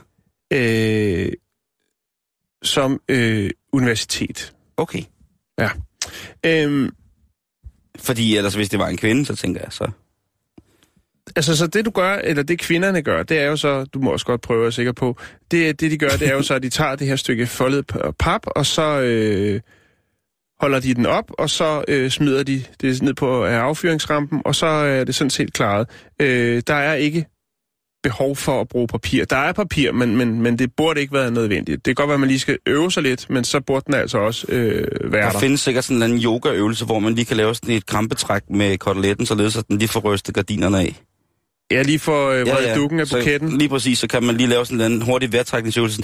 Øh, 0.52 1.32
som 2.62 3.00
øh, 3.08 3.50
universitet. 3.72 4.54
Okay. 4.76 5.02
Øhm, 6.46 6.90
Fordi 7.98 8.36
ellers, 8.36 8.54
hvis 8.54 8.68
det 8.68 8.78
var 8.78 8.88
en 8.88 8.96
kvinde, 8.96 9.26
så 9.26 9.36
tænker 9.36 9.60
jeg 9.60 9.72
så... 9.72 9.90
altså, 11.36 11.56
så 11.56 11.66
det 11.66 11.84
du 11.84 11.90
gør, 11.90 12.14
eller 12.14 12.42
det 12.42 12.58
kvinderne 12.58 13.02
gør, 13.02 13.22
det 13.22 13.38
er 13.38 13.46
jo 13.46 13.56
så, 13.56 13.84
du 13.84 14.00
må 14.00 14.10
også 14.10 14.26
godt 14.26 14.40
prøve 14.40 14.58
at 14.58 14.62
være 14.62 14.72
sikker 14.72 14.92
på, 14.92 15.16
det, 15.50 15.80
det 15.80 15.90
de 15.90 15.98
gør, 15.98 16.08
det 16.08 16.28
er 16.28 16.32
jo 16.32 16.42
så, 16.42 16.54
at 16.54 16.62
de 16.62 16.68
tager 16.68 16.96
det 16.96 17.06
her 17.06 17.16
stykke 17.16 17.46
foldet 17.46 17.86
pap, 18.18 18.40
og 18.46 18.66
så 18.66 19.00
øh, 19.00 19.60
holder 20.60 20.80
de 20.80 20.94
den 20.94 21.06
op, 21.06 21.30
og 21.38 21.50
så 21.50 21.84
øh, 21.88 22.10
smider 22.10 22.42
de 22.42 22.62
det 22.80 23.02
ned 23.02 23.14
på 23.14 23.46
øh, 23.46 23.52
affyringsrampen, 23.52 24.42
og 24.44 24.54
så 24.54 24.66
er 24.66 25.04
det 25.04 25.14
sådan 25.14 25.30
set 25.30 25.52
klaret. 25.52 25.88
Øh, 26.20 26.62
der 26.66 26.74
er 26.74 26.94
ikke 26.94 27.26
behov 28.02 28.36
for 28.36 28.60
at 28.60 28.68
bruge 28.68 28.86
papir. 28.88 29.24
Der 29.24 29.36
er 29.36 29.52
papir, 29.52 29.92
men, 29.92 30.16
men, 30.16 30.42
men 30.42 30.58
det 30.58 30.70
burde 30.76 31.00
ikke 31.00 31.12
være 31.12 31.30
nødvendigt. 31.30 31.76
Det 31.76 31.84
kan 31.84 31.94
godt 31.94 32.08
være, 32.08 32.14
at 32.14 32.20
man 32.20 32.28
lige 32.28 32.38
skal 32.38 32.58
øve 32.66 32.92
sig 32.92 33.02
lidt, 33.02 33.30
men 33.30 33.44
så 33.44 33.60
burde 33.60 33.84
den 33.86 33.94
altså 33.94 34.18
også 34.18 34.46
øh, 34.48 35.12
være 35.12 35.26
Der 35.26 35.30
der. 35.32 35.38
findes 35.38 35.60
sikkert 35.60 35.84
sådan 35.84 36.02
en 36.02 36.18
yogaøvelse, 36.24 36.84
hvor 36.84 36.98
man 36.98 37.14
lige 37.14 37.24
kan 37.24 37.36
lave 37.36 37.54
sådan 37.54 37.74
et 37.74 37.86
krampetræk 37.86 38.42
med 38.50 38.78
koteletten, 38.78 39.26
således 39.26 39.56
at 39.56 39.68
den 39.68 39.78
lige 39.78 39.88
får 39.88 40.00
rystet 40.00 40.34
gardinerne 40.34 40.78
af. 40.80 40.96
Ja, 41.70 41.82
lige 41.82 41.98
for 41.98 42.28
øh, 42.30 42.46
ja, 42.46 42.62
ja. 42.68 42.74
dukken 42.74 43.00
af 43.00 43.06
Så 43.06 43.16
buketten. 43.18 43.58
lige 43.58 43.68
præcis, 43.68 43.98
så 43.98 44.06
kan 44.08 44.22
man 44.22 44.36
lige 44.36 44.46
lave 44.48 44.66
sådan 44.66 44.92
en 44.92 45.02
hurtig 45.02 45.32
vejrtrækningsøvelse. 45.32 46.02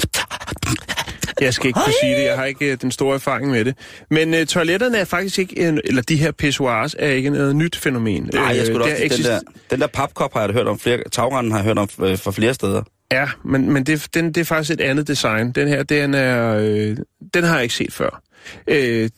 Jeg 1.40 1.54
skal 1.54 1.66
ikke 1.66 1.80
kunne 1.84 1.94
sige 2.02 2.14
det. 2.16 2.22
Jeg 2.24 2.36
har 2.36 2.44
ikke 2.44 2.72
øh, 2.72 2.78
den 2.82 2.90
store 2.90 3.14
erfaring 3.14 3.50
med 3.50 3.64
det. 3.64 3.76
Men 4.10 4.34
øh, 4.34 4.46
toiletterne 4.46 4.98
er 4.98 5.04
faktisk 5.04 5.38
ikke, 5.38 5.58
en, 5.68 5.80
eller 5.84 6.02
de 6.02 6.16
her 6.16 6.30
pissoirs 6.32 6.94
er 6.98 7.08
ikke 7.08 7.30
noget 7.30 7.56
nyt 7.56 7.76
fænomen. 7.76 8.30
Nej, 8.34 8.42
jeg 8.42 8.66
skulle 8.66 8.84
Øh, 8.84 8.90
også 8.90 8.96
sige, 8.96 9.08
den 9.08 9.12
eksist- 9.18 9.28
der, 9.28 9.40
den 9.70 9.80
der 9.80 9.86
papkop 9.86 10.32
har 10.32 10.40
jeg 10.44 10.50
hørt 10.52 10.66
om 10.68 10.78
flere, 10.78 10.98
tagranden 11.12 11.52
har 11.52 11.58
jeg 11.58 11.64
hørt 11.64 11.78
om 11.78 11.88
øh, 12.02 12.18
fra 12.18 12.30
flere 12.30 12.54
steder. 12.54 12.82
Ja, 13.12 13.28
men, 13.44 13.72
men 13.72 13.84
det, 13.86 14.06
den, 14.14 14.26
det 14.26 14.36
er 14.40 14.44
faktisk 14.44 14.70
et 14.70 14.80
andet 14.80 15.08
design. 15.08 15.52
Den 15.52 15.68
her, 15.68 15.82
den 15.82 16.14
er, 16.14 16.56
øh, 16.60 16.96
den 17.34 17.44
har 17.44 17.54
jeg 17.54 17.62
ikke 17.62 17.74
set 17.74 17.92
før. 17.92 18.22
Øh, 18.66 19.10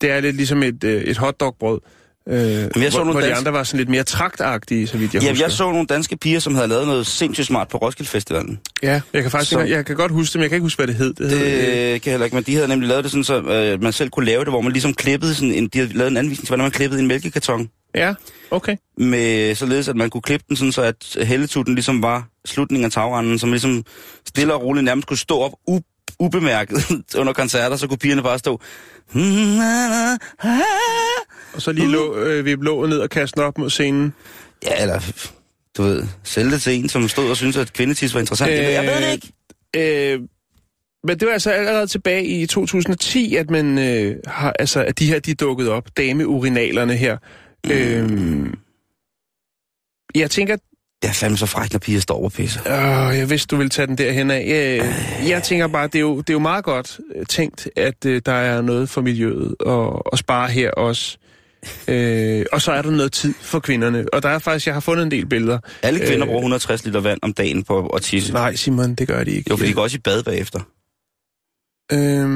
det 0.00 0.10
er 0.10 0.20
lidt 0.20 0.36
ligesom 0.36 0.62
et, 0.62 0.84
øh, 0.84 1.02
et 1.02 1.16
hotdogbrød. 1.16 1.80
Øh, 2.28 2.38
jeg 2.38 2.70
så 2.72 2.72
hvor, 2.80 2.98
nogle 2.98 3.12
hvor 3.12 3.20
de 3.20 3.34
andre 3.34 3.52
var 3.52 3.62
sådan 3.64 3.78
lidt 3.78 3.88
mere 3.88 4.02
traktagtige, 4.04 4.86
så 4.86 4.98
vidt 4.98 5.14
jeg 5.14 5.22
Ja, 5.22 5.30
husker. 5.30 5.44
jeg 5.44 5.52
så 5.52 5.70
nogle 5.72 5.86
danske 5.86 6.16
piger, 6.16 6.40
som 6.40 6.54
havde 6.54 6.68
lavet 6.68 6.86
noget 6.86 7.06
sindssygt 7.06 7.46
smart 7.46 7.68
på 7.68 7.78
Roskilde 7.78 8.10
Festivalen. 8.10 8.60
Ja, 8.82 9.00
jeg 9.12 9.22
kan 9.22 9.30
faktisk 9.30 9.50
Så- 9.52 9.60
ikke, 9.60 9.76
jeg 9.76 9.86
kan 9.86 9.96
godt 9.96 10.12
huske 10.12 10.32
det, 10.32 10.38
men 10.38 10.42
jeg 10.42 10.50
kan 10.50 10.56
ikke 10.56 10.64
huske, 10.64 10.78
hvad 10.78 10.86
det 10.86 10.94
hed. 10.94 11.08
Det, 11.14 11.30
Det 11.30 11.38
hed, 11.38 11.94
øh, 11.94 12.00
kan 12.00 12.10
heller 12.10 12.24
ikke, 12.24 12.36
men 12.36 12.44
de 12.44 12.54
havde 12.54 12.68
nemlig 12.68 12.88
lavet 12.88 13.04
det 13.04 13.10
sådan, 13.10 13.24
så 13.24 13.40
øh, 13.40 13.82
man 13.82 13.92
selv 13.92 14.10
kunne 14.10 14.26
lave 14.26 14.40
det, 14.44 14.48
hvor 14.52 14.60
man 14.60 14.72
ligesom 14.72 14.94
klippede 14.94 15.34
sådan 15.34 15.52
en, 15.52 15.68
de 15.68 15.78
havde 15.78 15.92
lavet 15.92 16.10
en 16.10 16.16
anvisning 16.16 16.46
til, 16.46 16.48
hvordan 16.50 16.64
man 16.64 16.70
klippede 16.70 17.00
en 17.00 17.06
mælkekarton. 17.08 17.68
ja, 17.94 18.14
okay. 18.50 18.76
Med, 18.98 19.54
således 19.54 19.88
at 19.88 19.96
man 19.96 20.10
kunne 20.10 20.22
klippe 20.22 20.44
den 20.48 20.56
sådan, 20.56 20.72
så 20.72 20.82
at 20.82 21.16
helletutten 21.26 21.74
ligesom 21.74 22.02
var 22.02 22.28
slutningen 22.44 22.84
af 22.84 22.90
tagranden, 22.92 23.38
man 23.42 23.50
ligesom 23.50 23.84
stille 24.28 24.54
og 24.54 24.62
roligt 24.62 24.84
nærmest 24.84 25.08
kunne 25.08 25.16
stå 25.18 25.38
op 25.40 25.52
u- 25.70 26.16
ubemærket 26.20 26.84
under 27.18 27.32
koncerter, 27.32 27.76
så 27.76 27.86
kunne 27.86 27.98
pigerne 27.98 28.22
bare 28.22 28.38
stå... 28.38 28.60
Og 31.56 31.62
så 31.62 31.72
lige 31.72 31.88
lå, 31.88 32.16
øh, 32.16 32.44
vi 32.44 32.54
lå 32.54 32.86
ned 32.86 32.98
og 32.98 33.10
kaste 33.10 33.36
den 33.36 33.46
op 33.46 33.58
mod 33.58 33.70
scenen. 33.70 34.14
Ja, 34.64 34.82
eller 34.82 35.12
du 35.76 35.82
ved, 35.82 36.04
sælge 36.24 36.50
det 36.50 36.62
til 36.62 36.72
en, 36.72 36.88
som 36.88 37.08
stod 37.08 37.30
og 37.30 37.36
syntes, 37.36 37.56
at 37.56 37.72
kvindetis 37.72 38.14
var 38.14 38.20
interessant. 38.20 38.50
Øh, 38.50 38.58
jeg 38.58 38.84
ved 38.84 39.06
det 39.06 39.12
ikke. 39.12 40.12
Øh, 40.12 40.20
men 41.06 41.20
det 41.20 41.26
var 41.26 41.32
altså 41.32 41.50
allerede 41.50 41.86
tilbage 41.86 42.24
i 42.24 42.46
2010, 42.46 43.36
at 43.36 43.50
man 43.50 43.78
øh, 43.78 44.16
har, 44.26 44.52
altså, 44.58 44.84
at 44.84 44.98
de 44.98 45.06
her, 45.06 45.18
de 45.18 45.34
dukket 45.34 45.68
op, 45.68 45.88
dameurinalerne 45.96 46.96
her. 46.96 47.16
Øh, 47.70 48.50
jeg 50.14 50.30
tænker, 50.30 50.56
Det 51.02 51.08
er 51.08 51.12
fandme 51.12 51.36
så 51.36 51.46
frækt, 51.46 51.72
når 51.72 51.78
piger 51.78 52.00
står 52.00 52.24
og 52.24 52.32
pisser. 52.32 52.60
Øh, 52.66 53.18
jeg 53.18 53.30
vidste, 53.30 53.46
du 53.46 53.56
ville 53.56 53.70
tage 53.70 53.86
den 53.86 53.98
derhen 53.98 54.30
af. 54.30 54.44
Jeg, 54.48 54.94
jeg 55.28 55.42
tænker 55.42 55.66
bare, 55.66 55.86
det 55.86 55.94
er, 55.94 56.00
jo, 56.00 56.16
det 56.16 56.30
er 56.30 56.34
jo 56.34 56.38
meget 56.38 56.64
godt 56.64 57.00
øh, 57.14 57.26
tænkt, 57.26 57.68
at 57.76 58.06
øh, 58.06 58.22
der 58.26 58.32
er 58.32 58.62
noget 58.62 58.88
for 58.88 59.00
miljøet 59.00 59.54
og, 59.60 60.12
og 60.12 60.18
spare 60.18 60.48
her 60.48 60.70
også. 60.70 61.18
Øh, 61.88 62.46
og 62.52 62.62
så 62.62 62.72
er 62.72 62.82
der 62.82 62.90
noget 62.90 63.12
tid 63.12 63.34
for 63.40 63.60
kvinderne. 63.60 64.04
Og 64.12 64.22
der 64.22 64.28
er 64.28 64.38
faktisk, 64.38 64.66
jeg 64.66 64.74
har 64.74 64.80
fundet 64.80 65.02
en 65.04 65.10
del 65.10 65.26
billeder. 65.26 65.58
Alle 65.82 65.98
kvinder 66.00 66.22
Øh, 66.22 66.26
bruger 66.26 66.40
160 66.40 66.84
liter 66.84 67.00
vand 67.00 67.18
om 67.22 67.32
dagen 67.32 67.62
på 67.62 67.86
at 67.86 68.02
tisse. 68.02 68.32
Nej, 68.32 68.54
Simon, 68.54 68.94
det 68.94 69.08
gør 69.08 69.24
de 69.24 69.30
ikke. 69.30 69.50
Jo, 69.50 69.56
for 69.56 69.64
de 69.64 69.72
går 69.72 69.82
også 69.82 69.96
i 69.96 70.00
bad 70.00 70.22
bagefter 70.22 70.60
øhm, 71.92 72.28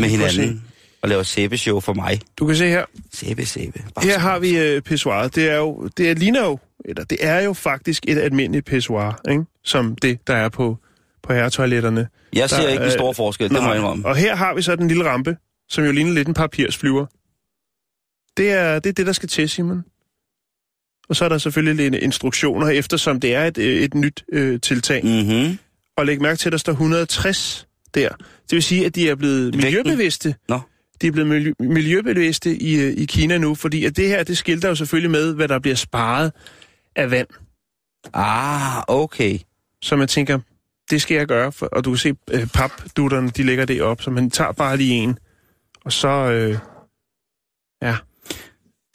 med 0.00 0.08
hinanden 0.08 0.64
og 1.02 1.08
laver 1.08 1.22
sæbeshow 1.22 1.80
for 1.80 1.92
mig. 1.92 2.20
Du 2.38 2.46
kan 2.46 2.56
se 2.56 2.68
her. 2.68 2.84
Sæbe, 3.12 3.46
sæbe. 3.46 3.82
Bare 3.94 4.04
Her 4.04 4.18
har 4.18 4.38
vi 4.38 4.58
øh, 4.58 4.82
pissoiret. 4.82 5.34
Det 5.34 5.50
er 5.50 5.56
jo, 5.56 5.88
det 5.96 6.10
er, 6.10 6.14
ligner 6.14 6.44
jo, 6.44 6.58
eller 6.84 7.04
det 7.04 7.18
er 7.20 7.40
jo 7.40 7.52
faktisk 7.52 8.04
et 8.08 8.18
almindeligt 8.18 8.66
pissoir, 8.66 9.20
ikke? 9.30 9.44
som 9.64 9.96
det, 10.02 10.18
der 10.26 10.34
er 10.34 10.48
på, 10.48 10.76
på 11.22 11.32
herretoiletterne. 11.32 12.08
Jeg 12.32 12.50
ser 12.50 12.62
Der 12.62 12.68
ikke 12.68 12.84
den 12.84 12.92
store 12.92 13.14
forskel, 13.14 13.48
det 13.50 13.62
må 13.62 13.68
jeg 13.68 13.76
indrømme. 13.76 14.06
Og 14.06 14.16
her 14.16 14.36
har 14.36 14.54
vi 14.54 14.62
så 14.62 14.76
den 14.76 14.88
lille 14.88 15.04
rampe, 15.04 15.36
som 15.68 15.84
jo 15.84 15.92
ligner 15.92 16.12
lidt 16.12 16.28
en 16.28 16.34
papirsflyver. 16.34 17.06
Det 18.36 18.50
er 18.50 18.78
det, 18.78 18.90
er 18.90 18.92
det 18.92 19.06
der 19.06 19.12
skal 19.12 19.28
til, 19.28 19.48
Simon. 19.48 19.84
Og 21.08 21.16
så 21.16 21.24
er 21.24 21.28
der 21.28 21.38
selvfølgelig 21.38 22.02
instruktioner, 22.02 22.68
eftersom 22.68 23.20
det 23.20 23.34
er 23.34 23.44
et, 23.44 23.58
øh, 23.58 23.82
et 23.82 23.94
nyt 23.94 24.24
øh, 24.32 24.60
tiltag. 24.60 25.04
Mm. 25.04 25.10
Mhm. 25.10 25.58
Og 25.96 26.06
læg 26.06 26.20
mærke 26.22 26.36
til, 26.36 26.48
at 26.48 26.52
der 26.52 26.58
står 26.58 26.72
160 26.72 27.68
der. 27.94 28.08
Det 28.18 28.52
vil 28.52 28.62
sige, 28.62 28.86
at 28.86 28.94
de 28.94 29.08
er 29.08 29.14
blevet 29.14 29.54
miljøbevidste. 29.54 30.34
Nå. 30.48 30.60
De 31.02 31.06
er 31.06 31.12
blevet 31.12 31.28
miljø- 31.28 31.54
miljøbevidste 31.60 32.56
i, 32.56 32.74
øh, 32.80 32.92
i 32.92 33.04
Kina 33.04 33.38
nu, 33.38 33.54
fordi 33.54 33.84
at 33.84 33.96
det 33.96 34.08
her, 34.08 34.22
det 34.22 34.38
skilter 34.38 34.68
jo 34.68 34.74
selvfølgelig 34.74 35.10
med, 35.10 35.34
hvad 35.34 35.48
der 35.48 35.58
bliver 35.58 35.74
sparet 35.74 36.32
af 36.96 37.10
vand. 37.10 37.28
Ah, 38.14 38.82
okay. 38.88 39.38
Så 39.82 39.96
man 39.96 40.08
tænker, 40.08 40.38
det 40.90 41.02
skal 41.02 41.14
jeg 41.14 41.26
gøre, 41.26 41.52
for, 41.52 41.66
og 41.66 41.84
du 41.84 41.90
kan 41.90 41.98
se 41.98 42.14
øh, 42.30 42.46
papdutterne, 42.46 43.30
de 43.30 43.42
lægger 43.42 43.64
det 43.64 43.82
op, 43.82 44.02
så 44.02 44.10
man 44.10 44.30
tager 44.30 44.52
bare 44.52 44.76
lige 44.76 44.94
en, 44.94 45.18
og 45.84 45.92
så, 45.92 46.08
øh, 46.08 46.58
ja. 47.82 47.96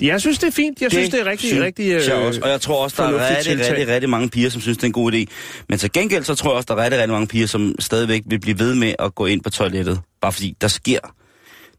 Jeg 0.02 0.22
synes, 0.22 0.40
det 0.40 0.48
er 0.48 0.52
fint. 0.52 0.82
Jeg 0.82 0.92
synes, 0.92 1.10
det 1.10 1.22
er 1.22 1.26
rigtig, 1.26 1.50
synes 1.50 1.64
rigtig... 1.64 1.92
øh, 1.92 2.08
jeg 2.08 2.14
også. 2.14 2.42
Og 2.44 2.50
jeg 2.50 2.62
tror 2.62 2.84
også, 2.84 3.04
der 3.04 3.10
er 3.10 3.30
rigtig, 3.30 3.46
tiltag. 3.46 3.72
rigtig, 3.72 3.88
rigtig 3.88 4.10
mange 4.10 4.30
piger, 4.30 4.50
som 4.50 4.62
synes, 4.62 4.78
det 4.78 4.84
er 4.84 4.88
en 4.88 4.94
god 4.94 5.14
idé. 5.14 5.26
Men 5.70 5.78
til 5.78 5.92
gengæld, 5.92 6.24
så 6.24 6.36
tror 6.36 6.50
jeg 6.50 6.56
også, 6.56 6.66
der 6.70 6.76
er 6.76 6.84
rigtig, 6.84 7.00
rigtig 7.00 7.14
mange 7.14 7.28
piger, 7.28 7.48
som 7.48 7.76
stadigvæk 7.80 8.22
vil 8.26 8.40
blive 8.40 8.60
ved 8.60 8.76
med 8.76 8.94
at 9.00 9.16
gå 9.16 9.26
ind 9.26 9.42
på 9.42 9.50
toilettet. 9.50 10.02
Bare 10.22 10.32
fordi 10.32 10.56
der 10.62 10.68
sker... 10.68 11.00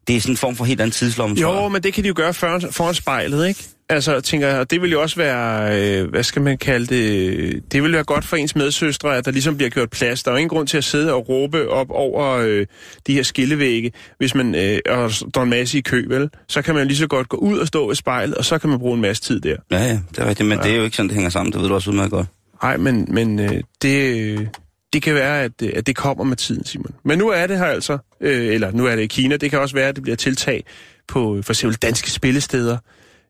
Det 0.07 0.17
er 0.17 0.21
sådan 0.21 0.33
en 0.33 0.37
form 0.37 0.57
for 0.57 0.65
helt 0.65 0.81
anden 0.81 0.93
tidslomme, 0.93 1.37
tror 1.37 1.55
Jo, 1.57 1.63
jeg. 1.63 1.73
men 1.73 1.83
det 1.83 1.95
kan 1.95 2.05
de 2.05 2.09
jo 2.09 2.15
gøre 2.17 2.35
foran, 2.35 2.73
foran 2.73 2.95
spejlet, 2.95 3.49
ikke? 3.49 3.65
Altså, 3.89 4.21
tænker 4.21 4.49
jeg, 4.49 4.59
og 4.59 4.71
det 4.71 4.83
vil 4.83 4.91
jo 4.93 5.03
også 5.03 5.17
være, 5.17 5.81
øh, 6.01 6.11
hvad 6.11 6.23
skal 6.23 6.43
man 6.43 6.59
kalde 6.59 6.87
det, 6.87 7.73
det 7.73 7.83
vil 7.83 7.93
være 7.93 8.05
godt 8.05 8.25
for 8.25 8.37
ens 8.37 8.57
medsøstre, 8.57 9.17
at 9.17 9.25
der 9.25 9.31
ligesom 9.31 9.57
bliver 9.57 9.71
gjort 9.71 9.91
plads. 9.91 10.23
Der 10.23 10.31
er 10.31 10.33
jo 10.35 10.37
ingen 10.39 10.49
grund 10.49 10.69
til 10.69 10.77
at 10.79 10.85
sidde 10.85 11.13
og 11.13 11.29
råbe 11.29 11.69
op 11.71 11.87
over 11.91 12.27
øh, 12.37 12.67
de 13.07 13.13
her 13.15 13.23
skillevægge, 13.23 13.93
hvis 14.19 14.35
man 14.35 14.55
øh, 14.55 14.79
og 14.89 15.13
står 15.13 15.43
en 15.43 15.51
masse 15.51 15.79
i 15.79 15.81
kø, 15.81 16.05
vel? 16.09 16.31
Så 16.49 16.63
kan 16.63 16.75
man 16.75 16.87
lige 16.87 16.97
så 16.97 17.07
godt 17.07 17.29
gå 17.29 17.37
ud 17.37 17.59
og 17.59 17.67
stå 17.67 17.87
ved 17.87 17.95
spejlet, 17.95 18.35
og 18.35 18.45
så 18.45 18.59
kan 18.59 18.71
man 18.71 18.79
bruge 18.79 18.95
en 18.95 19.01
masse 19.01 19.23
tid 19.23 19.41
der. 19.41 19.57
Ja, 19.71 19.79
ja, 19.79 19.99
det 20.11 20.19
er 20.19 20.29
rigtigt, 20.29 20.49
men 20.49 20.59
ja. 20.59 20.65
det 20.65 20.73
er 20.73 20.77
jo 20.77 20.85
ikke 20.85 20.97
sådan, 20.97 21.09
det 21.09 21.15
hænger 21.15 21.31
sammen. 21.31 21.53
Det 21.53 21.61
ved 21.61 21.69
du 21.69 21.75
også 21.75 21.91
udmærket 21.91 22.11
godt. 22.11 22.27
Nej, 22.63 22.77
men, 22.77 23.07
men 23.11 23.39
øh, 23.41 23.61
det, 23.83 24.17
øh, 24.21 24.47
det 24.97 25.03
kan 25.03 25.15
være, 25.15 25.43
at, 25.43 25.53
øh, 25.63 25.73
at 25.77 25.87
det 25.87 25.97
kommer 25.97 26.25
med 26.25 26.37
tiden, 26.37 26.65
Simon. 26.65 26.95
Men 27.05 27.19
nu 27.19 27.29
er 27.29 27.47
det 27.47 27.59
her 27.59 27.65
altså, 27.65 27.99
øh, 28.21 28.55
eller 28.55 28.71
nu 28.71 28.87
er 28.87 28.97
det 28.97 29.03
i 29.03 29.07
Kina. 29.07 29.37
Det 29.37 29.51
kan 29.51 29.59
også 29.59 29.75
være, 29.75 29.89
at 29.89 29.95
det 29.97 30.03
bliver 30.03 30.17
tiltag 30.17 30.65
på 31.09 31.37
øh, 31.37 31.45
for 31.45 31.53
eksempel 31.53 31.79
danske 31.79 32.11
spillesteder 32.11 32.79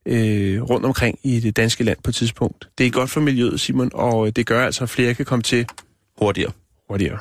øh, 0.06 0.62
rundt 0.62 0.86
omkring 0.86 1.18
i 1.22 1.40
det 1.40 1.56
danske 1.56 1.84
land 1.84 1.98
på 2.04 2.10
et 2.10 2.14
tidspunkt. 2.14 2.68
Det 2.78 2.86
er 2.86 2.90
godt 2.90 3.10
for 3.10 3.20
miljøet, 3.20 3.60
Simon, 3.60 3.90
og 3.94 4.26
øh, 4.26 4.32
det 4.36 4.46
gør 4.46 4.64
altså, 4.64 4.84
at 4.84 4.90
flere 4.90 5.14
kan 5.14 5.24
komme 5.24 5.42
til 5.42 5.66
Hurtigere. 6.18 6.52
hurtigere. 6.88 7.18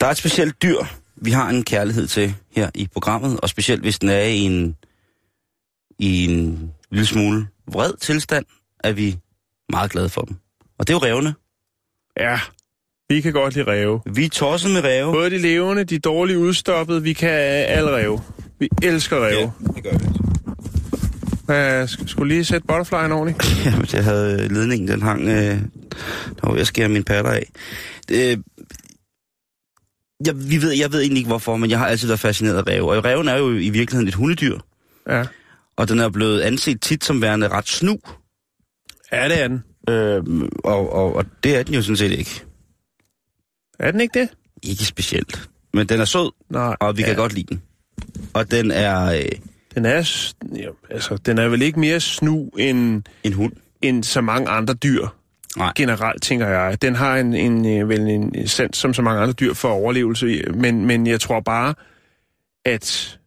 Der 0.00 0.06
er 0.06 0.10
et 0.10 0.16
specielt 0.16 0.62
dyr, 0.62 0.78
vi 1.16 1.30
har 1.30 1.48
en 1.48 1.64
kærlighed 1.64 2.06
til 2.06 2.34
her 2.50 2.70
i 2.74 2.88
programmet, 2.92 3.40
og 3.40 3.48
specielt 3.48 3.82
hvis 3.82 3.98
den 3.98 4.08
er 4.08 4.20
i 4.20 4.38
en, 4.38 4.76
i 5.98 6.24
en 6.24 6.70
lille 6.90 7.06
smule 7.06 7.46
vred 7.72 7.92
tilstand, 8.00 8.44
er 8.84 8.92
vi 8.92 9.18
meget 9.72 9.90
glade 9.90 10.08
for 10.08 10.22
dem. 10.22 10.36
Og 10.78 10.86
det 10.88 10.94
er 10.94 10.98
jo 10.98 11.14
revne. 11.14 11.34
Ja, 12.20 12.40
vi 13.08 13.20
kan 13.20 13.32
godt 13.32 13.54
lide 13.54 13.66
ræve. 13.66 14.00
Vi 14.06 14.24
er 14.24 14.28
tosset 14.28 14.70
med 14.70 14.84
ræve. 14.84 15.12
Både 15.12 15.30
de 15.30 15.38
levende, 15.38 15.84
de 15.84 15.98
dårligt 15.98 16.38
udstoppede, 16.38 17.02
vi 17.02 17.12
kan 17.12 17.30
alle 17.30 17.90
ræve. 17.90 18.20
Vi 18.58 18.68
elsker 18.82 19.16
ræve. 19.24 19.52
det 19.74 19.82
gør 19.84 19.98
vi. 19.98 20.04
Ja. 21.48 21.82
Uh, 21.82 21.88
skulle 22.06 22.34
lige 22.34 22.44
sætte 22.44 22.66
butterflyen 22.66 23.12
ordentligt? 23.12 23.56
Jamen, 23.66 23.86
jeg 23.92 24.04
havde 24.04 24.48
ledningen, 24.48 24.88
den 24.88 25.02
hang... 25.02 25.28
Øh, 25.28 25.60
der 26.40 26.48
var 26.50 26.54
at 26.54 26.66
skære 26.66 26.88
mine 26.88 27.04
patter 27.04 27.30
af. 27.30 27.50
Øh, 28.10 28.38
jeg, 30.26 30.50
vi 30.50 30.62
ved, 30.62 30.72
jeg 30.72 30.92
ved 30.92 31.00
egentlig 31.00 31.18
ikke 31.18 31.28
hvorfor, 31.28 31.56
men 31.56 31.70
jeg 31.70 31.78
har 31.78 31.86
altid 31.86 32.08
været 32.08 32.20
fascineret 32.20 32.56
af 32.58 32.66
ræve. 32.66 32.92
Og 32.96 33.04
ræven 33.04 33.28
er 33.28 33.36
jo 33.36 33.50
i 33.50 33.70
virkeligheden 33.70 34.08
et 34.08 34.14
hundedyr. 34.14 34.58
Ja. 35.08 35.24
Og 35.76 35.88
den 35.88 35.98
er 35.98 36.08
blevet 36.08 36.40
anset 36.40 36.80
tit 36.80 37.04
som 37.04 37.22
værende 37.22 37.48
ret 37.48 37.68
snu. 37.68 37.98
Ja, 39.12 39.28
det 39.28 39.42
er 39.42 39.48
den. 39.48 39.64
Øh, 39.88 40.22
og, 40.64 40.92
og, 40.92 41.14
og 41.16 41.24
det 41.44 41.56
er 41.56 41.62
den 41.62 41.74
jo 41.74 41.82
sådan 41.82 41.96
set 41.96 42.12
ikke. 42.12 42.44
Er 43.78 43.90
den 43.90 44.00
ikke 44.00 44.20
det? 44.20 44.28
Ikke 44.62 44.84
specielt. 44.84 45.48
Men 45.74 45.88
den 45.88 46.00
er 46.00 46.04
sød, 46.04 46.30
Nej. 46.50 46.76
og 46.80 46.96
vi 46.96 47.02
ja. 47.02 47.08
kan 47.08 47.16
godt 47.16 47.32
lide 47.32 47.46
den. 47.48 47.62
Og 48.34 48.50
den 48.50 48.70
er 48.70 49.04
øh, 49.04 49.24
Den 49.74 49.84
er, 49.84 50.32
ja, 50.56 50.68
altså, 50.90 51.16
den 51.16 51.38
er 51.38 51.48
vel 51.48 51.62
ikke 51.62 51.80
mere 51.80 52.00
snu 52.00 52.50
end, 52.58 53.02
en 53.24 53.32
hund. 53.32 53.52
end 53.82 54.04
så 54.04 54.20
mange 54.20 54.48
andre 54.48 54.74
dyr. 54.74 55.06
Nej. 55.56 55.72
Generelt, 55.76 56.22
tænker 56.22 56.48
jeg. 56.48 56.82
Den 56.82 56.94
har 56.94 57.16
en, 57.16 57.34
en, 57.34 57.80
øh, 57.80 57.88
vel 57.88 58.00
en 58.00 58.48
sans 58.48 58.76
som 58.76 58.94
så 58.94 59.02
mange 59.02 59.20
andre 59.20 59.32
dyr 59.32 59.54
for 59.54 59.68
overlevelse. 59.68 60.42
Men, 60.54 60.86
men 60.86 61.06
jeg 61.06 61.20
tror 61.20 61.40
bare, 61.40 61.74
at, 62.64 63.18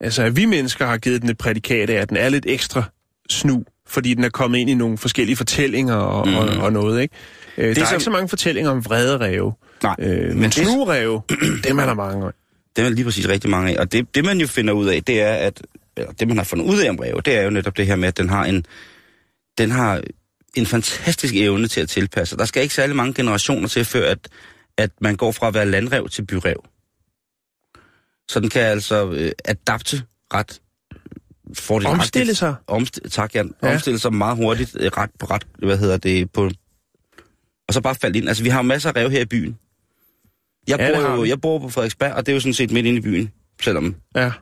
altså, 0.00 0.22
at 0.22 0.36
vi 0.36 0.44
mennesker 0.44 0.86
har 0.86 0.98
givet 0.98 1.22
den 1.22 1.30
et 1.30 1.38
prædikat 1.38 1.90
af, 1.90 1.94
at 1.94 2.08
den 2.08 2.16
er 2.16 2.28
lidt 2.28 2.46
ekstra 2.48 2.82
snu, 3.30 3.64
fordi 3.86 4.14
den 4.14 4.24
er 4.24 4.28
kommet 4.28 4.58
ind 4.58 4.70
i 4.70 4.74
nogle 4.74 4.98
forskellige 4.98 5.36
fortællinger 5.36 5.94
og, 5.94 6.28
mm. 6.28 6.34
og, 6.36 6.48
og 6.48 6.72
noget, 6.72 7.02
ikke? 7.02 7.14
Øh, 7.58 7.64
der 7.76 7.82
er 7.82 7.86
som- 7.86 7.94
ikke 7.96 8.04
så 8.04 8.10
mange 8.10 8.28
fortællinger 8.28 8.70
om 8.70 8.84
vrede 8.84 9.16
ræve. 9.20 9.52
Nej, 9.82 9.94
Øh, 9.98 10.28
men 10.28 10.34
men 10.40 10.44
det, 10.44 10.54
snu 10.54 10.84
ræve, 10.84 11.22
dem 11.68 11.78
er 11.78 11.86
der 11.86 11.94
mange 11.94 12.26
af. 12.26 12.32
det 12.76 12.84
er 12.86 12.88
lige 12.88 13.04
præcis 13.04 13.28
rigtig 13.28 13.50
mange 13.50 13.72
af. 13.72 13.80
Og 13.80 13.92
det, 13.92 14.14
det 14.14 14.24
man 14.24 14.40
jo 14.40 14.46
finder 14.46 14.72
ud 14.74 14.86
af, 14.88 15.02
det 15.04 15.22
er, 15.22 15.32
at 15.34 15.62
eller 15.96 16.12
det 16.12 16.28
man 16.28 16.36
har 16.36 16.44
fundet 16.44 16.66
ud 16.66 16.78
af 16.78 16.90
om 16.90 16.96
ræve, 16.96 17.20
det 17.24 17.36
er 17.36 17.42
jo 17.42 17.50
netop 17.50 17.76
det 17.76 17.86
her 17.86 17.96
med, 17.96 18.08
at 18.08 18.18
den 18.18 18.28
har 18.28 18.44
en, 18.44 18.64
den 19.58 19.70
har 19.70 20.00
en 20.58 20.66
fantastisk 20.66 21.34
evne 21.34 21.68
til 21.68 21.80
at 21.80 21.88
tilpasse. 21.88 22.36
Der 22.36 22.44
skal 22.44 22.62
ikke 22.62 22.74
særlig 22.74 22.96
mange 22.96 23.14
generationer 23.14 23.68
til, 23.68 23.84
før 23.84 24.10
at, 24.10 24.28
at 24.76 24.90
man 25.00 25.16
går 25.16 25.32
fra 25.32 25.48
at 25.48 25.54
være 25.54 25.66
landrev 25.66 26.08
til 26.08 26.22
byrev. 26.26 26.64
Så 28.28 28.40
den 28.40 28.48
kan 28.50 28.62
altså 28.62 29.10
øh, 29.10 29.32
adapte 29.44 30.02
ret 30.34 30.60
fordelagtigt. 31.54 32.00
Omstille 32.00 32.34
sig. 32.34 32.54
Omst- 32.70 33.08
tak, 33.10 33.34
Jan. 33.34 33.54
Ja. 33.62 33.72
Omstille 33.72 33.98
sig 33.98 34.14
meget 34.14 34.36
hurtigt, 34.36 34.76
øh, 34.80 34.86
ret 34.96 35.10
på 35.18 35.26
ret, 35.26 35.46
hvad 35.58 35.78
hedder 35.78 35.96
det, 35.96 36.30
på... 36.32 36.50
Og 37.68 37.74
så 37.74 37.80
bare 37.80 37.94
falde 37.94 38.18
ind. 38.18 38.28
Altså, 38.28 38.42
vi 38.42 38.48
har 38.48 38.58
jo 38.58 38.62
masser 38.62 38.88
af 38.88 38.96
rev 38.96 39.10
her 39.10 39.20
i 39.20 39.24
byen. 39.24 39.58
Jeg, 40.68 40.78
Ja, 40.78 40.92
bor 40.92 41.00
jo, 41.16 41.24
jeg 41.24 41.40
bor 41.40 41.58
på 41.58 41.68
Frederiksberg, 41.68 42.12
og 42.12 42.26
det 42.26 42.32
er 42.32 42.34
jo 42.36 42.40
sådan 42.40 42.54
set 42.54 42.70
midt 42.70 42.86
inde 42.86 42.98
i 42.98 43.02
byen, 43.02 43.32
selvom... 43.62 43.96
Ja. 44.14 44.32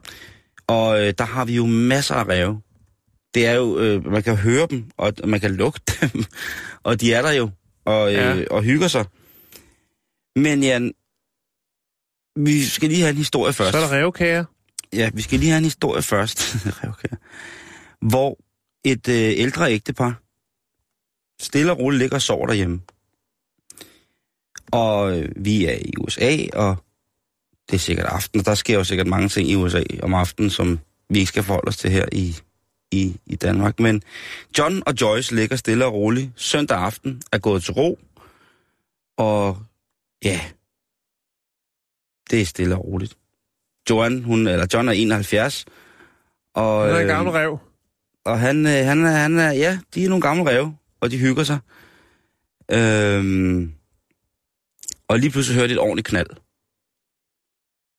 Og 0.67 1.07
øh, 1.07 1.15
der 1.19 1.25
har 1.25 1.45
vi 1.45 1.55
jo 1.55 1.67
masser 1.67 2.15
af 2.15 2.29
ræve. 2.29 2.61
Det 3.37 3.47
er 3.47 3.53
jo, 3.53 3.79
øh, 3.79 4.07
man 4.13 4.23
kan 4.23 4.37
høre 4.37 4.67
dem, 4.71 4.91
og 4.97 5.13
man 5.25 5.41
kan 5.41 5.55
lugte 5.57 5.93
dem, 6.13 6.25
og 6.83 7.01
de 7.01 7.13
er 7.13 7.23
der 7.23 7.33
jo, 7.33 7.51
og, 7.85 8.09
øh, 8.09 8.15
Ja. 8.15 8.45
og 8.51 8.63
hygger 8.63 8.89
sig. 8.89 9.05
Men 10.37 10.63
Jan, 10.63 10.93
vi 12.37 12.65
skal 12.65 12.89
lige 12.89 13.01
have 13.01 13.11
en 13.11 13.17
historie 13.17 13.53
først. 13.53 13.71
Så 13.73 13.77
er 13.79 13.81
der 13.83 13.93
rævekager. 13.93 14.45
Ja, 14.93 15.11
vi 15.15 15.23
skal 15.23 15.39
lige 15.39 15.51
have 15.51 15.59
en 15.59 15.65
historie 15.65 16.03
først, 16.03 16.57
okay. 16.93 17.09
hvor 18.01 18.39
et 18.85 19.09
øh, 19.09 19.33
ældre 19.37 19.73
ægtepar 19.73 20.23
stille 21.41 21.73
og 21.73 21.79
roligt 21.79 21.99
ligger 21.99 22.17
og 22.17 22.23
sover 22.23 22.47
derhjemme. 22.47 22.81
Og 24.73 25.19
øh, 25.19 25.29
vi 25.37 25.65
er 25.67 25.75
i 25.81 25.93
USA, 26.01 26.37
og 26.53 26.77
det 27.71 27.75
er 27.75 27.79
sikkert 27.81 28.07
aften, 28.07 28.41
og 28.41 28.47
der 28.47 28.55
sker 28.55 28.75
jo 28.75 28.85
sikkert 28.85 29.07
mange 29.07 29.29
ting 29.29 29.49
i 29.49 29.55
USA 29.57 29.83
om 30.03 30.15
aftenen, 30.15 30.51
som 30.51 30.79
vi 31.11 31.19
ikke 31.19 31.29
skal 31.29 31.43
forholde 31.43 31.69
os 31.69 31.77
til 31.77 31.91
her 31.91 32.07
i, 32.13 32.37
i, 32.93 33.17
i 33.27 33.37
Danmark. 33.37 33.81
Men 33.81 34.03
John 34.59 34.83
og 34.87 34.95
Joyce 35.01 35.35
ligger 35.35 35.57
stille 35.57 35.85
og 35.87 35.93
roligt 35.95 36.31
søndag 36.37 36.79
aften, 36.79 37.23
er 37.33 37.39
gået 37.39 37.63
til 37.63 37.75
ro, 37.75 37.99
og 39.17 39.59
ja, 40.25 40.41
det 42.31 42.41
er 42.41 42.45
stille 42.45 42.75
og 42.77 42.85
roligt. 42.85 43.17
Joan, 43.91 44.23
hun, 44.23 44.47
eller 44.47 44.67
John 44.75 44.89
er 44.89 44.93
71, 44.93 45.65
og, 46.55 46.87
Den 46.89 46.95
er 46.97 47.01
en 47.01 47.03
øh, 47.07 47.09
gammel 47.09 47.33
rev. 47.33 47.59
og 48.25 48.41
han, 48.41 48.67
øh, 48.67 48.73
han, 48.73 49.05
er, 49.05 49.11
han 49.11 49.39
er, 49.39 49.53
ja, 49.53 49.79
de 49.95 50.05
er 50.05 50.09
nogle 50.09 50.23
gamle 50.23 50.51
ræve, 50.51 50.77
og 51.01 51.11
de 51.11 51.19
hygger 51.19 51.45
sig. 51.45 51.59
Øhm, 52.73 53.73
og 55.09 55.19
lige 55.19 55.31
pludselig 55.31 55.55
hører 55.57 55.67
de 55.67 55.73
et 55.73 55.79
ordentligt 55.79 56.07
knald. 56.09 56.27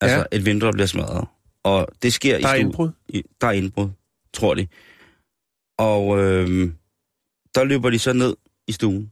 Altså 0.02 0.17
Ja. 0.17 0.23
et 0.38 0.45
vindue, 0.45 0.67
der 0.67 0.73
bliver 0.73 0.88
smadret. 0.88 1.28
Og 1.63 1.88
det 2.02 2.13
sker 2.13 2.38
i 2.38 2.41
Der 2.41 2.47
er 2.47 2.56
indbrud. 2.56 2.89
I, 3.10 3.23
der 3.41 3.47
er 3.47 3.52
indbrud, 3.52 3.89
tror 4.34 4.54
de. 4.54 4.68
Og 5.78 6.20
øhm, 6.20 6.74
der 7.56 7.63
løber 7.63 7.90
de 7.90 8.00
så 8.00 8.13
ned 8.13 8.36
i 8.68 8.72
stuen. 8.72 9.12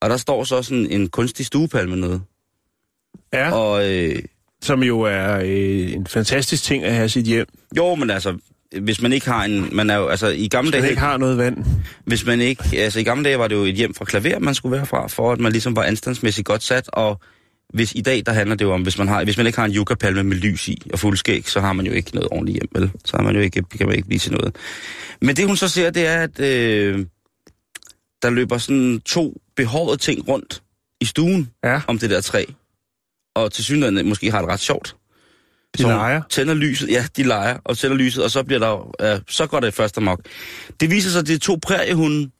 Og 0.00 0.10
der 0.10 0.16
står 0.16 0.44
så 0.44 0.62
sådan 0.62 0.86
en 0.86 1.08
kunstig 1.08 1.46
stuepalme 1.46 1.96
nede. 1.96 2.20
Ja, 3.32 3.52
Og 3.52 3.92
øh, 3.92 4.22
som 4.62 4.82
jo 4.82 5.00
er 5.00 5.38
øh, 5.38 5.92
en 5.92 6.06
fantastisk 6.06 6.62
ting 6.62 6.84
at 6.84 6.94
have 6.94 7.08
sit 7.08 7.24
hjem. 7.24 7.46
jo, 7.76 7.94
men 7.94 8.10
altså, 8.10 8.38
hvis 8.80 9.02
man 9.02 9.12
ikke 9.12 9.26
har 9.26 9.44
en... 9.44 9.68
Man 9.76 9.90
er 9.90 9.96
jo, 9.96 10.08
altså, 10.08 10.28
i 10.28 10.48
gamle 10.48 10.70
Man 10.70 10.80
dage... 10.80 10.90
ikke 10.90 11.00
har 11.00 11.16
noget 11.16 11.38
vand. 11.38 11.64
Hvis 12.04 12.26
man 12.26 12.40
ikke... 12.40 12.64
Altså, 12.78 13.00
i 13.00 13.02
gamle 13.04 13.24
dage 13.24 13.38
var 13.38 13.48
det 13.48 13.54
jo 13.54 13.62
et 13.62 13.74
hjem 13.74 13.94
fra 13.94 14.04
klaver, 14.04 14.38
man 14.38 14.54
skulle 14.54 14.76
være 14.76 14.86
fra, 14.86 15.06
for 15.08 15.32
at 15.32 15.40
man 15.40 15.52
ligesom 15.52 15.76
var 15.76 15.82
anstandsmæssigt 15.82 16.46
godt 16.46 16.62
sat, 16.62 16.88
og 16.92 17.20
hvis 17.72 17.92
i 17.94 18.00
dag, 18.00 18.22
der 18.26 18.32
handler 18.32 18.56
det 18.56 18.64
jo 18.64 18.72
om, 18.72 18.82
hvis 18.82 18.98
man, 18.98 19.08
har, 19.08 19.24
hvis 19.24 19.36
man 19.36 19.46
ikke 19.46 19.58
har 19.58 19.64
en 19.66 19.74
yucca-palme 19.76 20.22
med 20.22 20.36
lys 20.36 20.68
i 20.68 20.82
og 20.92 20.98
fuldskæg, 20.98 21.48
så 21.48 21.60
har 21.60 21.72
man 21.72 21.86
jo 21.86 21.92
ikke 21.92 22.14
noget 22.14 22.28
ordentligt 22.30 22.54
hjem, 22.54 22.68
vel? 22.82 22.90
Så 23.04 23.16
har 23.16 23.24
man 23.24 23.34
jo 23.34 23.40
ikke, 23.40 23.62
kan 23.62 23.86
man 23.86 23.96
ikke 23.96 24.08
blive 24.08 24.18
til 24.18 24.32
noget. 24.32 24.56
Men 25.20 25.36
det, 25.36 25.46
hun 25.46 25.56
så 25.56 25.68
ser, 25.68 25.90
det 25.90 26.06
er, 26.06 26.22
at 26.22 26.40
øh, 26.40 27.06
der 28.22 28.30
løber 28.30 28.58
sådan 28.58 29.00
to 29.00 29.40
behårede 29.56 29.96
ting 29.96 30.28
rundt 30.28 30.62
i 31.00 31.04
stuen 31.04 31.50
Ja, 31.64 31.80
om 31.88 31.98
det 31.98 32.10
der 32.10 32.20
træ. 32.20 32.44
Og 33.34 33.52
til 33.52 33.64
synligheden 33.64 34.08
måske 34.08 34.30
har 34.30 34.40
det 34.40 34.50
ret 34.50 34.60
sjovt. 34.60 34.96
de 35.76 35.82
Så 35.82 35.88
leger. 35.88 36.22
Tænder 36.30 36.54
lyset, 36.54 36.88
ja, 36.90 37.06
de 37.16 37.22
leger, 37.22 37.58
og 37.64 37.78
tænder 37.78 37.96
lyset, 37.96 38.24
og 38.24 38.30
så 38.30 38.42
bliver 38.42 38.58
der, 38.58 38.94
øh, 39.00 39.20
så 39.28 39.46
går 39.46 39.60
det 39.60 39.74
først 39.74 39.98
amok. 39.98 40.20
Det 40.80 40.90
viser 40.90 41.10
sig, 41.10 41.20
at 41.20 41.26
det 41.26 41.34
er 41.34 41.38
to 41.38 41.58
præriehunde, 41.62 42.30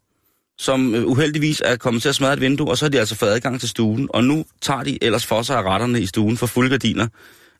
som 0.59 0.95
øh, 0.95 1.07
uheldigvis 1.07 1.63
er 1.65 1.77
kommet 1.77 2.03
til 2.03 2.09
at 2.09 2.15
smadre 2.15 2.33
et 2.33 2.41
vindue, 2.41 2.71
og 2.71 2.79
så 2.79 2.85
har 2.85 2.91
de 2.91 2.99
altså 2.99 3.15
fået 3.17 3.31
adgang 3.31 3.61
til 3.61 3.69
stuen, 3.69 4.09
og 4.11 4.25
nu 4.25 4.45
tager 4.61 4.83
de 4.83 5.05
ellers 5.05 5.27
for 5.27 5.43
sig 5.43 5.57
af 5.59 5.63
retterne 5.63 6.01
i 6.01 6.07
stuen 6.07 6.37
for 6.37 6.47
fulde 6.47 6.71
gardiner. 6.71 7.09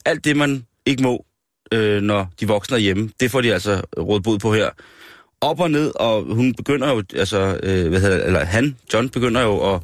Alt 0.05 0.25
det, 0.25 0.37
man 0.37 0.65
ikke 0.85 1.03
må, 1.03 1.25
øh, 1.71 2.01
når 2.01 2.29
de 2.39 2.47
voksne 2.47 2.77
er 2.77 2.81
hjemme, 2.81 3.09
det 3.19 3.31
får 3.31 3.41
de 3.41 3.53
altså 3.53 3.81
råd 3.99 4.19
bod 4.19 4.39
på 4.39 4.53
her. 4.53 4.69
Op 5.41 5.59
og 5.59 5.71
ned, 5.71 5.91
og 5.95 6.23
hun 6.23 6.53
begynder 6.53 6.89
jo, 6.89 7.03
altså, 7.15 7.59
øh, 7.63 7.89
hvad 7.89 8.01
hedder 8.01 8.25
eller 8.25 8.45
han, 8.45 8.77
John, 8.93 9.09
begynder 9.09 9.41
jo 9.41 9.73
at, 9.73 9.81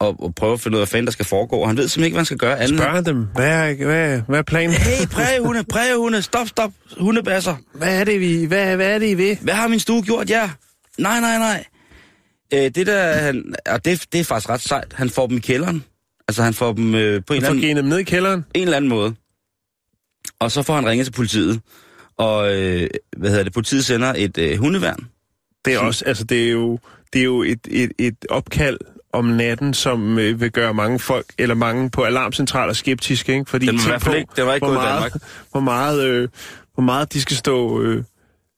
at, 0.00 0.14
at 0.24 0.34
prøve 0.34 0.52
at 0.52 0.60
finde 0.60 0.76
ud 0.76 0.80
af, 0.80 0.86
hvad 0.86 0.90
fanden 0.90 1.06
der 1.06 1.12
skal 1.12 1.26
foregå, 1.26 1.56
og 1.56 1.68
han 1.68 1.76
ved 1.76 1.88
simpelthen 1.88 2.04
ikke, 2.04 2.14
hvad 2.14 2.20
han 2.20 2.24
skal 2.26 2.38
gøre 2.38 2.60
andet. 2.60 2.78
Spørger 2.78 3.00
dem, 3.00 3.26
hvad 3.34 3.48
er, 3.48 3.84
hvad, 3.84 4.20
hvad 4.28 4.38
er 4.38 4.42
planen? 4.42 4.74
Hey, 4.74 5.06
prægehunde, 5.06 5.64
prægehunde, 5.74 6.22
stop, 6.22 6.48
stop, 6.48 6.72
hundebasser. 6.98 7.56
Hvad 7.74 8.00
er 8.00 8.04
det, 8.04 8.20
vi, 8.20 8.44
hvad, 8.44 8.76
hvad 8.76 8.94
er 8.94 8.98
det, 8.98 9.08
I 9.08 9.14
vil? 9.14 9.38
Hvad 9.42 9.54
har 9.54 9.68
min 9.68 9.80
stue 9.80 10.02
gjort? 10.02 10.30
Ja. 10.30 10.50
Nej, 10.98 11.20
nej, 11.20 11.38
nej. 11.38 11.64
Øh, 12.54 12.70
det 12.74 12.86
der, 12.86 13.12
han, 13.14 13.54
og 13.66 13.84
det, 13.84 14.04
det 14.12 14.20
er 14.20 14.24
faktisk 14.24 14.48
ret 14.50 14.60
sejt. 14.60 14.92
Han 14.92 15.10
får 15.10 15.26
dem 15.26 15.36
i 15.36 15.40
kælderen. 15.40 15.84
Altså, 16.28 16.42
han 16.42 16.54
får 16.54 16.72
dem 16.72 16.94
øh, 16.94 17.22
på 17.26 17.34
en 17.34 17.36
eller, 17.36 17.40
Han 17.40 17.42
får 17.42 17.48
anden, 17.50 17.60
genet 17.60 17.76
dem 17.82 17.88
ned 17.88 17.98
i 17.98 18.02
kælderen. 18.04 18.44
en 18.54 18.62
eller 18.62 18.76
anden 18.76 18.88
måde. 18.88 19.14
Og 20.38 20.50
så 20.52 20.62
får 20.62 20.74
han 20.74 20.86
ringet 20.86 21.06
til 21.06 21.12
politiet. 21.12 21.60
Og, 22.18 22.54
øh, 22.56 22.90
hvad 23.16 23.30
hedder 23.30 23.44
det, 23.44 23.52
politiet 23.52 23.84
sender 23.84 24.12
et 24.16 24.38
øh, 24.38 24.58
hundeværn. 24.58 25.06
Det 25.64 25.74
er 25.74 25.78
også, 25.78 26.04
altså 26.04 26.24
det 26.24 26.44
er 26.46 26.50
jo, 26.50 26.78
det 27.12 27.18
er 27.20 27.24
jo 27.24 27.42
et, 27.42 27.58
et, 27.70 27.92
et 27.98 28.16
opkald 28.30 28.78
om 29.12 29.24
natten, 29.24 29.74
som 29.74 30.18
øh, 30.18 30.40
vil 30.40 30.50
gøre 30.50 30.74
mange 30.74 30.98
folk, 30.98 31.26
eller 31.38 31.54
mange 31.54 31.90
på 31.90 32.02
alarmcentraler 32.02 32.72
skeptiske, 32.72 33.32
ikke? 33.32 33.44
Fordi 33.50 33.66
Den 33.66 33.76
var 33.76 33.82
i 33.82 33.86
hvert 33.88 34.02
fald 34.02 34.16
ikke- 34.16 34.32
den 34.36 34.46
var 34.46 34.54
ikke 34.54 34.66
hvor 34.66 34.74
gået 34.74 34.82
i 34.82 34.86
meget, 34.86 34.94
Danmark. 35.12 35.22
Hvor 35.50 35.60
meget, 35.60 36.04
øh, 36.04 36.28
hvor 36.74 36.82
meget 36.82 37.12
de 37.12 37.20
skal 37.20 37.36
stå, 37.36 37.82
øh, 37.82 38.04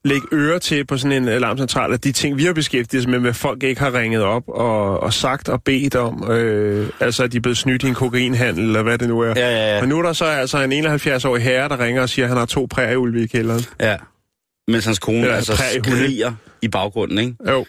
lægge 0.07 0.27
øre 0.33 0.59
til 0.59 0.85
på 0.87 0.97
sådan 0.97 1.23
en 1.23 1.29
alarmcentral, 1.29 1.93
at 1.93 2.05
de 2.05 2.13
ting, 2.13 2.39
vi 2.39 2.45
har 2.45 2.53
beskæftiget 2.53 3.03
os 3.03 3.07
med, 3.07 3.19
hvad 3.19 3.33
folk 3.33 3.63
ikke 3.63 3.81
har 3.81 3.99
ringet 3.99 4.23
op 4.23 4.43
og, 4.49 5.01
og 5.01 5.13
sagt 5.13 5.49
og 5.49 5.63
bedt 5.63 5.95
om, 5.95 6.31
øh, 6.31 6.89
altså 7.01 7.25
at 7.25 7.33
de 7.33 7.37
er 7.37 7.41
blevet 7.41 7.59
snydt 7.59 7.83
i 7.83 7.87
en 7.87 7.95
kokainhandel, 7.95 8.65
eller 8.65 8.83
hvad 8.83 8.99
det 8.99 9.09
nu 9.09 9.21
er. 9.21 9.33
Ja, 9.37 9.51
ja, 9.51 9.75
ja. 9.75 9.81
Men 9.81 9.89
nu 9.89 9.99
er 9.99 10.03
der 10.03 10.13
så 10.13 10.25
altså 10.25 10.59
en 10.63 10.87
71-årig 10.87 11.43
herre, 11.43 11.69
der 11.69 11.81
ringer 11.81 12.03
og 12.03 12.09
siger, 12.09 12.25
at 12.25 12.29
han 12.29 12.39
har 12.39 12.47
to 12.47 12.67
prærieulve 12.71 13.23
i 13.23 13.27
kælderen. 13.27 13.65
ja. 13.81 13.97
Mens 14.69 14.85
hans 14.85 14.99
kone 14.99 15.19
Eller 15.19 15.35
altså 15.35 15.57
skriger 15.57 16.33
i 16.63 16.69
baggrunden, 16.69 17.19
ikke? 17.19 17.35
Jo. 17.49 17.65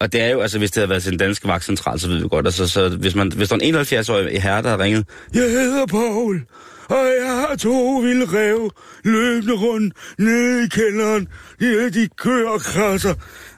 Og 0.00 0.12
det 0.12 0.20
er 0.20 0.28
jo, 0.28 0.40
altså 0.40 0.58
hvis 0.58 0.70
det 0.70 0.80
havde 0.80 0.90
været 0.90 1.02
til 1.02 1.10
den 1.10 1.18
danske 1.18 1.48
vagtcentral, 1.48 2.00
så 2.00 2.08
ved 2.08 2.22
vi 2.22 2.28
godt, 2.28 2.46
altså 2.46 2.68
så 2.68 2.88
hvis, 2.88 3.14
man, 3.14 3.32
hvis 3.32 3.48
der 3.48 3.56
er 3.56 3.60
en 3.60 3.74
71-årig 3.74 4.42
herre, 4.42 4.62
der 4.62 4.68
har 4.68 4.78
ringet, 4.78 5.06
Jeg 5.34 5.42
hedder 5.42 5.86
Paul, 5.86 6.42
og 6.90 7.06
jeg 7.20 7.36
har 7.48 7.56
to 7.56 7.96
vilde 7.96 8.26
rev 8.26 8.70
løbende 9.04 9.54
rundt 9.54 9.94
nede 10.18 10.64
i 10.64 10.68
kælderen. 10.68 11.28
Ja, 11.60 11.88
de 11.88 12.08
kører 12.16 12.48
og 12.50 12.60
krasser. 12.60 13.14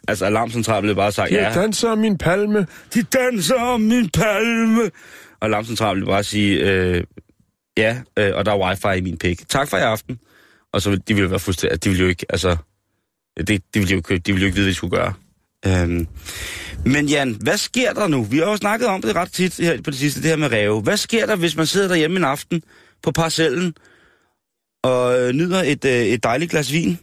Altså 0.08 0.24
alarmcentralen 0.24 0.82
blev 0.82 0.96
bare 0.96 1.12
sagt, 1.12 1.30
Ja. 1.32 1.48
ja, 1.48 1.54
danser 1.60 1.94
min 1.94 2.18
palme. 2.18 2.66
de 2.94 3.02
danser 3.02 3.54
om 3.60 3.80
min 3.80 4.08
palme. 4.10 4.82
Og 5.40 5.46
alarmcentralen 5.46 6.00
blev 6.00 6.08
bare 6.12 6.24
sige, 6.24 6.70
øh, 6.70 7.04
ja, 7.76 8.00
øh, 8.18 8.30
og 8.34 8.46
der 8.46 8.52
er 8.52 8.68
wifi 8.68 8.98
i 8.98 9.00
min 9.00 9.18
pik. 9.18 9.48
Tak 9.48 9.68
for 9.68 9.76
i 9.76 9.80
aften. 9.80 10.18
Og 10.72 10.82
så 10.82 10.90
vil- 10.90 11.02
de 11.08 11.14
ville 11.14 11.30
være 11.30 11.38
fuldstændig, 11.38 11.84
de 11.84 11.88
ville 11.88 12.02
jo 12.02 12.08
ikke, 12.08 12.26
altså, 12.30 12.56
det, 13.38 13.48
de 13.48 13.62
ville 13.74 13.90
jo 13.90 13.96
ikke, 13.96 14.18
de 14.18 14.32
ville 14.32 14.40
jo 14.40 14.46
ikke 14.46 14.54
vide, 14.56 14.64
hvad 14.64 14.70
de 14.70 14.74
skulle 14.74 14.96
gøre. 14.96 15.12
Øhm. 15.66 16.06
Men 16.86 17.06
Jan, 17.08 17.36
hvad 17.40 17.56
sker 17.56 17.92
der 17.92 18.08
nu? 18.08 18.22
Vi 18.22 18.38
har 18.38 18.44
jo 18.44 18.56
snakket 18.56 18.88
om 18.88 19.02
det 19.02 19.16
ret 19.16 19.32
tit 19.32 19.56
her 19.56 19.82
på 19.82 19.90
det 19.90 19.98
sidste, 19.98 20.20
det 20.22 20.28
her 20.28 20.36
med 20.36 20.52
ræve. 20.52 20.80
Hvad 20.80 20.96
sker 20.96 21.26
der, 21.26 21.36
hvis 21.36 21.56
man 21.56 21.66
sidder 21.66 21.88
derhjemme 21.88 22.16
en 22.16 22.24
aften 22.24 22.62
på 23.02 23.12
parcellen 23.12 23.74
og 24.82 25.18
øh, 25.20 25.32
nyder 25.32 25.62
et, 25.62 25.84
øh, 25.84 25.92
et 25.92 26.22
dejligt 26.22 26.50
glas 26.50 26.72
vin, 26.72 26.98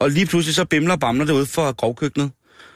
og 0.00 0.10
lige 0.10 0.26
pludselig 0.26 0.54
så 0.54 0.64
bimler 0.64 0.94
og 0.94 1.00
bamler 1.00 1.24
det 1.24 1.32
ud 1.32 1.46
for 1.46 1.72
grovkøkkenet, 1.72 2.30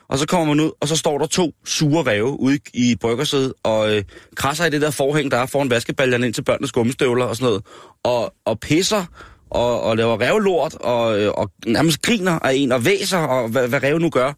og 0.08 0.18
så 0.18 0.26
kommer 0.26 0.54
man 0.54 0.64
ud, 0.64 0.70
og 0.80 0.88
så 0.88 0.96
står 0.96 1.18
der 1.18 1.26
to 1.26 1.54
sure 1.64 2.02
ræve 2.02 2.40
ude 2.40 2.58
i, 2.74 2.96
bryggersædet, 3.00 3.52
og 3.62 3.96
øh, 3.96 4.04
krasser 4.36 4.64
i 4.64 4.70
det 4.70 4.80
der 4.80 4.90
forhæng, 4.90 5.30
der 5.30 5.36
er 5.36 5.46
foran 5.46 5.70
vaskebaljerne 5.70 6.26
ind 6.26 6.34
til 6.34 6.44
børnenes 6.44 6.72
gummistøvler 6.72 7.24
og 7.24 7.36
sådan 7.36 7.46
noget, 7.46 7.62
og, 8.02 8.34
og 8.44 8.60
pisser, 8.60 9.04
og, 9.50 9.80
og 9.82 9.96
laver 9.96 10.20
rævelort, 10.20 10.74
og, 10.74 11.20
øh, 11.20 11.32
og 11.32 11.50
nærmest 11.66 12.02
griner 12.02 12.38
af 12.38 12.54
en, 12.54 12.72
og 12.72 12.84
væser, 12.84 13.18
og 13.18 13.48
hvad, 13.48 13.68
hvad 13.68 13.82
ræve 13.82 14.00
nu 14.00 14.10
gør. 14.10 14.32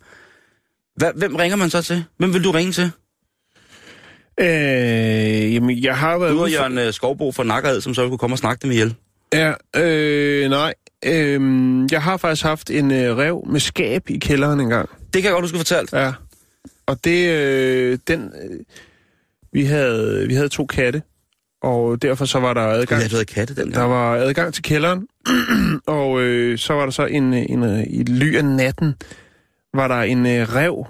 Hva, 0.97 1.13
hvem 1.17 1.37
ringer 1.37 1.57
man 1.57 1.71
så 1.71 1.83
til? 1.83 2.05
Hvem 2.19 2.35
vil 2.35 2.45
du 2.45 2.51
ringe 2.51 2.73
til? 2.73 2.91
Øh, 4.41 5.55
jamen, 5.55 5.83
jeg 5.83 5.97
har 5.99 6.19
været 6.19 6.33
Du 6.33 6.41
og 6.43 6.51
Jørgen 6.51 6.79
øh, 6.79 6.93
Skovbo 6.93 7.33
fra 7.33 7.45
Nakkerhed, 7.45 7.81
som 7.81 7.95
så 7.95 8.09
kunne 8.09 8.19
komme 8.19 8.35
og 8.35 8.39
snakke 8.39 8.63
dem 8.63 8.71
ihjel. 8.71 8.95
Ja, 9.33 9.53
øh, 9.77 10.51
nej. 10.51 10.75
Øh, 11.05 11.41
jeg 11.93 12.03
har 12.03 12.17
faktisk 12.17 12.43
haft 12.43 12.71
en 12.71 12.91
øh, 12.91 13.17
rev 13.17 13.45
med 13.51 13.61
skab 13.61 14.11
i 14.11 14.19
kælderen 14.19 14.61
engang. 14.61 14.89
Det 15.15 15.23
kan 15.23 15.25
jeg 15.25 15.33
godt, 15.33 15.43
du 15.43 15.49
skulle 15.49 15.61
fortælle. 15.61 15.89
Ja. 16.05 16.13
Og 16.87 17.05
det, 17.05 17.29
øh, 17.31 17.99
den, 18.09 18.33
øh, 18.43 18.61
vi 19.53 19.65
havde, 19.65 20.25
vi 20.29 20.35
havde 20.35 20.49
to 20.49 20.67
katte, 20.67 21.03
og 21.63 22.03
derfor 22.03 22.25
så 22.25 22.39
var 22.41 22.55
der 22.55 22.63
Ja, 22.63 22.73
adgang, 22.73 23.03
du 23.03 23.09
havde 23.11 23.25
katte 23.25 23.55
den 23.55 23.71
der 23.73 23.79
gang. 23.79 23.91
var 23.91 24.15
adgang 24.17 24.55
til 24.55 24.63
kælderen, 24.63 25.07
og 25.87 26.21
øh, 26.23 26.59
så 26.59 26.73
var 26.73 26.85
der 26.85 26.91
så 26.91 27.07
en, 27.07 27.35
øh, 27.35 27.43
en, 27.49 27.63
øh, 27.65 27.81
i 27.91 28.03
ly 28.03 28.37
af 28.37 28.45
natten, 28.45 28.95
var 29.75 29.89
der 29.89 30.03
en 30.03 30.27
øh, 30.27 30.55
rev 30.55 30.87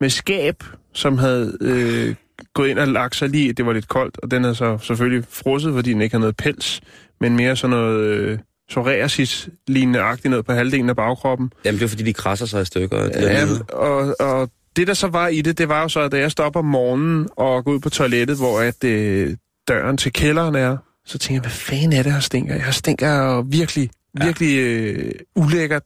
med 0.00 0.10
skab, 0.10 0.64
som 0.94 1.18
havde 1.18 1.58
øh, 1.60 2.14
gået 2.58 2.68
ind 2.68 2.78
og 2.78 2.88
lagt 2.88 3.16
sig 3.16 3.28
lige, 3.28 3.52
det 3.52 3.66
var 3.66 3.72
lidt 3.72 3.88
koldt, 3.88 4.18
og 4.22 4.30
den 4.30 4.42
havde 4.42 4.54
så 4.54 4.78
selvfølgelig 4.82 5.24
frosset, 5.30 5.74
fordi 5.74 5.92
den 5.92 6.00
ikke 6.00 6.14
havde 6.14 6.20
noget 6.20 6.36
pels, 6.36 6.80
men 7.20 7.36
mere 7.36 7.56
sådan 7.56 7.76
noget 7.76 8.04
øh, 8.04 8.38
psoriasis 8.68 9.48
lignende 9.68 10.00
agtigt 10.00 10.30
noget 10.30 10.46
på 10.46 10.52
halvdelen 10.52 10.88
af 10.88 10.96
bagkroppen. 10.96 11.52
Jamen, 11.64 11.78
det 11.78 11.84
er 11.84 11.88
fordi, 11.88 12.02
de 12.02 12.12
krasser 12.12 12.46
sig 12.46 12.62
i 12.62 12.64
stykker. 12.64 13.04
Ja, 13.04 13.46
og, 13.72 14.16
og 14.20 14.50
det 14.76 14.86
der 14.86 14.94
så 14.94 15.06
var 15.06 15.28
i 15.28 15.40
det, 15.40 15.58
det 15.58 15.68
var 15.68 15.82
jo 15.82 15.88
så, 15.88 16.00
at 16.00 16.12
da 16.12 16.18
jeg 16.18 16.30
stopper 16.30 16.60
om 16.60 16.66
morgenen 16.66 17.28
og 17.36 17.64
går 17.64 17.72
ud 17.72 17.80
på 17.80 17.90
toilettet, 17.90 18.36
hvor 18.36 18.60
at 18.60 18.84
øh, 18.84 19.36
døren 19.68 19.96
til 19.96 20.12
kælderen 20.12 20.54
er, 20.54 20.76
så 21.06 21.18
tænker 21.18 21.34
jeg, 21.34 21.40
hvad 21.40 21.50
fanden 21.50 21.92
er 21.92 22.02
det 22.02 22.12
her 22.12 22.20
stinker? 22.20 22.54
Jeg 22.54 22.74
stinker 22.74 23.42
virkelig, 23.42 23.90
virkelig 24.14 24.58
øh, 24.58 25.12
ulækkert. 25.36 25.82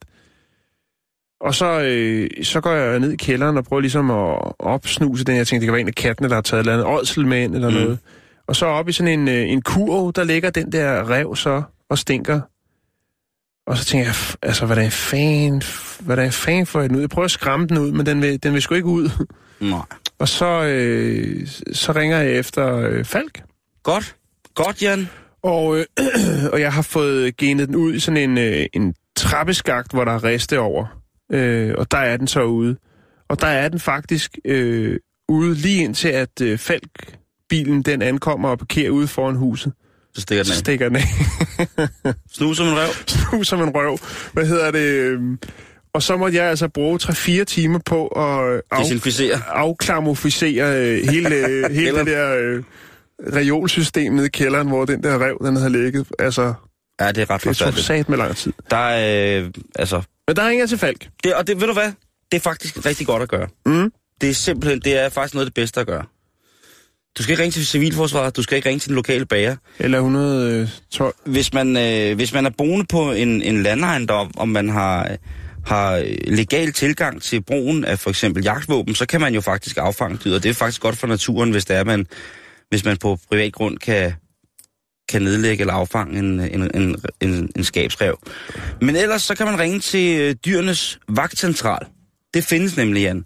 Og 1.42 1.54
så, 1.54 1.80
øh, 1.80 2.30
så 2.44 2.60
går 2.60 2.72
jeg 2.72 3.00
ned 3.00 3.12
i 3.12 3.16
kælderen 3.16 3.56
og 3.56 3.64
prøver 3.64 3.80
ligesom 3.80 4.10
at 4.10 4.38
opsnuse 4.58 5.24
den. 5.24 5.36
Jeg 5.36 5.46
tænkte, 5.46 5.60
det 5.60 5.66
kan 5.66 5.72
være 5.72 5.80
en 5.80 5.88
af 5.88 5.94
kattene, 5.94 6.28
der 6.28 6.34
har 6.34 6.42
taget 6.42 6.60
et 6.60 6.70
eller 6.70 6.72
andet 6.84 6.98
ådsel 7.00 7.26
med 7.26 7.42
ind 7.42 7.54
eller 7.54 7.68
Mm. 7.68 7.74
noget. 7.74 7.98
Og 8.46 8.56
så 8.56 8.66
op 8.66 8.88
i 8.88 8.92
sådan 8.92 9.20
en, 9.20 9.28
øh, 9.28 9.48
en 9.48 9.62
kurv, 9.62 10.12
der 10.12 10.24
ligger 10.24 10.50
den 10.50 10.72
der 10.72 11.10
rev 11.10 11.36
så 11.36 11.62
og 11.90 11.98
stinker. 11.98 12.40
Og 13.66 13.76
så 13.78 13.84
tænker 13.84 14.06
jeg, 14.06 14.14
altså, 14.42 14.66
hvad 14.66 14.76
der 14.76 14.82
er 14.82 14.90
fan, 14.90 15.62
hvad 16.00 16.16
der 16.16 16.22
er 16.22 16.30
fan 16.30 16.66
for 16.66 16.80
den 16.80 16.96
ud? 16.96 17.00
Jeg 17.00 17.10
prøver 17.10 17.24
at 17.24 17.30
skræmme 17.30 17.66
den 17.66 17.78
ud, 17.78 17.92
men 17.92 18.06
den 18.06 18.22
vil, 18.22 18.42
den 18.42 18.52
vil 18.54 18.62
sgu 18.62 18.74
ikke 18.74 18.86
ud. 18.88 19.10
Nej. 19.60 19.80
Og 20.18 20.28
så, 20.28 20.62
øh, 20.64 21.46
så 21.72 21.92
ringer 21.92 22.18
jeg 22.18 22.32
efter 22.32 22.76
øh, 22.76 23.04
Falk. 23.04 23.42
Godt. 23.82 24.16
Godt, 24.54 24.82
Jan. 24.82 25.08
Og, 25.42 25.78
øh, 25.78 25.84
og 26.52 26.60
jeg 26.60 26.72
har 26.72 26.82
fået 26.82 27.36
genet 27.36 27.68
den 27.68 27.76
ud 27.76 27.94
i 27.94 28.00
sådan 28.00 28.30
en, 28.30 28.38
øh, 28.38 28.66
en 28.72 28.94
trappeskagt, 29.16 29.92
hvor 29.92 30.04
der 30.04 30.12
er 30.12 30.24
riste 30.24 30.58
over. 30.60 31.01
Øh, 31.32 31.74
og 31.78 31.90
der 31.90 31.98
er 31.98 32.16
den 32.16 32.26
så 32.26 32.42
ude. 32.44 32.76
Og 33.28 33.40
der 33.40 33.46
er 33.46 33.68
den 33.68 33.80
faktisk 33.80 34.38
øh, 34.44 34.98
ude 35.28 35.54
lige 35.54 35.84
indtil, 35.84 36.08
at 36.08 36.40
øh, 36.42 36.58
Falk-bilen 36.58 37.82
den 37.82 38.02
ankommer 38.02 38.48
og 38.48 38.58
parkerer 38.58 38.90
ude 38.90 39.08
foran 39.08 39.36
huset. 39.36 39.72
Så 40.14 40.20
stikker 40.20 40.42
den 40.44 40.46
Så 40.46 40.52
af. 40.52 40.58
stikker 40.58 40.88
den 40.88 40.96
af. 40.96 41.02
Snus 42.36 42.56
som 42.56 42.66
en 42.66 42.72
rev. 42.76 42.88
nu 43.32 43.44
som 43.44 43.62
en 43.62 43.68
røv. 43.74 43.98
Hvad 44.32 44.46
hedder 44.46 44.70
det? 44.70 44.80
øhm, 44.88 45.38
Og 45.94 46.02
så 46.02 46.16
måtte 46.16 46.36
jeg 46.38 46.44
altså 46.46 46.68
bruge 46.68 46.98
3-4 47.02 47.44
timer 47.44 47.78
på 47.86 48.06
at 48.06 48.62
af, 48.72 48.82
Desinficere. 48.82 49.40
afklamofisere 49.48 50.76
øh, 50.86 51.08
hele, 51.10 51.34
øh, 51.46 51.70
hele 51.80 51.98
det 51.98 52.06
der 52.06 52.36
øh, 52.36 52.62
reolsystem 53.34 54.12
nede 54.12 54.26
i 54.26 54.30
kælderen, 54.30 54.68
hvor 54.68 54.84
den 54.84 55.02
der 55.02 55.18
rev, 55.26 55.38
den 55.44 55.56
havde 55.56 55.70
ligget. 55.72 56.06
Altså, 56.18 56.54
Ja, 57.00 57.12
det 57.12 57.18
er 57.22 57.30
ret 57.30 57.44
det 57.44 57.56
tog 57.56 57.56
forfærdeligt. 57.56 57.86
sat 57.86 58.08
med 58.08 58.18
lang 58.18 58.36
tid. 58.36 58.52
Der 58.70 58.76
er, 58.76 59.42
øh, 59.42 59.50
altså, 59.74 60.02
Men 60.28 60.36
der 60.36 60.48
ringer 60.48 60.62
jeg 60.62 60.68
til 60.68 60.78
Falk. 60.78 61.08
det, 61.24 61.34
og 61.34 61.46
det, 61.46 61.60
ved 61.60 61.66
du 61.66 61.72
hvad? 61.72 61.92
Det 62.32 62.38
er 62.38 62.40
faktisk 62.40 62.86
rigtig 62.86 63.06
godt 63.06 63.22
at 63.22 63.28
gøre. 63.28 63.48
Mm. 63.66 63.92
Det 64.20 64.30
er 64.30 64.34
simpelthen, 64.34 64.80
det 64.80 64.98
er 64.98 65.08
faktisk 65.08 65.34
noget 65.34 65.46
af 65.46 65.50
det 65.50 65.54
bedste 65.54 65.80
at 65.80 65.86
gøre. 65.86 66.04
Du 67.18 67.22
skal 67.22 67.32
ikke 67.32 67.42
ringe 67.42 67.52
til 67.52 67.66
civilforsvaret, 67.66 68.36
du 68.36 68.42
skal 68.42 68.56
ikke 68.56 68.68
ringe 68.68 68.80
til 68.80 68.88
den 68.88 68.96
lokale 68.96 69.26
bager. 69.26 69.56
Eller 69.78 69.98
112. 69.98 71.14
Hvis 71.26 71.52
man, 71.52 71.76
øh, 71.76 72.16
hvis 72.16 72.32
man 72.32 72.46
er 72.46 72.50
boende 72.50 72.86
på 72.88 73.12
en, 73.12 73.42
en 73.42 73.62
landejendom, 73.62 74.30
og 74.36 74.48
man 74.48 74.68
har, 74.68 75.16
har 75.66 76.04
legal 76.26 76.72
tilgang 76.72 77.22
til 77.22 77.40
brugen 77.42 77.84
af 77.84 77.98
for 77.98 78.10
eksempel 78.10 78.42
jagtvåben, 78.44 78.94
så 78.94 79.06
kan 79.06 79.20
man 79.20 79.34
jo 79.34 79.40
faktisk 79.40 79.76
affange 79.76 80.18
dyr, 80.24 80.34
og 80.34 80.42
det 80.42 80.48
er 80.48 80.54
faktisk 80.54 80.80
godt 80.80 80.96
for 80.96 81.06
naturen, 81.06 81.50
hvis 81.50 81.64
det 81.64 81.76
er, 81.76 81.84
man, 81.84 82.06
hvis 82.68 82.84
man 82.84 82.96
på 82.96 83.18
privat 83.28 83.52
grund 83.52 83.78
kan, 83.78 84.12
kan 85.08 85.22
nedlægge 85.22 85.60
eller 85.60 85.74
affange 85.74 86.18
en, 86.18 86.40
en, 86.40 86.70
en, 86.74 86.96
en, 87.20 87.50
en 87.56 87.64
skabsrev. 87.64 88.18
Men 88.80 88.96
ellers 88.96 89.22
så 89.22 89.34
kan 89.34 89.46
man 89.46 89.58
ringe 89.58 89.80
til 89.80 90.20
øh, 90.20 90.34
dyrenes 90.34 90.98
vagtcentral. 91.08 91.86
Det 92.34 92.44
findes 92.44 92.76
nemlig, 92.76 93.02
Jan. 93.02 93.24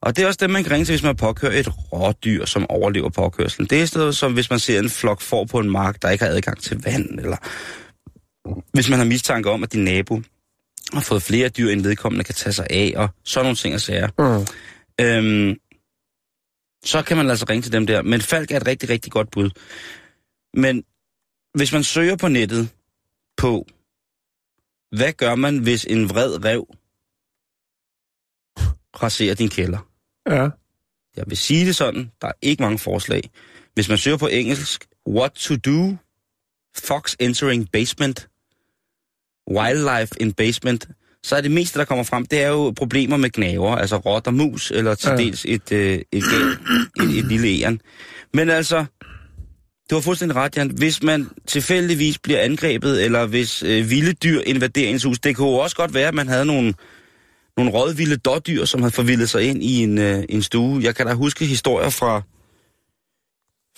Og 0.00 0.16
det 0.16 0.22
er 0.22 0.26
også 0.26 0.38
dem, 0.40 0.50
man 0.50 0.62
kan 0.62 0.72
ringe 0.72 0.84
til, 0.84 0.92
hvis 0.92 1.02
man 1.02 1.16
påkører 1.16 1.52
et 1.52 1.68
rådyr, 1.92 2.44
som 2.44 2.70
overlever 2.70 3.08
påkørslen. 3.08 3.66
Det 3.66 3.82
er 3.82 3.86
stedet 3.86 4.16
som, 4.16 4.32
hvis 4.32 4.50
man 4.50 4.58
ser 4.58 4.78
en 4.78 4.90
flok 4.90 5.20
får 5.20 5.44
på 5.44 5.58
en 5.58 5.70
mark, 5.70 6.02
der 6.02 6.10
ikke 6.10 6.24
har 6.24 6.32
adgang 6.32 6.62
til 6.62 6.82
vand, 6.84 7.20
eller 7.20 7.36
hvis 8.72 8.90
man 8.90 8.98
har 8.98 9.06
mistanke 9.06 9.50
om, 9.50 9.62
at 9.62 9.72
din 9.72 9.84
nabo 9.84 10.22
har 10.92 11.00
fået 11.00 11.22
flere 11.22 11.48
dyr, 11.48 11.70
end 11.70 11.82
vedkommende 11.82 12.24
kan 12.24 12.34
tage 12.34 12.52
sig 12.52 12.66
af, 12.70 12.92
og 12.96 13.08
sådan 13.24 13.44
nogle 13.44 13.56
ting 13.56 13.74
og 13.74 13.80
sager. 13.80 14.08
Mm. 14.18 14.46
Øhm, 15.04 15.56
så 16.84 17.02
kan 17.02 17.16
man 17.16 17.30
altså 17.30 17.46
ringe 17.50 17.62
til 17.62 17.72
dem 17.72 17.86
der. 17.86 18.02
Men 18.02 18.20
Falk 18.20 18.50
er 18.50 18.56
et 18.56 18.66
rigtig, 18.66 18.88
rigtig 18.88 19.12
godt 19.12 19.30
bud. 19.30 19.50
Men 20.54 20.82
hvis 21.56 21.72
man 21.72 21.84
søger 21.84 22.16
på 22.16 22.28
nettet 22.28 22.68
på, 23.36 23.66
hvad 24.96 25.12
gør 25.12 25.34
man, 25.34 25.58
hvis 25.58 25.84
en 25.84 26.08
vred 26.08 26.44
rev 26.44 26.66
raserer 29.02 29.34
din 29.34 29.48
kælder? 29.48 29.78
Ja. 30.30 30.48
Jeg 31.16 31.24
vil 31.26 31.36
sige 31.36 31.66
det 31.66 31.76
sådan, 31.76 32.10
der 32.20 32.28
er 32.28 32.32
ikke 32.42 32.62
mange 32.62 32.78
forslag. 32.78 33.30
Hvis 33.74 33.88
man 33.88 33.98
søger 33.98 34.16
på 34.16 34.26
engelsk, 34.26 34.86
what 35.08 35.32
to 35.32 35.56
do, 35.56 35.96
fox 36.78 37.14
entering 37.20 37.70
basement, 37.72 38.28
wildlife 39.50 40.14
in 40.20 40.32
basement, 40.32 40.88
så 41.22 41.36
er 41.36 41.40
det 41.40 41.50
meste, 41.50 41.78
der 41.78 41.84
kommer 41.84 42.04
frem, 42.04 42.26
det 42.26 42.42
er 42.42 42.48
jo 42.48 42.70
problemer 42.76 43.16
med 43.16 43.30
gnaver, 43.30 43.76
altså 43.76 43.96
rotter, 43.96 44.30
mus, 44.30 44.70
eller 44.70 44.94
til 44.94 45.10
Ja. 45.10 45.16
dels 45.16 45.44
et, 45.44 45.72
øh, 45.72 45.92
et, 45.92 46.04
et, 46.12 46.24
et, 47.02 47.18
et 47.18 47.24
lille 47.24 47.48
æren. 47.48 47.80
Men 48.32 48.50
altså, 48.50 48.84
du 49.90 49.94
har 49.94 50.02
fuldstændig 50.02 50.36
ret, 50.36 50.56
Jan. 50.56 50.70
Hvis 50.70 51.02
man 51.02 51.28
tilfældigvis 51.46 52.18
bliver 52.18 52.40
angrebet, 52.40 53.04
eller 53.04 53.26
hvis 53.26 53.62
øh, 53.62 53.90
vilde 53.90 54.12
dyr 54.12 54.40
invaderer 54.46 54.88
ens 54.90 55.04
hus, 55.04 55.18
det 55.18 55.36
kunne 55.36 55.48
jo 55.48 55.54
også 55.54 55.76
godt 55.76 55.94
være, 55.94 56.08
at 56.08 56.14
man 56.14 56.28
havde 56.28 56.44
nogle, 56.44 56.74
nogle 57.56 57.70
rådvilde 57.72 58.16
dårdyr, 58.16 58.64
som 58.64 58.80
havde 58.82 58.92
forvildet 58.94 59.30
sig 59.30 59.42
ind 59.42 59.62
i 59.62 59.82
en, 59.82 59.98
øh, 59.98 60.24
en 60.28 60.42
stue. 60.42 60.82
Jeg 60.82 60.94
kan 60.94 61.06
da 61.06 61.12
huske 61.14 61.44
historier 61.46 61.90
fra, 61.90 62.22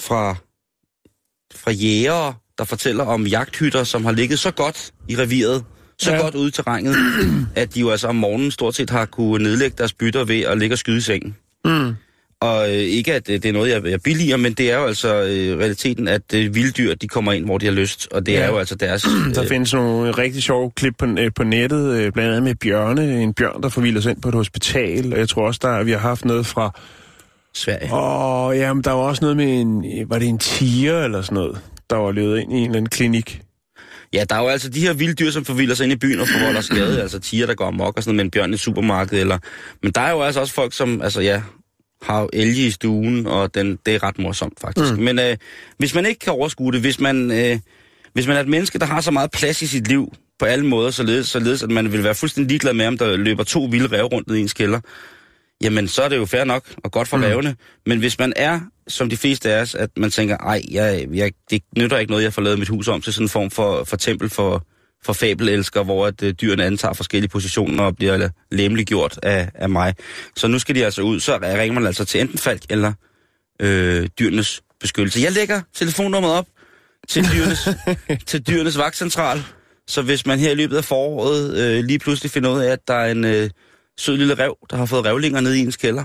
fra, 0.00 0.36
fra 1.54 1.70
jægere, 1.70 2.34
der 2.58 2.64
fortæller 2.64 3.04
om 3.04 3.26
jagthytter, 3.26 3.84
som 3.84 4.04
har 4.04 4.12
ligget 4.12 4.38
så 4.38 4.50
godt 4.50 4.92
i 5.08 5.16
reviret, 5.16 5.64
så 5.98 6.10
Ja. 6.12 6.20
godt 6.20 6.34
ude 6.34 6.48
i 6.48 6.50
terrænet, 6.50 6.96
at 7.56 7.74
de 7.74 7.80
jo 7.80 7.90
altså 7.90 8.08
om 8.08 8.16
morgenen 8.16 8.50
stort 8.50 8.74
set 8.74 8.90
har 8.90 9.04
kunne 9.04 9.44
nedlægge 9.44 9.74
deres 9.78 9.92
bytter 9.92 10.24
ved 10.24 10.40
at 10.40 10.58
ligge 10.58 10.74
og 10.74 10.78
skyde 10.78 10.98
i 10.98 11.00
sengen. 11.00 11.36
Mm. 11.64 11.94
Og 12.40 12.68
øh, 12.68 12.74
ikke 12.74 13.14
at 13.14 13.30
øh, 13.30 13.34
det 13.34 13.44
er 13.48 13.52
noget, 13.52 13.70
jeg, 13.70 13.86
jeg 13.86 14.00
billiger, 14.02 14.36
men 14.36 14.52
det 14.52 14.72
er 14.72 14.76
jo 14.78 14.86
altså 14.86 15.14
øh, 15.14 15.58
realiteten, 15.58 16.08
at 16.08 16.22
øh, 16.34 16.54
vilddyr, 16.54 16.94
de 16.94 17.08
kommer 17.08 17.32
ind, 17.32 17.44
hvor 17.44 17.58
de 17.58 17.66
har 17.66 17.72
lyst. 17.72 18.08
Og 18.10 18.26
det 18.26 18.32
Ja. 18.32 18.38
ja. 18.38 18.44
er 18.44 18.48
jo 18.50 18.58
altså 18.58 18.74
deres... 18.74 19.02
Der 19.34 19.42
Øh, 19.42 19.48
findes 19.48 19.74
nogle 19.74 20.10
rigtig 20.10 20.42
sjove 20.42 20.70
klip 20.76 20.94
på, 20.98 21.06
øh, 21.18 21.30
på 21.36 21.44
nettet, 21.44 21.92
øh, 21.92 22.12
blandt 22.12 22.30
andet 22.30 22.42
med 22.42 22.54
bjørne. 22.54 23.22
En 23.22 23.34
bjørn, 23.34 23.62
der 23.62 23.68
forvilder 23.68 24.00
sig 24.00 24.10
ind 24.10 24.22
på 24.22 24.28
et 24.28 24.34
hospital. 24.34 25.12
Og 25.12 25.18
jeg 25.18 25.28
tror 25.28 25.46
også, 25.46 25.60
der 25.62 25.82
vi 25.82 25.92
har 25.92 25.98
haft 25.98 26.24
noget 26.24 26.46
fra... 26.46 26.80
Sverige. 27.54 27.94
Åh, 27.94 28.56
jamen, 28.56 28.84
der 28.84 28.90
var 28.90 29.02
også 29.02 29.20
noget 29.22 29.36
med 29.36 29.60
en... 29.60 29.84
Var 30.10 30.18
det 30.18 30.28
en 30.28 30.38
tiger 30.38 31.04
eller 31.04 31.22
sådan 31.22 31.34
noget, 31.34 31.58
der 31.90 31.96
var 31.96 32.12
løbet 32.12 32.38
ind 32.38 32.52
i 32.52 32.56
en 32.56 32.62
eller 32.64 32.76
anden 32.76 32.88
klinik? 32.88 33.40
Ja, 34.12 34.24
der 34.30 34.36
er 34.36 34.40
jo 34.42 34.48
altså 34.48 34.68
de 34.68 34.80
her 34.80 34.92
vilde 34.92 35.14
dyr, 35.14 35.30
som 35.30 35.44
forvilder 35.44 35.74
sig 35.74 35.84
ind 35.84 35.92
i 35.92 35.96
byen 35.96 36.20
og 36.20 36.26
forvolder 36.28 36.60
skade. 36.60 37.02
altså 37.02 37.18
tiger, 37.18 37.46
der 37.46 37.54
går 37.54 37.66
amok 37.66 37.96
og 37.96 38.02
sådan 38.02 38.10
noget 38.10 38.16
med 38.16 38.24
en 38.24 38.30
bjørn 38.30 38.50
i 38.50 38.54
et 38.54 38.60
supermarked. 38.60 39.20
Eller... 39.20 39.38
Men 39.82 39.92
der 39.92 40.00
er 40.00 40.10
jo 40.10 40.22
altså 40.22 40.40
også 40.40 40.54
folk, 40.54 40.72
som 40.72 41.02
altså, 41.02 41.20
ja, 41.20 41.42
har 42.02 42.20
jo 42.20 42.28
elge 42.32 42.66
i 42.66 42.70
stuen, 42.70 43.26
og 43.26 43.54
den, 43.54 43.78
det 43.86 43.94
er 43.94 44.02
ret 44.02 44.18
morsomt 44.18 44.60
faktisk. 44.60 44.92
Mm. 44.92 45.02
Men 45.02 45.18
øh, 45.18 45.36
hvis 45.78 45.94
man 45.94 46.06
ikke 46.06 46.18
kan 46.18 46.32
overskue 46.32 46.72
det, 46.72 46.80
hvis 46.80 47.00
man, 47.00 47.30
øh, 47.30 47.58
hvis 48.12 48.26
man 48.26 48.36
er 48.36 48.40
et 48.40 48.48
menneske, 48.48 48.78
der 48.78 48.86
har 48.86 49.00
så 49.00 49.10
meget 49.10 49.30
plads 49.30 49.62
i 49.62 49.66
sit 49.66 49.88
liv, 49.88 50.12
på 50.38 50.44
alle 50.44 50.66
måder, 50.66 50.90
således, 50.90 51.28
således 51.28 51.62
at 51.62 51.70
man 51.70 51.92
vil 51.92 52.04
være 52.04 52.14
fuldstændig 52.14 52.48
ligeglad 52.48 52.74
med, 52.74 52.86
om 52.86 52.98
der 52.98 53.16
løber 53.16 53.44
to 53.44 53.64
vilde 53.64 53.96
ræve 53.96 54.06
rundt 54.06 54.30
i 54.30 54.40
ens 54.40 54.52
kælder, 54.52 54.80
jamen 55.62 55.88
så 55.88 56.02
er 56.02 56.08
det 56.08 56.16
jo 56.16 56.26
fair 56.26 56.44
nok 56.44 56.74
og 56.84 56.92
godt 56.92 57.08
for 57.08 57.16
mm. 57.16 57.22
rævene. 57.22 57.56
Men 57.86 57.98
hvis 57.98 58.18
man 58.18 58.32
er, 58.36 58.60
som 58.88 59.10
de 59.10 59.16
fleste 59.16 59.52
af 59.52 59.60
os, 59.60 59.74
at 59.74 59.90
man 59.96 60.10
tænker, 60.10 60.36
ej, 60.36 60.62
jeg, 60.70 61.06
jeg, 61.14 61.32
det 61.50 61.62
nytter 61.78 61.98
ikke 61.98 62.10
noget, 62.10 62.24
jeg 62.24 62.32
får 62.32 62.42
lavet 62.42 62.58
mit 62.58 62.68
hus 62.68 62.88
om 62.88 63.00
til 63.00 63.12
sådan 63.12 63.24
en 63.24 63.28
form 63.28 63.50
for, 63.50 63.84
for 63.84 63.96
tempel 63.96 64.30
for, 64.30 64.66
for 65.04 65.12
fabelelsker, 65.12 65.82
hvor 65.82 66.06
at, 66.06 66.22
øh, 66.22 66.32
dyrene 66.32 66.64
antager 66.64 66.94
forskellige 66.94 67.28
positioner 67.28 67.84
og 67.84 67.96
bliver 67.96 68.28
lemliggjort 68.52 69.18
af, 69.22 69.50
af 69.54 69.68
mig. 69.68 69.94
Så 70.36 70.48
nu 70.48 70.58
skal 70.58 70.74
de 70.74 70.84
altså 70.84 71.02
ud, 71.02 71.20
så 71.20 71.38
ringer 71.42 71.72
man 71.72 71.86
altså 71.86 72.04
til 72.04 72.20
enten 72.20 72.38
Falk 72.38 72.62
eller 72.70 72.92
øh, 73.60 74.08
dyrenes 74.18 74.62
beskyttelse. 74.80 75.20
Jeg 75.20 75.32
lægger 75.32 75.60
telefonnummeret 75.74 76.34
op 76.34 76.46
til 77.08 77.24
dyrenes, 77.32 77.68
til 78.28 78.46
dyrenes 78.46 78.78
vagtcentral, 78.78 79.42
så 79.86 80.02
hvis 80.02 80.26
man 80.26 80.38
her 80.38 80.50
i 80.50 80.54
løbet 80.54 80.76
af 80.76 80.84
foråret 80.84 81.56
øh, 81.56 81.84
lige 81.84 81.98
pludselig 81.98 82.30
finder 82.30 82.50
ud 82.50 82.60
af, 82.60 82.72
at 82.72 82.88
der 82.88 82.94
er 82.94 83.10
en 83.10 83.24
øh, 83.24 83.50
sød 83.98 84.16
lille 84.16 84.34
rev, 84.34 84.56
der 84.70 84.76
har 84.76 84.86
fået 84.86 85.04
revlinger 85.04 85.40
nede 85.40 85.58
i 85.58 85.60
ens 85.60 85.76
kælder, 85.76 86.04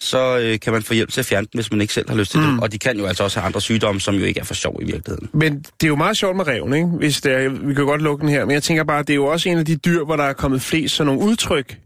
så 0.00 0.38
øh, 0.38 0.60
kan 0.60 0.72
man 0.72 0.82
få 0.82 0.94
hjælp 0.94 1.10
til 1.10 1.20
at 1.20 1.26
fjerne 1.26 1.46
den, 1.52 1.58
hvis 1.58 1.70
man 1.70 1.80
ikke 1.80 1.92
selv 1.94 2.08
har 2.08 2.16
lyst 2.16 2.30
til 2.30 2.40
mm. 2.40 2.46
det. 2.46 2.62
Og 2.62 2.72
de 2.72 2.78
kan 2.78 2.98
jo 2.98 3.06
altså 3.06 3.24
også 3.24 3.40
have 3.40 3.46
andre 3.46 3.60
sygdomme, 3.60 4.00
som 4.00 4.14
jo 4.14 4.24
ikke 4.24 4.40
er 4.40 4.44
for 4.44 4.54
sjov 4.54 4.78
i 4.80 4.84
virkeligheden. 4.84 5.28
Men 5.32 5.58
det 5.58 5.82
er 5.82 5.88
jo 5.88 5.96
meget 5.96 6.16
sjovt 6.16 6.36
med 6.36 6.46
reven, 6.46 6.74
ikke? 6.74 6.86
Hvis 6.86 7.20
det 7.20 7.32
er, 7.32 7.48
vi 7.48 7.74
kan 7.74 7.84
godt 7.84 8.02
lukke 8.02 8.20
den 8.20 8.28
her, 8.28 8.44
men 8.44 8.54
jeg 8.54 8.62
tænker 8.62 8.84
bare, 8.84 9.02
det 9.02 9.10
er 9.10 9.14
jo 9.14 9.26
også 9.26 9.48
en 9.48 9.58
af 9.58 9.64
de 9.64 9.76
dyr, 9.76 10.04
hvor 10.04 10.16
der 10.16 10.24
er 10.24 10.32
kommet 10.32 10.62
flest 10.62 10.94
sådan 10.94 11.06
nogle 11.06 11.30
udtryk 11.30 11.78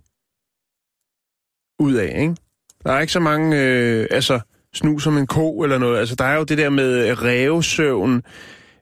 ud 1.81 1.94
af, 1.94 2.21
ikke? 2.21 2.37
Der 2.85 2.92
er 2.92 3.01
ikke 3.01 3.12
så 3.12 3.21
mange, 3.21 3.62
øh, 3.62 4.07
altså, 4.11 4.40
snu 4.75 4.99
som 4.99 5.18
en 5.18 5.27
ko 5.27 5.62
eller 5.62 5.79
noget. 5.79 5.99
Altså, 5.99 6.14
der 6.14 6.25
er 6.25 6.37
jo 6.37 6.44
det 6.44 6.59
der 6.59 6.71
med 6.71 7.23
revsøvn, 7.23 8.23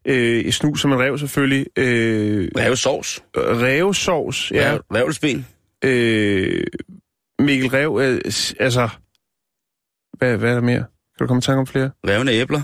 øh, 0.06 0.52
snu 0.52 0.74
som 0.74 0.92
en 0.92 0.98
rev 0.98 1.18
selvfølgelig, 1.18 1.66
øh, 1.76 2.48
Revsovs, 2.58 3.22
revsovs, 3.36 4.52
ja, 4.52 4.72
ja. 4.72 4.78
revelsben. 4.94 5.46
øh, 5.84 6.64
Mikkel 7.38 7.68
Rev, 7.68 8.00
øh, 8.02 8.20
altså, 8.60 8.88
hvad, 10.18 10.36
hvad 10.36 10.50
er 10.50 10.54
der 10.54 10.60
mere? 10.60 10.78
Kan 10.78 11.18
du 11.20 11.26
komme 11.26 11.38
i 11.38 11.42
tanke 11.42 11.60
om 11.60 11.66
flere? 11.66 11.90
Revne 12.08 12.30
æbler. 12.32 12.62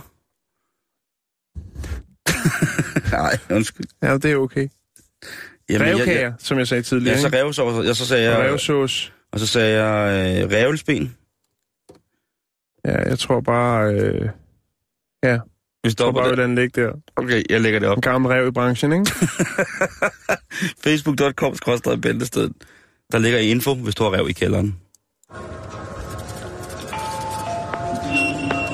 Nej, 3.17 3.39
undskyld. 3.51 3.87
Ja, 4.03 4.15
det 4.17 4.25
er 4.25 4.37
okay. 4.37 4.69
Jamen, 5.71 5.89
jeg- 5.89 5.97
Revkager, 5.97 6.21
jeg- 6.21 6.35
som 6.39 6.59
jeg 6.59 6.69
sagde 6.69 6.83
tidligere, 6.83 7.17
Ja, 7.17 7.21
så 7.23 7.29
revsovs, 7.29 7.89
og 7.89 7.97
så 7.97 8.07
sagde 8.07 8.31
jeg, 8.31 8.39
revsås. 8.39 9.13
og 9.33 9.41
så 9.41 9.47
sagde 9.47 9.83
jeg 9.83 10.43
øh, 10.45 10.51
revelsben. 10.51 11.17
Ja, 12.85 13.09
jeg 13.09 13.19
tror 13.19 13.41
bare, 13.41 13.95
øh, 13.95 14.29
jeg 15.23 15.41
Vi 15.85 15.91
stopper 15.91 16.23
bare, 16.23 16.37
den 16.37 16.55
ligger 16.55 16.83
der. 16.87 16.93
Okay, 17.17 17.43
jeg 17.51 17.61
lægger 17.61 17.81
det 17.81 17.89
op. 17.89 17.97
En 17.99 18.03
gammel 18.03 18.31
rev 18.33 18.49
i 18.49 18.51
branchen, 18.51 18.93
ikke? 18.93 19.11
Facebook.com 20.85 21.55
bæltested. 22.01 22.51
Der 23.13 23.19
ligger 23.19 23.39
info, 23.39 23.75
hvis 23.75 23.95
du 23.95 24.03
har 24.05 24.11
rev 24.13 24.29
i 24.29 24.33
kælderen. 24.33 24.77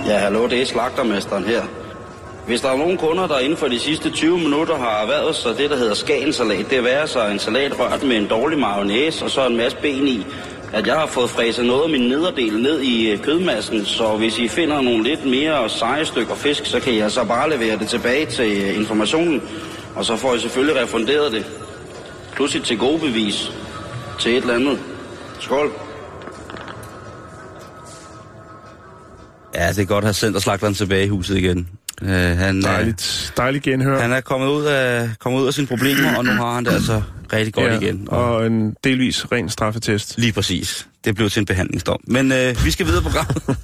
Ja, 0.08 0.18
hallo, 0.18 0.46
det 0.46 0.62
er 0.62 0.66
slagtermesteren 0.66 1.44
her. 1.44 1.62
Hvis 2.46 2.60
der 2.60 2.70
er 2.70 2.76
nogen 2.76 2.96
kunder, 2.96 3.26
der 3.26 3.38
inden 3.38 3.58
for 3.58 3.68
de 3.68 3.78
sidste 3.78 4.10
20 4.10 4.38
minutter 4.38 4.76
har 4.76 5.02
erhvervet 5.02 5.36
sig 5.36 5.58
det, 5.58 5.70
der 5.70 5.76
hedder 5.76 5.94
skagensalat, 5.94 6.70
det 6.70 6.92
er 6.92 7.06
sig 7.06 7.32
en 7.32 7.38
salat 7.38 7.80
rørt 7.80 8.02
med 8.02 8.16
en 8.16 8.26
dårlig 8.26 8.58
mayonnaise 8.58 9.24
og 9.24 9.30
så 9.30 9.46
en 9.46 9.56
masse 9.56 9.78
ben 9.82 10.08
i, 10.08 10.26
at 10.72 10.86
jeg 10.86 10.94
har 10.94 11.06
fået 11.06 11.30
fræset 11.30 11.64
noget 11.64 11.82
af 11.82 11.90
min 11.90 12.08
nederdel 12.08 12.62
ned 12.62 12.80
i 12.80 13.10
øh, 13.10 13.22
kødmassen, 13.22 13.84
så 13.84 14.16
hvis 14.16 14.38
I 14.38 14.48
finder 14.48 14.80
nogle 14.80 15.04
lidt 15.04 15.24
mere 15.24 15.68
seje 15.68 16.04
stykker 16.04 16.34
fisk, 16.34 16.66
så 16.66 16.80
kan 16.80 16.96
jeg 16.96 17.10
så 17.10 17.24
bare 17.24 17.50
levere 17.50 17.78
det 17.78 17.88
tilbage 17.88 18.26
til 18.26 18.62
øh, 18.62 18.78
informationen, 18.78 19.42
og 19.94 20.04
så 20.04 20.16
får 20.16 20.34
I 20.34 20.38
selvfølgelig 20.38 20.82
refunderet 20.82 21.32
det. 21.32 21.46
Plus 22.32 22.54
et 22.54 22.62
til 22.62 22.78
gode 22.78 22.98
bevis 22.98 23.52
til 24.20 24.36
et 24.36 24.40
eller 24.42 24.54
andet. 24.54 24.78
Skål. 25.40 25.87
Ja, 29.58 29.68
det 29.68 29.78
er 29.78 29.84
godt 29.84 30.04
at 30.04 30.06
have 30.06 30.14
sendt 30.14 30.36
og 30.36 30.42
slagteren 30.42 30.74
tilbage 30.74 31.04
i 31.04 31.08
huset 31.08 31.36
igen. 31.36 31.68
Øh, 32.02 32.08
han, 32.10 32.58
er, 32.58 32.62
Dejligt, 32.62 33.32
dejligt 33.36 33.64
genhør. 33.64 34.00
han 34.00 34.12
er 34.12 34.20
kommet 34.20 34.48
ud, 34.48 34.64
af, 34.64 35.10
kommet 35.18 35.40
ud 35.40 35.46
af 35.46 35.54
sine 35.54 35.66
problemer, 35.66 36.16
og 36.16 36.24
nu 36.24 36.30
har 36.30 36.54
han 36.54 36.64
det 36.64 36.72
altså 36.72 37.02
rigtig 37.32 37.54
godt 37.54 37.72
ja, 37.72 37.78
igen. 37.78 38.08
Og, 38.08 38.34
Og 38.36 38.46
en 38.46 38.76
delvis 38.84 39.32
ren 39.32 39.48
straffetest. 39.48 40.18
Lige 40.18 40.32
præcis. 40.32 40.88
Det 41.04 41.14
blev 41.14 41.30
til 41.30 41.40
en 41.40 41.46
behandlingsdom. 41.46 42.00
Men 42.06 42.32
øh, 42.32 42.64
vi 42.64 42.70
skal 42.70 42.86
videre 42.86 43.02
på 43.02 43.08
programmet. 43.08 43.42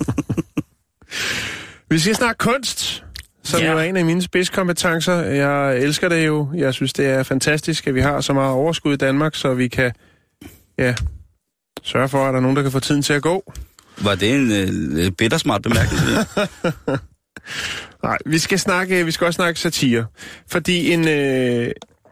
Vi 1.90 1.98
skal 1.98 2.14
snakke 2.14 2.38
kunst, 2.38 3.04
som 3.42 3.60
ja. 3.60 3.72
jo 3.72 3.78
er 3.78 3.82
en 3.82 3.96
af 3.96 4.04
mine 4.04 4.22
spidskompetencer. 4.22 5.14
Jeg 5.14 5.78
elsker 5.78 6.08
det 6.08 6.26
jo. 6.26 6.48
Jeg 6.54 6.74
synes, 6.74 6.92
det 6.92 7.06
er 7.06 7.22
fantastisk, 7.22 7.86
at 7.86 7.94
vi 7.94 8.00
har 8.00 8.20
så 8.20 8.32
meget 8.32 8.50
overskud 8.50 8.94
i 8.94 8.96
Danmark, 8.96 9.34
så 9.34 9.54
vi 9.54 9.68
kan 9.68 9.92
ja, 10.78 10.94
sørge 11.82 12.08
for, 12.08 12.26
at 12.26 12.32
der 12.32 12.38
er 12.38 12.42
nogen, 12.42 12.56
der 12.56 12.62
kan 12.62 12.72
få 12.72 12.80
tiden 12.80 13.02
til 13.02 13.12
at 13.12 13.22
gå. 13.22 13.52
Var 13.98 14.14
det 14.14 14.34
en 14.34 14.52
øh, 14.52 15.06
øh 15.06 15.12
bittersmart 15.12 15.62
bemærkning? 15.62 16.02
Nej, 18.02 18.18
vi 18.26 18.38
skal, 18.38 18.58
snakke, 18.58 19.04
vi 19.04 19.10
skal 19.10 19.26
også 19.26 19.36
snakke 19.36 19.60
satire. 19.60 20.06
Fordi 20.48 20.92
en, 20.92 21.08
øh, 21.08 21.70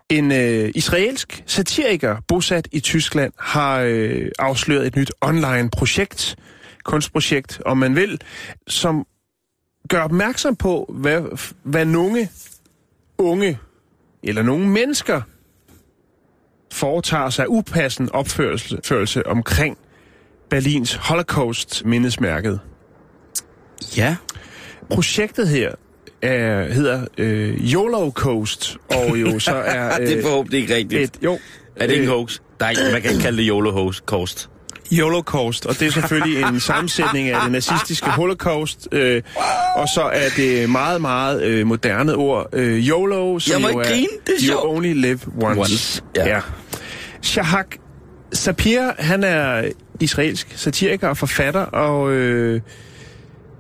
en 0.09 0.33
øh, 0.33 0.70
israelsk 0.74 1.43
satiriker, 1.47 2.16
bosat 2.28 2.68
i 2.72 2.80
Tyskland, 2.80 3.33
har 3.39 3.80
øh, 3.80 4.28
afsløret 4.39 4.87
et 4.87 4.97
nyt 4.97 5.12
online-projekt, 5.20 6.37
kunstprojekt, 6.85 7.61
om 7.66 7.78
man 7.78 7.97
vil, 7.97 8.20
som 8.68 9.07
gør 9.89 10.03
opmærksom 10.03 10.57
på, 10.57 10.95
hvad, 10.99 11.51
hvad 11.62 11.85
nogle 11.85 12.28
unge 13.18 13.59
eller 14.22 14.43
nogle 14.43 14.68
mennesker 14.68 15.22
foretager 16.72 17.30
sig 17.30 17.49
upassende 17.49 18.12
opførsel 18.12 18.76
opførelse 18.76 19.26
omkring 19.26 19.78
Berlins 20.53 20.95
Holocaust-mindesmærket. 20.95 22.61
ja. 23.97 24.17
Projektet 24.91 25.49
her 25.49 25.73
er, 26.23 26.73
hedder 26.73 27.07
øh, 27.19 27.73
YOLO 27.73 28.11
Coast, 28.11 28.77
og 28.91 29.21
jo 29.21 29.39
så 29.39 29.55
er... 29.55 29.97
det 29.99 30.13
er 30.13 30.17
Øh, 30.19 30.23
forhåbentlig 30.25 30.61
ikke 30.61 30.75
rigtigt. 30.75 31.03
et, 31.17 31.23
jo, 31.25 31.39
er 31.77 31.87
det 31.87 31.91
ikke 31.95 32.05
en 32.05 32.09
øh, 32.11 32.15
hoax? 32.17 32.39
Nej, 32.61 32.75
man 32.93 33.03
kan 33.03 33.11
ikke 33.11 33.23
kalde 33.23 33.39
det 33.39 33.49
YOLO-host. 33.49 34.49
YOLO 34.93 35.21
Coast, 35.23 35.67
og 35.67 35.79
det 35.81 35.87
er 35.89 35.93
selvfølgelig 35.93 36.43
en 36.43 36.61
sammensætning 36.71 37.29
af 37.29 37.43
det 37.43 37.53
nazistiske 37.53 38.11
holocaust, 38.11 38.89
øh, 38.93 39.23
og 39.77 39.89
så 39.89 40.03
er 40.03 40.29
det 40.37 40.71
meget, 40.71 41.01
meget 41.01 41.43
øh, 41.43 41.67
moderne 41.67 42.15
ord, 42.15 42.49
øh, 42.53 42.89
YOLO, 42.89 43.39
som 43.39 43.53
Jeg 43.53 43.61
må 43.63 43.69
jo 43.69 43.79
er 43.79 43.85
grine, 43.85 44.09
det 44.27 44.35
er 44.51 44.55
You. 44.55 44.69
Only 44.71 44.93
Live 44.95 45.21
Once. 45.43 45.61
Once, 45.61 46.03
ja. 46.17 46.29
ja. 46.29 46.41
Shahak 47.23 47.67
Sapir, 48.33 48.81
han 48.99 49.25
er 49.25 49.63
israelsk 50.03 50.53
satiriker 50.57 51.09
og 51.09 51.17
forfatter, 51.17 51.61
og 51.61 52.13
øh, 52.13 52.61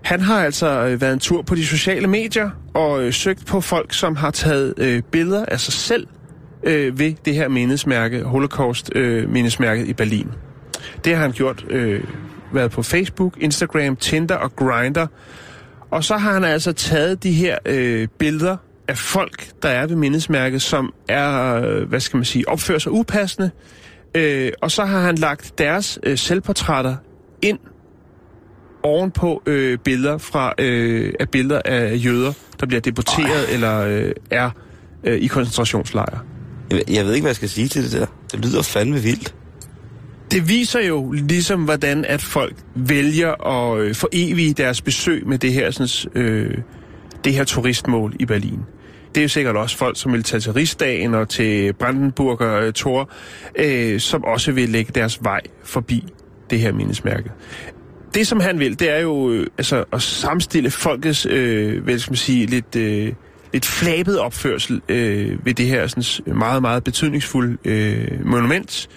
han 0.02 0.20
har 0.20 0.44
altså 0.44 0.86
øh, 0.86 1.00
været 1.00 1.12
en 1.12 1.18
tur 1.18 1.42
på 1.42 1.54
de 1.54 1.66
sociale 1.66 2.06
medier 2.06 2.50
og 2.74 3.02
øh, 3.02 3.12
søgt 3.12 3.46
på 3.46 3.60
folk, 3.60 3.92
som 3.92 4.16
har 4.16 4.30
taget 4.30 4.74
øh, 4.78 5.02
billeder 5.02 5.44
af 5.44 5.60
sig 5.60 5.72
selv 5.72 6.06
øh, 6.62 6.98
ved 6.98 7.14
det 7.24 7.34
her 7.34 7.48
mindesmærke, 7.48 8.22
Holocaust-mindesmærket 8.22 9.82
øh, 9.82 9.88
i 9.88 9.92
Berlin. 9.92 10.28
Det 11.04 11.14
har 11.14 11.22
han 11.22 11.32
gjort, 11.32 11.64
øh, 11.70 12.04
været 12.52 12.70
på 12.70 12.82
Facebook, 12.82 13.34
Instagram, 13.40 13.96
Tinder 13.96 14.34
og 14.34 14.56
Grindr. 14.56 15.06
Og 15.90 16.04
så 16.04 16.16
har 16.16 16.32
han 16.32 16.44
altså 16.44 16.72
taget 16.72 17.22
de 17.22 17.32
her 17.32 17.58
øh, 17.66 18.08
billeder 18.18 18.56
af 18.88 18.98
folk, 18.98 19.46
der 19.62 19.68
er 19.68 19.86
ved 19.86 19.96
mindesmærket, 19.96 20.62
som 20.62 20.94
er, 21.08 21.54
øh, 21.54 21.88
hvad 21.88 22.00
skal 22.00 22.16
man 22.16 22.24
sige, 22.24 22.48
opfører 22.48 22.78
sig 22.78 22.92
upassende. 22.92 23.50
Øh, 24.14 24.52
og 24.62 24.70
så 24.70 24.84
har 24.84 25.00
han 25.00 25.14
lagt 25.14 25.58
deres 25.58 25.98
øh, 26.02 26.18
selvportrætter 26.18 26.96
ind 27.42 27.58
ovenpå 28.82 29.42
øh, 29.46 29.78
billeder 29.78 30.18
fra 30.18 30.52
øh, 30.58 31.14
af 31.20 31.28
billeder 31.28 31.60
af 31.64 31.96
jøder, 32.04 32.32
der 32.60 32.66
bliver 32.66 32.80
deporteret 32.80 33.48
Ej. 33.48 33.54
eller 33.54 33.80
øh, 33.80 34.12
er 34.30 34.50
øh, 35.04 35.20
i 35.20 35.26
koncentrationslejre. 35.26 36.18
Jeg, 36.70 36.82
jeg 36.90 37.04
ved 37.04 37.14
ikke, 37.14 37.22
hvad 37.22 37.30
jeg 37.30 37.36
skal 37.36 37.48
sige 37.48 37.68
til 37.68 37.84
det 37.84 37.92
der. 37.92 38.06
Det 38.32 38.44
lyder 38.44 38.62
fandme 38.62 38.98
vildt. 38.98 39.34
Det 40.30 40.48
viser 40.48 40.80
jo 40.80 41.12
ligesom, 41.12 41.64
hvordan 41.64 42.04
at 42.04 42.22
folk 42.22 42.56
vælger 42.74 43.46
at 43.46 43.80
øh, 43.80 43.94
forevige 43.94 44.52
deres 44.52 44.82
besøg 44.82 45.26
med 45.26 45.38
det 45.38 45.52
her, 45.52 45.70
sådan, 45.70 46.22
øh, 46.22 46.58
det 47.24 47.34
her 47.34 47.44
turistmål 47.44 48.16
i 48.20 48.26
Berlin. 48.26 48.60
Det 49.14 49.24
er 49.24 49.28
sikkert 49.28 49.56
også 49.56 49.76
folk, 49.76 50.00
som 50.00 50.12
vil 50.12 50.22
tage 50.22 50.40
til 50.40 50.52
Rigsdagen 50.52 51.14
og 51.14 51.28
til 51.28 51.72
Brandenburger 51.72 52.60
øh, 52.60 52.72
Tor, 52.72 53.10
øh, 53.56 54.00
som 54.00 54.24
også 54.24 54.52
vil 54.52 54.68
lægge 54.68 54.92
deres 54.94 55.24
vej 55.24 55.40
forbi 55.64 56.04
det 56.50 56.60
her 56.60 56.72
mindesmærke. 56.72 57.30
Det, 58.14 58.26
som 58.26 58.40
han 58.40 58.58
vil, 58.58 58.78
det 58.78 58.90
er 58.90 58.98
jo 58.98 59.30
øh, 59.30 59.46
altså, 59.58 59.84
at 59.92 60.02
samstille 60.02 60.70
folkets, 60.70 61.26
øh, 61.30 61.84
hvad 61.84 61.98
skal 61.98 62.10
man 62.10 62.16
sige, 62.16 62.46
lidt, 62.46 62.76
øh, 62.76 63.12
lidt 63.52 63.66
flabet 63.66 64.18
opførsel 64.18 64.82
øh, 64.88 65.46
ved 65.46 65.54
det 65.54 65.66
her 65.66 65.86
sådan, 65.86 66.36
meget, 66.36 66.62
meget 66.62 66.84
betydningsfulde 66.84 67.56
øh, 67.64 68.26
monument, 68.26 68.88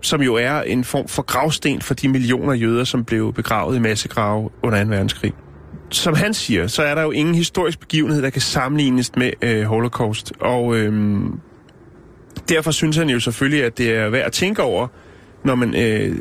som 0.00 0.22
jo 0.22 0.34
er 0.34 0.60
en 0.60 0.84
form 0.84 1.08
for 1.08 1.22
gravsten 1.22 1.80
for 1.80 1.94
de 1.94 2.08
millioner 2.08 2.54
jøder, 2.54 2.84
som 2.84 3.04
blev 3.04 3.32
begravet 3.32 3.76
i 3.76 3.80
massegrave 3.80 4.50
under 4.62 4.84
2. 4.84 4.90
verdenskrig. 4.90 5.32
Som 5.90 6.14
han 6.14 6.34
siger, 6.34 6.66
så 6.66 6.82
er 6.82 6.94
der 6.94 7.02
jo 7.02 7.10
ingen 7.10 7.34
historisk 7.34 7.80
begivenhed, 7.80 8.22
der 8.22 8.30
kan 8.30 8.40
sammenlignes 8.40 9.16
med 9.16 9.30
øh, 9.42 9.62
Holocaust. 9.62 10.32
Og 10.40 10.76
øh, 10.76 11.20
derfor 12.48 12.70
synes 12.70 12.96
han 12.96 13.10
jo 13.10 13.20
selvfølgelig, 13.20 13.64
at 13.64 13.78
det 13.78 13.94
er 13.94 14.08
værd 14.08 14.26
at 14.26 14.32
tænke 14.32 14.62
over, 14.62 14.88
når 15.44 15.54
man 15.54 15.74
øh, 15.74 16.18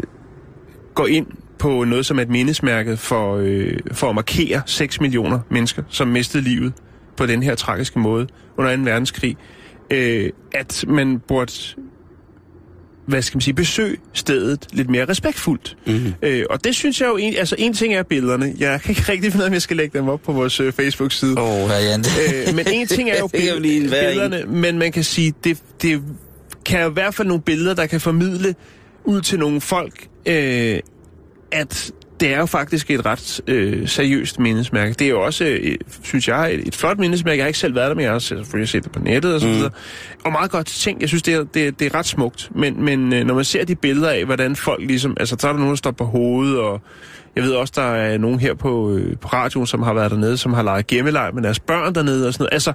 går 0.96 1.08
ind 1.08 1.28
på 1.60 1.84
noget 1.84 2.06
som 2.06 2.18
er 2.18 2.22
et 2.22 2.30
mindesmærke 2.30 2.98
for, 2.98 3.36
øh, 3.36 3.78
for 3.92 4.10
at 4.10 4.16
markere 4.16 4.62
6 4.66 5.02
millioner 5.02 5.40
mennesker, 5.50 5.84
som 5.90 6.08
mistede 6.08 6.44
livet 6.44 6.74
på 7.18 7.26
den 7.26 7.44
her 7.44 7.56
tragiske 7.56 8.00
måde 8.00 8.28
under 8.58 8.76
2. 8.76 8.82
verdenskrig, 8.84 9.38
øh, 9.92 10.30
at 10.54 10.86
man 10.88 11.20
burde 11.20 11.52
hvad 13.06 13.22
skal 13.22 13.36
man 13.36 13.42
sige, 13.42 13.54
besøg 13.54 14.00
stedet 14.14 14.68
lidt 14.72 14.90
mere 14.90 15.06
respektfuldt. 15.06 15.78
Mm-hmm. 15.86 16.14
Øh, 16.22 16.46
og 16.50 16.64
det 16.64 16.76
synes 16.76 17.02
jeg 17.02 17.08
jo, 17.08 17.18
en, 17.18 17.36
altså 17.38 17.56
en 17.60 17.74
ting 17.74 17.94
er 17.94 18.04
billederne. 18.04 18.54
Jeg 18.60 18.82
kan 18.82 18.92
ikke 18.92 19.12
rigtig 19.12 19.32
finde 19.32 19.38
ud 19.38 19.44
af, 19.44 19.48
om 19.48 19.54
jeg 19.54 19.62
skal 19.62 19.78
lægge 19.78 20.00
dem 20.00 20.10
op 20.10 20.22
på 20.22 20.32
vores 20.32 20.60
øh, 20.60 20.74
Facebook-side. 20.74 21.42
Åh, 21.42 21.64
oh, 21.64 21.70
Jan. 21.70 22.00
Øh, 22.00 22.56
men 22.56 22.68
en 22.72 22.88
ting 22.88 23.10
er 23.10 23.20
jo 23.20 23.26
en 23.34 23.62
billederne, 23.62 24.44
men 24.48 24.78
man 24.78 24.92
kan 24.92 25.04
sige, 25.04 25.34
det, 25.44 25.58
det 25.82 26.02
kan 26.66 26.82
jo 26.82 26.90
i 26.90 26.94
hvert 26.94 27.16
fald 27.16 27.28
nogle 27.28 27.44
billeder, 27.44 27.74
der 27.74 27.86
kan 27.86 28.02
formidle 28.02 28.56
ud 29.04 29.22
til 29.22 29.40
nogle 29.40 29.62
folk, 29.62 30.08
øh, 30.26 30.80
at 31.52 31.92
det 32.20 32.34
er 32.34 32.40
jo 32.40 32.46
faktisk 32.46 32.92
et 32.92 33.06
ret 33.06 33.42
øh, 33.48 33.88
seriøst 33.88 34.40
mindesmærke. 34.40 34.94
Det 34.94 35.06
er 35.06 35.10
jo 35.10 35.22
også, 35.22 35.46
øh, 35.46 35.76
synes 36.04 36.28
jeg, 36.28 36.54
et, 36.54 36.68
et 36.68 36.76
flot 36.76 36.98
mindesmærke. 37.00 37.38
Jeg 37.38 37.44
har 37.44 37.48
ikke 37.48 37.60
selv 37.60 37.76
været 37.76 37.90
der, 37.90 37.96
men 37.96 38.04
jeg 38.04 38.12
har 38.12 38.20
selvfølgelig 38.20 38.70
set 38.70 38.84
det 38.84 38.92
på 38.92 39.00
nettet 39.00 39.34
og 39.34 39.42
så 39.42 39.48
videre. 39.48 39.72
Og 40.26 40.32
meget 40.32 40.52
godt 40.52 40.68
ting. 40.68 41.02
Jeg 41.02 41.10
synes, 41.10 41.24
det 41.24 41.34
er, 41.34 41.44
det, 41.54 41.68
er- 41.68 41.72
det 41.72 41.86
er 41.94 41.96
ret 41.96 42.06
smukt. 42.06 42.50
Men, 42.56 42.84
men 42.86 43.14
øh, 43.14 43.24
når 43.26 43.34
man 43.36 43.44
ser 43.44 43.66
de 43.66 43.76
billeder 43.76 44.10
af, 44.10 44.26
hvordan 44.26 44.56
folk 44.56 44.82
ligesom... 44.88 45.18
Altså, 45.20 45.36
så 45.40 45.48
er 45.48 45.52
der 45.52 45.60
nogen, 45.60 45.70
der 45.72 45.76
står 45.78 45.92
på 45.92 46.04
hovedet, 46.06 46.60
og 46.60 46.82
jeg 47.36 47.44
ved 47.44 47.52
også, 47.52 47.74
der 47.76 47.82
er 47.96 48.18
nogen 48.18 48.40
her 48.40 48.54
på, 48.54 48.92
øh, 48.96 49.18
på 49.18 49.28
radioen, 49.28 49.68
som 49.68 49.84
har 49.84 49.94
været 49.94 50.12
dernede, 50.12 50.38
som 50.38 50.54
har 50.54 50.64
leget 50.64 50.88
gemmeleg 50.88 51.32
med 51.34 51.44
deres 51.44 51.60
børn 51.60 51.96
dernede 51.96 52.28
og 52.28 52.34
sådan 52.34 52.44
noget. 52.44 52.54
Altså, 52.54 52.74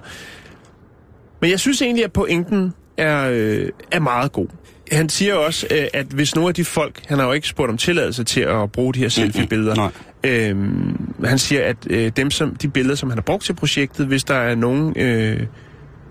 men 1.41 1.51
jeg 1.51 1.59
synes 1.59 1.81
egentlig, 1.81 2.05
at 2.05 2.11
pointen 2.13 2.73
er, 2.97 3.29
øh, 3.33 3.69
er 3.91 3.99
meget 3.99 4.31
god. 4.31 4.47
Han 4.91 5.09
siger 5.09 5.35
også, 5.35 5.67
øh, 5.71 5.87
at 5.93 6.05
hvis 6.05 6.35
nogle 6.35 6.47
af 6.47 6.53
de 6.53 6.65
folk, 6.65 7.01
han 7.07 7.19
har 7.19 7.25
jo 7.25 7.31
ikke 7.31 7.47
spurgt 7.47 7.69
om 7.69 7.77
tilladelse 7.77 8.23
til 8.23 8.41
at 8.41 8.71
bruge 8.71 8.93
de 8.93 8.99
her 8.99 9.09
selfie-billeder, 9.09 9.75
nej. 9.75 9.91
øhm, 10.23 11.13
han 11.25 11.37
siger, 11.39 11.63
at 11.63 11.77
øh, 11.89 12.11
dem 12.15 12.31
som, 12.31 12.55
de 12.55 12.67
billeder, 12.67 12.95
som 12.95 13.09
han 13.09 13.17
har 13.17 13.23
brugt 13.23 13.43
til 13.43 13.53
projektet, 13.53 14.07
hvis 14.07 14.23
der 14.23 14.35
er 14.35 14.55
nogen, 14.55 14.93
øh, 14.97 15.39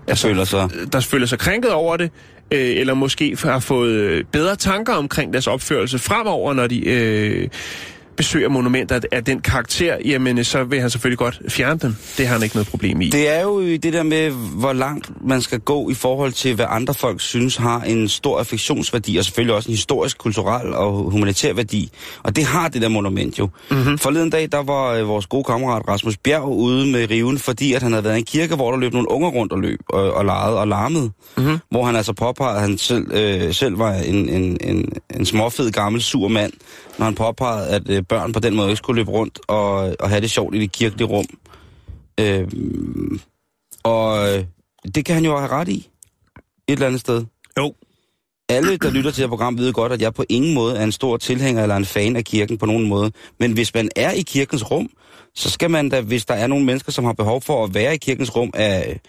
Jeg 0.07 0.17
føler 0.17 0.43
så... 0.43 0.69
der 0.93 0.99
føler 0.99 1.25
sig 1.25 1.39
krænket 1.39 1.71
over 1.71 1.97
det, 1.97 2.11
øh, 2.51 2.59
eller 2.59 2.93
måske 2.93 3.37
har 3.43 3.59
fået 3.59 3.91
øh, 3.91 4.23
bedre 4.31 4.55
tanker 4.55 4.93
omkring 4.93 5.33
deres 5.33 5.47
opførelse 5.47 5.99
fremover, 5.99 6.53
når 6.53 6.67
de 6.67 6.87
øh, 6.87 7.47
besøger 8.21 8.49
monumenter 8.49 8.99
af 9.11 9.23
den 9.23 9.39
karakter, 9.39 9.97
jamen 10.05 10.43
så 10.43 10.63
vil 10.63 10.81
han 10.81 10.89
selvfølgelig 10.89 11.17
godt 11.17 11.41
fjerne 11.49 11.79
dem. 11.79 11.95
Det 12.17 12.27
har 12.27 12.33
han 12.33 12.43
ikke 12.43 12.55
noget 12.55 12.67
problem 12.67 13.01
i. 13.01 13.09
Det 13.09 13.29
er 13.29 13.41
jo 13.41 13.61
det 13.61 13.93
der 13.93 14.03
med, 14.03 14.31
hvor 14.31 14.73
langt 14.73 15.11
man 15.27 15.41
skal 15.41 15.59
gå 15.59 15.89
i 15.89 15.93
forhold 15.93 16.31
til, 16.31 16.55
hvad 16.55 16.65
andre 16.69 16.93
folk 16.93 17.21
synes 17.21 17.55
har 17.55 17.81
en 17.81 18.07
stor 18.07 18.39
affektionsværdi, 18.39 19.17
og 19.17 19.25
selvfølgelig 19.25 19.55
også 19.55 19.69
en 19.69 19.73
historisk, 19.73 20.17
kulturel 20.17 20.73
og 20.73 21.11
humanitær 21.11 21.53
værdi. 21.53 21.89
Og 22.23 22.35
det 22.35 22.45
har 22.45 22.67
det 22.67 22.81
der 22.81 22.89
monument 22.89 23.39
jo. 23.39 23.49
Mm-hmm. 23.71 23.97
Forleden 23.97 24.29
dag, 24.29 24.49
der 24.51 24.63
var 24.63 24.93
øh, 24.93 25.07
vores 25.07 25.25
gode 25.25 25.43
kammerat 25.43 25.87
Rasmus 25.87 26.17
Bjerg 26.17 26.43
ude 26.43 26.91
med 26.91 27.09
riven, 27.09 27.39
fordi 27.39 27.73
at 27.73 27.81
han 27.81 27.91
havde 27.91 28.03
været 28.03 28.15
i 28.15 28.19
en 28.19 28.25
kirke, 28.25 28.55
hvor 28.55 28.71
der 28.71 28.77
løb 28.77 28.93
nogle 28.93 29.11
unger 29.11 29.29
rundt 29.29 29.53
og 29.53 29.59
løb 29.59 29.79
og, 29.89 30.13
og 30.13 30.25
legede 30.25 30.59
og 30.59 30.67
larmede. 30.67 31.11
Mm-hmm. 31.37 31.57
Hvor 31.71 31.85
han 31.85 31.95
altså 31.95 32.13
påpegede, 32.13 32.55
at 32.55 32.61
han 32.61 32.77
selv, 32.77 33.11
øh, 33.13 33.53
selv 33.53 33.79
var 33.79 33.93
en, 33.93 34.29
en, 34.29 34.57
en, 34.61 34.89
en 35.15 35.25
småfed 35.25 35.71
gammel 35.71 36.01
sur 36.01 36.27
mand, 36.27 36.53
når 37.01 37.05
han 37.05 37.15
påpegede, 37.15 37.67
at 37.67 37.89
øh, 37.89 38.03
børn 38.03 38.33
på 38.33 38.39
den 38.39 38.55
måde 38.55 38.69
ikke 38.69 38.77
skulle 38.77 38.99
løbe 38.99 39.11
rundt 39.11 39.39
og, 39.47 39.95
og 39.99 40.09
have 40.09 40.21
det 40.21 40.31
sjovt 40.31 40.55
i 40.55 40.59
det 40.59 40.71
kirkelige 40.71 41.07
rum. 41.07 41.25
Øh, 42.19 42.47
og 43.83 44.29
øh, 44.29 44.45
det 44.95 45.05
kan 45.05 45.15
han 45.15 45.25
jo 45.25 45.37
have 45.37 45.49
ret 45.51 45.67
i. 45.67 45.89
Et 46.67 46.73
eller 46.73 46.87
andet 46.87 47.01
sted. 47.01 47.25
Jo. 47.57 47.73
alle, 48.49 48.77
der 48.77 48.91
lytter 48.91 49.11
til 49.11 49.21
det 49.21 49.29
program, 49.29 49.57
ved 49.57 49.73
godt, 49.73 49.91
at 49.91 50.01
jeg 50.01 50.13
på 50.13 50.25
ingen 50.29 50.53
måde 50.53 50.77
er 50.77 50.83
en 50.83 50.91
stor 50.91 51.17
tilhænger 51.17 51.63
eller 51.63 51.75
en 51.75 51.85
fan 51.85 52.15
af 52.15 52.23
kirken 52.23 52.57
på 52.57 52.65
nogen 52.65 52.87
måde. 52.87 53.11
Men 53.39 53.51
hvis 53.51 53.73
man 53.73 53.89
er 53.95 54.11
i 54.11 54.21
kirkens 54.21 54.71
rum, 54.71 54.89
så 55.35 55.49
skal 55.49 55.71
man 55.71 55.89
da, 55.89 56.01
hvis 56.01 56.25
der 56.25 56.33
er 56.33 56.47
nogle 56.47 56.65
mennesker, 56.65 56.91
som 56.91 57.05
har 57.05 57.13
behov 57.13 57.41
for 57.41 57.63
at 57.63 57.73
være 57.73 57.93
i 57.93 57.97
kirkens 57.97 58.35
rum 58.35 58.51
af, 58.53 58.99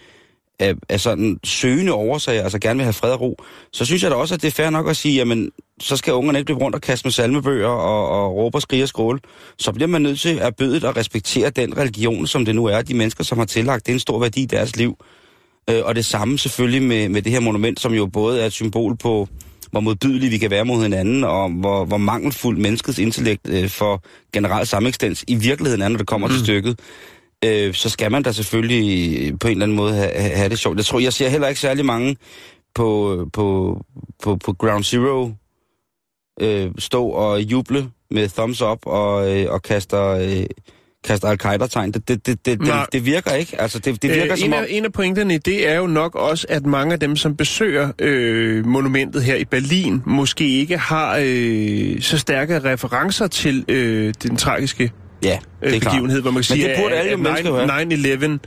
af, 0.59 0.73
af 0.89 0.99
sådan 0.99 1.39
søgende 1.43 1.93
årsager, 1.93 2.43
altså 2.43 2.59
gerne 2.59 2.77
vil 2.77 2.83
have 2.83 2.93
fred 2.93 3.11
og 3.11 3.21
ro, 3.21 3.37
så 3.71 3.85
synes 3.85 4.03
jeg 4.03 4.11
da 4.11 4.15
også, 4.15 4.35
at 4.35 4.41
det 4.41 4.47
er 4.47 4.51
fair 4.51 4.69
nok 4.69 4.89
at 4.89 4.97
sige, 4.97 5.15
jamen, 5.15 5.51
så 5.79 5.97
skal 5.97 6.13
ungerne 6.13 6.39
ikke 6.39 6.45
blive 6.45 6.59
rundt 6.59 6.75
og 6.75 6.81
kaste 6.81 7.05
med 7.05 7.11
salmebøger 7.11 7.67
og, 7.67 8.09
og 8.09 8.35
råbe 8.35 8.57
og 8.57 8.61
skrige 8.61 8.83
og 8.83 8.89
skråle. 8.89 9.19
Så 9.59 9.71
bliver 9.71 9.87
man 9.87 10.01
nødt 10.01 10.19
til 10.19 10.39
at 10.39 10.55
bødet 10.55 10.83
og 10.83 10.97
respektere 10.97 11.49
den 11.49 11.77
religion, 11.77 12.27
som 12.27 12.45
det 12.45 12.55
nu 12.55 12.65
er, 12.65 12.81
de 12.81 12.93
mennesker, 12.93 13.23
som 13.23 13.37
har 13.37 13.45
tillagt, 13.45 13.85
det 13.85 13.91
er 13.91 13.95
en 13.95 13.99
stor 13.99 14.19
værdi 14.19 14.43
i 14.43 14.45
deres 14.45 14.75
liv. 14.75 14.97
Øh, 15.69 15.81
og 15.83 15.95
det 15.95 16.05
samme 16.05 16.39
selvfølgelig 16.39 16.83
med, 16.83 17.09
med 17.09 17.21
det 17.21 17.31
her 17.31 17.39
monument, 17.39 17.79
som 17.79 17.93
jo 17.93 18.05
både 18.05 18.41
er 18.41 18.45
et 18.45 18.53
symbol 18.53 18.97
på, 18.97 19.27
hvor 19.71 19.79
modbydelige 19.79 20.29
vi 20.29 20.37
kan 20.37 20.51
være 20.51 20.65
mod 20.65 20.81
hinanden, 20.81 21.23
og 21.23 21.49
hvor, 21.49 21.85
hvor 21.85 21.97
mangelfuld 21.97 22.57
menneskets 22.57 22.99
intellekt 22.99 23.47
øh, 23.49 23.69
for 23.69 24.03
generel 24.33 24.67
sameksistens 24.67 25.23
i 25.27 25.35
virkeligheden 25.35 25.81
er, 25.81 25.87
når 25.87 25.97
det 25.97 26.07
kommer 26.07 26.27
mm. 26.27 26.33
til 26.33 26.43
stykket. 26.43 26.79
Øh, 27.43 27.73
så 27.73 27.89
skal 27.89 28.11
man 28.11 28.23
da 28.23 28.31
selvfølgelig 28.31 29.39
på 29.39 29.47
en 29.47 29.51
eller 29.51 29.65
anden 29.65 29.77
måde 29.77 29.93
have, 29.93 30.11
have 30.11 30.49
det 30.49 30.59
sjovt. 30.59 30.77
Jeg 30.77 30.85
tror, 30.85 30.99
jeg 30.99 31.13
ser 31.13 31.29
heller 31.29 31.47
ikke 31.47 31.61
særlig 31.61 31.85
mange 31.85 32.17
på, 32.75 33.17
på, 33.33 33.77
på, 34.23 34.35
på 34.35 34.53
Ground 34.53 34.83
Zero 34.83 35.31
øh, 36.41 36.71
stå 36.77 37.07
og 37.07 37.41
juble 37.41 37.89
med 38.11 38.29
thumbs 38.29 38.61
up 38.61 38.79
og, 38.85 39.37
øh, 39.37 39.51
og 39.51 39.61
kaster... 39.61 40.07
Øh, 40.07 40.45
kaster 41.03 41.27
al-Qaida-tegn. 41.27 41.91
Det, 41.91 42.07
det, 42.07 42.25
det, 42.25 42.45
det, 42.45 42.59
det, 42.59 42.73
det 42.91 43.05
virker 43.05 43.31
ikke. 43.31 43.61
Altså, 43.61 43.79
det, 43.79 44.01
det 44.01 44.09
virker 44.09 44.31
øh, 44.31 44.37
som 44.37 44.47
en, 44.47 44.53
om... 44.53 44.59
af, 44.59 44.67
en 44.69 44.85
af 44.85 44.93
pointerne 44.93 45.35
i 45.35 45.37
det 45.37 45.69
er 45.69 45.77
jo 45.77 45.87
nok 45.87 46.15
også, 46.15 46.47
at 46.49 46.65
mange 46.65 46.93
af 46.93 46.99
dem, 46.99 47.15
som 47.15 47.35
besøger 47.35 47.91
øh, 47.99 48.65
monumentet 48.65 49.23
her 49.23 49.35
i 49.35 49.45
Berlin, 49.45 50.01
måske 50.05 50.47
ikke 50.47 50.77
har 50.77 51.19
øh, 51.21 52.01
så 52.01 52.17
stærke 52.17 52.59
referencer 52.59 53.27
til 53.27 53.65
øh, 53.67 54.13
den 54.23 54.37
tragiske 54.37 54.91
Ja, 55.23 55.29
det 55.29 55.69
er 55.69 55.75
øh, 55.75 55.81
klart. 55.81 55.91
begivenhed, 55.93 56.21
hvor 56.21 56.31
man 56.31 56.43
kan 56.43 56.55
Men 56.55 56.61
sige, 56.61 56.69
det 56.69 56.77
burde 56.83 56.95
alle 56.95 57.11
jo 57.11 57.17
mennesker 57.17 57.49
jo 57.49 57.55
have. 57.55 58.27
9-11 58.27 58.37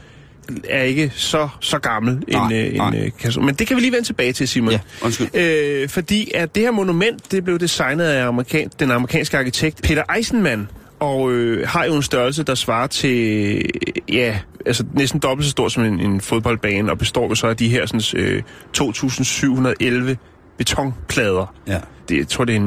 er 0.69 0.83
ikke 0.83 1.11
så, 1.15 1.49
så 1.61 1.79
gammel 1.79 2.23
Nej, 2.27 2.45
en, 2.45 2.53
øh, 2.53 2.65
en 2.67 2.73
nej. 2.73 3.01
øh, 3.05 3.11
kasse. 3.19 3.39
Men 3.41 3.55
det 3.55 3.67
kan 3.67 3.75
vi 3.75 3.81
lige 3.81 3.91
vende 3.91 4.05
tilbage 4.05 4.33
til, 4.33 4.47
Simon. 4.47 4.71
Ja, 4.71 4.79
undskyld. 5.03 5.35
Øh, 5.35 5.89
fordi 5.89 6.31
at 6.35 6.55
det 6.55 6.63
her 6.63 6.71
monument, 6.71 7.31
det 7.31 7.43
blev 7.43 7.59
designet 7.59 8.05
af 8.05 8.27
amerikan, 8.27 8.69
den 8.79 8.91
amerikanske 8.91 9.37
arkitekt 9.37 9.81
Peter 9.83 10.03
Eisenman, 10.15 10.67
og 10.99 11.31
øh, 11.31 11.67
har 11.67 11.85
jo 11.85 11.95
en 11.95 12.03
størrelse, 12.03 12.43
der 12.43 12.55
svarer 12.55 12.87
til, 12.87 13.61
ja, 14.09 14.39
altså 14.65 14.85
næsten 14.93 15.19
dobbelt 15.19 15.45
så 15.45 15.51
stor 15.51 15.69
som 15.69 15.83
en, 15.83 15.99
en 15.99 16.21
fodboldbane, 16.21 16.91
og 16.91 16.97
består 16.97 17.27
jo 17.27 17.35
så 17.35 17.47
af 17.47 17.57
de 17.57 17.69
her 17.69 17.85
sådan, 17.85 18.21
øh, 18.23 18.43
2.711 18.77 20.15
betonplader. 20.57 21.55
Ja. 21.67 21.79
Det, 22.09 22.17
jeg 22.17 22.27
tror, 22.27 22.45
det 22.45 22.55
er 22.55 22.59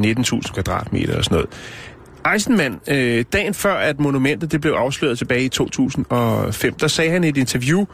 19.000 0.43 0.53
kvadratmeter 0.53 1.09
eller 1.09 1.23
sådan 1.23 1.35
noget. 1.35 1.51
Eisenman, 2.33 2.81
øh, 2.89 3.25
dagen 3.33 3.55
før 3.55 3.75
at 3.75 4.01
monumentet 4.01 4.53
det 4.53 4.61
blev 4.61 4.73
afsløret 4.73 5.18
tilbage 5.18 5.45
i 5.45 5.49
2005, 5.49 6.75
der 6.75 6.89
sagde 6.89 7.11
han 7.11 7.25
i 7.25 7.29
et 7.29 7.37
interview, 7.37 7.85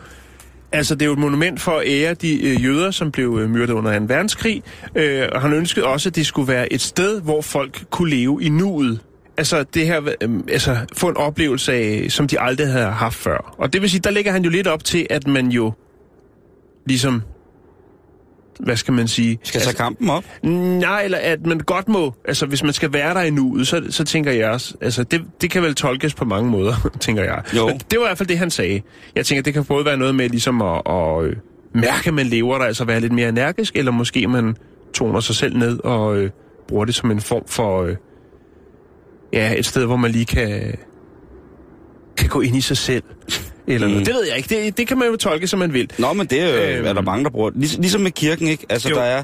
altså 0.72 0.94
det 0.94 1.02
er 1.02 1.06
jo 1.06 1.12
et 1.12 1.18
monument 1.18 1.60
for 1.60 1.72
at 1.72 1.82
ære 1.86 2.14
de 2.14 2.42
øh, 2.42 2.64
jøder, 2.64 2.90
som 2.90 3.12
blev 3.12 3.38
øh, 3.42 3.50
myrdet 3.50 3.74
under 3.74 3.98
2. 3.98 4.04
verdenskrig, 4.08 4.62
øh, 4.94 5.28
og 5.32 5.40
han 5.40 5.52
ønskede 5.52 5.86
også, 5.86 6.08
at 6.08 6.16
det 6.16 6.26
skulle 6.26 6.48
være 6.48 6.72
et 6.72 6.80
sted, 6.80 7.20
hvor 7.20 7.42
folk 7.42 7.84
kunne 7.90 8.10
leve 8.10 8.42
i 8.42 8.48
nuet. 8.48 9.00
Altså 9.38 9.62
det 9.62 9.86
her, 9.86 10.00
øh, 10.22 10.30
altså 10.48 10.76
få 10.92 11.08
en 11.08 11.16
oplevelse 11.16 11.72
af, 11.72 12.06
som 12.08 12.28
de 12.28 12.40
aldrig 12.40 12.66
havde 12.66 12.86
haft 12.86 13.16
før. 13.16 13.54
Og 13.58 13.72
det 13.72 13.82
vil 13.82 13.90
sige, 13.90 14.00
der 14.00 14.10
ligger 14.10 14.32
han 14.32 14.44
jo 14.44 14.50
lidt 14.50 14.66
op 14.66 14.84
til, 14.84 15.06
at 15.10 15.26
man 15.26 15.48
jo 15.48 15.72
ligesom, 16.86 17.22
hvad 18.60 18.76
skal 18.76 18.94
man 18.94 19.08
sige? 19.08 19.38
Skal 19.42 19.60
tage 19.60 19.76
kampen 19.76 20.10
op? 20.10 20.24
Nej, 20.42 21.02
eller 21.02 21.18
at 21.18 21.46
man 21.46 21.58
godt 21.58 21.88
må, 21.88 22.14
altså 22.24 22.46
hvis 22.46 22.62
man 22.62 22.72
skal 22.72 22.92
være 22.92 23.14
der 23.14 23.20
i 23.20 23.30
nuet, 23.30 23.68
så, 23.68 23.82
så 23.90 24.04
tænker 24.04 24.32
jeg 24.32 24.50
også, 24.50 24.74
altså 24.80 25.02
det, 25.04 25.22
det 25.40 25.50
kan 25.50 25.62
vel 25.62 25.74
tolkes 25.74 26.14
på 26.14 26.24
mange 26.24 26.50
måder, 26.50 26.90
tænker 27.00 27.22
jeg. 27.24 27.42
Jo. 27.56 27.66
Men 27.66 27.80
det 27.90 27.98
var 27.98 28.04
i 28.04 28.08
hvert 28.08 28.18
fald 28.18 28.28
det, 28.28 28.38
han 28.38 28.50
sagde. 28.50 28.82
Jeg 29.14 29.26
tænker, 29.26 29.42
det 29.42 29.54
kan 29.54 29.64
både 29.64 29.84
være 29.84 29.96
noget 29.96 30.14
med 30.14 30.28
ligesom 30.28 30.62
at, 30.62 30.82
at 30.86 31.24
øh, 31.24 31.36
mærke, 31.74 32.08
at 32.08 32.14
man 32.14 32.26
lever 32.26 32.58
der, 32.58 32.64
altså 32.64 32.84
være 32.84 33.00
lidt 33.00 33.12
mere 33.12 33.28
energisk, 33.28 33.76
eller 33.76 33.92
måske 33.92 34.26
man 34.26 34.56
toner 34.94 35.20
sig 35.20 35.34
selv 35.34 35.58
ned 35.58 35.80
og 35.84 36.16
øh, 36.16 36.30
bruger 36.68 36.84
det 36.84 36.94
som 36.94 37.10
en 37.10 37.20
form 37.20 37.42
for, 37.46 37.82
øh, 37.82 37.96
ja, 39.32 39.54
et 39.58 39.66
sted, 39.66 39.86
hvor 39.86 39.96
man 39.96 40.10
lige 40.10 40.24
kan, 40.24 40.74
kan 42.16 42.28
gå 42.28 42.40
ind 42.40 42.56
i 42.56 42.60
sig 42.60 42.76
selv. 42.76 43.02
Eller 43.66 43.86
Mm. 43.86 43.92
noget. 43.92 44.06
Det 44.06 44.14
ved 44.14 44.26
jeg 44.28 44.36
ikke. 44.36 44.48
Det, 44.64 44.78
det 44.78 44.86
kan 44.88 44.98
man 44.98 45.08
jo 45.08 45.16
tolke, 45.16 45.46
som 45.46 45.58
man 45.58 45.72
vil. 45.72 45.90
Nå, 45.98 46.12
men 46.12 46.26
det 46.26 46.40
er, 46.40 46.76
Øhm. 46.78 46.86
er 46.86 46.92
der 46.92 47.00
mange, 47.02 47.24
der 47.24 47.30
bruger. 47.30 47.50
Liges, 47.54 47.76
ligesom 47.78 48.00
med 48.00 48.10
kirken, 48.10 48.48
ikke? 48.48 48.66
Altså, 48.68 48.88
Jo. 48.88 48.94
der 48.96 49.02
er... 49.02 49.22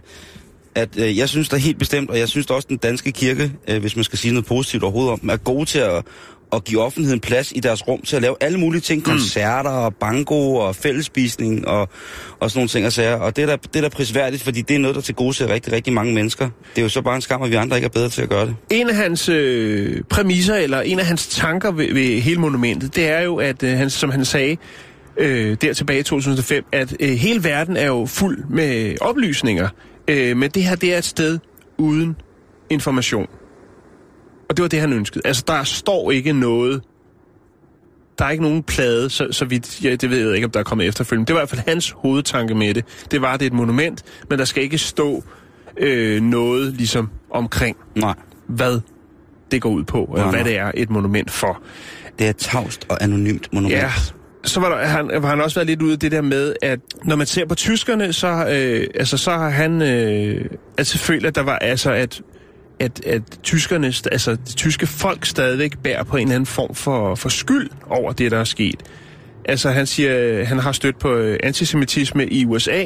At, 0.74 0.88
øh, 0.98 1.18
jeg 1.18 1.28
synes 1.28 1.48
da 1.48 1.56
helt 1.56 1.78
bestemt, 1.78 2.10
og 2.10 2.18
jeg 2.18 2.28
synes 2.28 2.46
da 2.46 2.54
også, 2.54 2.66
den 2.68 2.76
danske 2.76 3.12
kirke, 3.12 3.52
øh, 3.68 3.80
hvis 3.80 3.96
man 3.96 4.04
skal 4.04 4.18
sige 4.18 4.32
noget 4.32 4.46
positivt 4.46 4.82
overhovedet 4.82 5.12
om 5.12 5.28
er 5.28 5.36
gode 5.36 5.64
til 5.64 5.78
at, 5.78 6.04
at 6.52 6.64
give 6.64 6.80
offentligheden 6.80 7.20
plads 7.20 7.52
i 7.56 7.60
deres 7.60 7.88
rum 7.88 8.00
til 8.00 8.16
at 8.16 8.22
lave 8.22 8.36
alle 8.40 8.58
mulige 8.60 8.80
ting. 8.80 9.04
Koncerter 9.04 9.70
og 9.70 9.94
banko 9.94 10.54
og 10.54 10.76
fællesspisning 10.76 11.68
og, 11.68 11.88
og 12.40 12.50
sådan 12.50 12.58
nogle 12.58 12.68
ting 12.68 12.86
og 12.86 12.92
sager. 12.92 13.16
Og 13.16 13.36
det 13.36 13.42
er, 13.42 13.46
da, 13.46 13.56
det 13.56 13.76
er 13.76 13.80
da 13.80 13.88
prisværdigt, 13.88 14.42
fordi 14.42 14.62
det 14.62 14.74
er 14.76 14.78
noget, 14.78 14.94
der 14.94 15.02
til 15.02 15.14
gode 15.14 15.34
ser 15.34 15.48
rigtig, 15.48 15.72
rigtig 15.72 15.92
mange 15.92 16.14
mennesker. 16.14 16.50
Det 16.74 16.78
er 16.78 16.82
jo 16.82 16.88
så 16.88 17.02
bare 17.02 17.16
en 17.16 17.22
skam, 17.22 17.42
at 17.42 17.50
vi 17.50 17.54
andre 17.54 17.76
ikke 17.76 17.86
er 17.86 17.90
bedre 17.90 18.08
til 18.08 18.22
at 18.22 18.28
gøre 18.28 18.46
det. 18.46 18.56
En 18.70 18.88
af 18.88 18.96
hans 18.96 19.28
øh, 19.28 20.02
præmisser, 20.10 20.54
eller 20.54 20.80
en 20.80 20.98
af 20.98 21.06
hans 21.06 21.26
tanker 21.26 21.72
ved, 21.72 21.94
ved 21.94 22.20
hele 22.20 22.40
monumentet, 22.40 22.96
det 22.96 23.08
er 23.08 23.20
jo, 23.20 23.36
at 23.36 23.62
øh, 23.62 23.70
han, 23.70 23.90
som 23.90 24.10
han 24.10 24.24
sagde 24.24 24.56
øh, 25.16 25.56
der 25.60 25.72
tilbage 25.72 26.00
i 26.00 26.02
2005, 26.02 26.64
at 26.72 26.96
øh, 27.00 27.10
hele 27.10 27.44
verden 27.44 27.76
er 27.76 27.86
jo 27.86 28.06
fuld 28.06 28.44
med 28.50 28.94
oplysninger, 29.00 29.68
øh, 30.08 30.36
men 30.36 30.50
det 30.50 30.64
her, 30.64 30.76
det 30.76 30.94
er 30.94 30.98
et 30.98 31.04
sted 31.04 31.38
uden 31.78 32.16
information. 32.70 33.26
Og 34.52 34.56
det 34.56 34.62
var 34.62 34.68
det, 34.68 34.80
han 34.80 34.92
ønskede. 34.92 35.26
Altså, 35.26 35.44
der 35.46 35.64
står 35.64 36.10
ikke 36.10 36.32
noget 36.32 36.82
der 38.18 38.24
er 38.24 38.30
ikke 38.30 38.42
nogen 38.42 38.62
plade, 38.62 39.10
så, 39.10 39.28
så 39.30 39.44
vidt, 39.44 39.84
ja, 39.84 39.94
det 39.94 40.10
ved 40.10 40.26
jeg 40.26 40.34
ikke, 40.34 40.44
om 40.44 40.50
der 40.50 40.60
er 40.60 40.64
kommet 40.64 40.86
efterfølgende. 40.86 41.26
Det 41.26 41.34
var 41.34 41.40
i 41.40 41.42
hvert 41.42 41.48
fald 41.48 41.60
hans 41.68 41.90
hovedtanke 41.90 42.54
med 42.54 42.74
det. 42.74 42.84
Det 43.10 43.22
var, 43.22 43.36
det 43.36 43.46
et 43.46 43.52
monument, 43.52 44.04
men 44.30 44.38
der 44.38 44.44
skal 44.44 44.62
ikke 44.62 44.78
stå 44.78 45.24
øh, 45.76 46.22
noget 46.22 46.72
ligesom 46.74 47.10
omkring 47.30 47.76
Nej. 47.94 48.14
hvad 48.46 48.80
det 49.50 49.62
går 49.62 49.70
ud 49.70 49.84
på, 49.84 50.04
eller 50.04 50.22
Nej, 50.22 50.30
hvad 50.30 50.40
nej. 50.40 50.48
det 50.48 50.58
er 50.58 50.72
et 50.74 50.90
monument 50.90 51.30
for. 51.30 51.62
Det 52.18 52.26
er 52.26 52.30
et 52.30 52.36
tavst 52.36 52.86
og 52.88 53.02
anonymt 53.02 53.52
monument. 53.52 53.82
Ja, 53.82 53.92
så 54.44 54.60
var 54.60 54.68
der, 54.68 54.86
han, 54.86 55.10
har 55.10 55.28
han 55.28 55.40
også 55.40 55.54
været 55.54 55.66
lidt 55.66 55.82
ude 55.82 55.92
af 55.92 55.98
det 55.98 56.12
der 56.12 56.22
med, 56.22 56.54
at 56.62 56.80
når 57.04 57.16
man 57.16 57.26
ser 57.26 57.46
på 57.46 57.54
tyskerne, 57.54 58.12
så, 58.12 58.28
øh, 58.28 58.86
altså, 58.94 59.16
så 59.16 59.30
har 59.30 59.48
han 59.48 59.82
øh, 59.82 60.44
altså 60.78 60.98
følt, 60.98 61.26
at 61.26 61.34
der 61.34 61.42
var 61.42 61.58
altså, 61.58 61.92
at, 61.92 62.22
at, 62.82 63.06
at 63.06 63.22
tyskerne, 63.42 63.86
altså 63.86 64.30
det 64.30 64.56
tyske 64.56 64.86
folk 64.86 65.26
stadigvæk 65.26 65.78
bærer 65.78 66.02
på 66.02 66.16
en 66.16 66.22
eller 66.22 66.34
anden 66.34 66.46
form 66.46 66.74
for, 66.74 67.14
for 67.14 67.28
skyld 67.28 67.70
over 67.86 68.12
det, 68.12 68.30
der 68.30 68.38
er 68.38 68.44
sket. 68.44 68.82
Altså 69.44 69.70
han 69.70 69.86
siger, 69.86 70.44
han 70.44 70.58
har 70.58 70.72
stødt 70.72 70.98
på 70.98 71.14
øh, 71.14 71.38
antisemitisme 71.42 72.26
i 72.26 72.46
USA, 72.46 72.84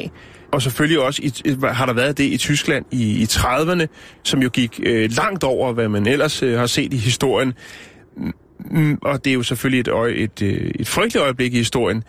og 0.53 0.63
selvfølgelig 0.63 1.01
også 1.01 1.23
i, 1.23 1.33
øh, 1.45 1.63
har 1.63 1.87
der 1.87 1.93
været 1.93 2.19
det 2.19 2.25
i 2.25 2.37
Tyskland 2.37 2.85
i, 2.91 3.23
i 3.23 3.25
30'erne, 3.25 3.87
som 4.23 4.43
jo 4.43 4.49
gik 4.49 4.81
øh, 4.83 5.11
langt 5.17 5.45
over, 5.45 5.73
hvad 5.73 5.89
man 5.89 6.07
ellers 6.07 6.43
øh, 6.43 6.59
har 6.59 6.67
set 6.67 6.93
i 6.93 6.97
historien. 6.97 7.55
Mm, 8.71 8.99
og 9.03 9.25
det 9.25 9.31
er 9.31 9.35
jo 9.35 9.43
selvfølgelig 9.43 9.81
et, 9.81 9.89
øje, 9.89 10.13
et, 10.13 10.43
øh, 10.43 10.71
et 10.75 10.89
frygteligt 10.89 11.23
øjeblik 11.23 11.55
i 11.55 11.57
historien. 11.57 12.03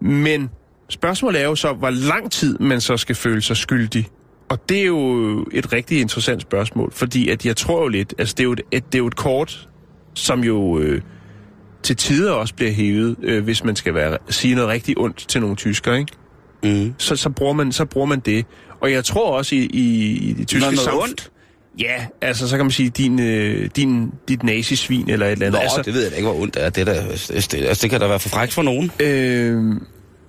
Men 0.00 0.50
spørgsmålet 0.88 1.40
er 1.40 1.44
jo 1.44 1.54
så, 1.54 1.72
hvor 1.72 1.90
lang 1.90 2.32
tid 2.32 2.58
man 2.58 2.80
så 2.80 2.96
skal 2.96 3.14
føle 3.14 3.42
sig 3.42 3.56
skyldig. 3.56 4.08
Og 4.48 4.68
det 4.68 4.78
er 4.80 4.84
jo 4.86 5.46
et 5.52 5.72
rigtig 5.72 6.00
interessant 6.00 6.42
spørgsmål, 6.42 6.92
fordi 6.92 7.28
at 7.28 7.46
jeg 7.46 7.56
tror 7.56 7.82
jo 7.82 7.88
lidt, 7.88 8.14
altså 8.18 8.34
det 8.38 8.40
er 8.40 8.44
jo 8.44 8.52
et, 8.52 8.60
et, 8.70 8.86
det 8.86 8.94
er 8.94 8.98
jo 8.98 9.06
et 9.06 9.16
kort, 9.16 9.68
som 10.14 10.44
jo 10.44 10.78
øh, 10.78 11.00
til 11.82 11.96
tider 11.96 12.32
også 12.32 12.54
bliver 12.54 12.72
hævet, 12.72 13.16
øh, 13.22 13.44
hvis 13.44 13.64
man 13.64 13.76
skal 13.76 13.94
være, 13.94 14.18
sige 14.30 14.54
noget 14.54 14.70
rigtig 14.70 14.98
ondt 14.98 15.24
til 15.28 15.40
nogle 15.40 15.56
tyskere, 15.56 15.98
ikke? 15.98 16.12
Mm. 16.62 16.94
Så, 16.98 17.16
så, 17.16 17.30
bruger 17.30 17.52
man, 17.52 17.72
så 17.72 17.84
bruger 17.84 18.06
man 18.06 18.20
det. 18.20 18.46
Og 18.80 18.92
jeg 18.92 19.04
tror 19.04 19.36
også 19.36 19.54
i, 19.54 19.58
i, 19.58 20.16
i 20.28 20.32
det 20.32 20.46
tyske 20.48 20.60
noget 20.60 20.78
samfund... 20.78 21.02
ondt? 21.02 21.30
Ja, 21.78 22.06
altså 22.20 22.48
så 22.48 22.56
kan 22.56 22.64
man 22.64 22.70
sige, 22.70 22.90
din, 22.90 23.20
øh, 23.20 23.70
din, 23.76 24.12
dit 24.28 24.42
nazisvin 24.42 25.10
eller 25.10 25.26
et 25.26 25.32
eller 25.32 25.50
Nå, 25.50 25.56
andet. 25.56 25.62
altså, 25.62 25.82
det 25.82 25.94
ved 25.94 26.02
jeg 26.02 26.10
da 26.10 26.16
ikke, 26.16 26.28
hvor 26.28 26.40
ondt 26.40 26.54
det 26.54 26.64
er. 26.64 26.70
Det, 26.70 26.86
da, 26.86 26.92
det, 26.92 27.52
det, 27.52 27.54
altså, 27.54 27.82
det 27.82 27.90
kan 27.90 28.00
da 28.00 28.06
være 28.06 28.20
for 28.20 28.28
frækt 28.28 28.52
for 28.52 28.62
nogen. 28.62 28.90
Øh, 29.00 29.80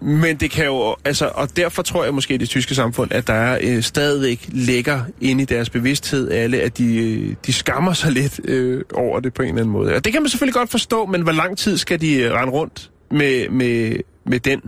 men 0.02 0.36
det 0.38 0.52
kan 0.52 0.66
jo, 0.66 0.96
altså, 1.06 1.32
og 1.36 1.58
derfor 1.58 1.82
tror 1.82 2.04
jeg 2.04 2.14
måske 2.14 2.34
i 2.34 2.38
det 2.38 2.50
tyske 2.50 2.76
samfund, 2.76 3.12
at 3.14 3.28
der 3.28 3.34
er 3.34 3.60
øh, 3.62 3.84
stadigvæk 3.84 4.46
ligger 4.48 5.04
inde 5.22 5.42
i 5.42 5.46
deres 5.46 5.70
bevidsthed 5.70 6.32
alle, 6.32 6.62
at 6.62 6.78
de, 6.78 6.96
øh, 6.98 7.36
de 7.46 7.54
skammer 7.54 7.94
sig 7.94 8.12
lidt 8.12 8.40
øh, 8.44 8.82
over 8.94 9.20
det 9.20 9.34
på 9.34 9.42
en 9.42 9.48
eller 9.48 9.62
anden 9.62 9.74
måde. 9.74 9.96
Og 9.96 10.06
det 10.06 10.14
kan 10.14 10.22
man 10.22 10.30
selvfølgelig 10.30 10.54
godt 10.54 10.72
forstå, 10.72 11.06
men 11.06 11.22
hvor 11.22 11.32
lang 11.32 11.58
tid 11.58 11.78
skal 11.78 12.02
de 12.02 12.16
øh, 12.16 12.32
rende 12.34 12.54
rundt 12.54 12.92
med, 13.12 13.50
med, 13.50 13.96
med 14.26 14.40
den 14.40 14.62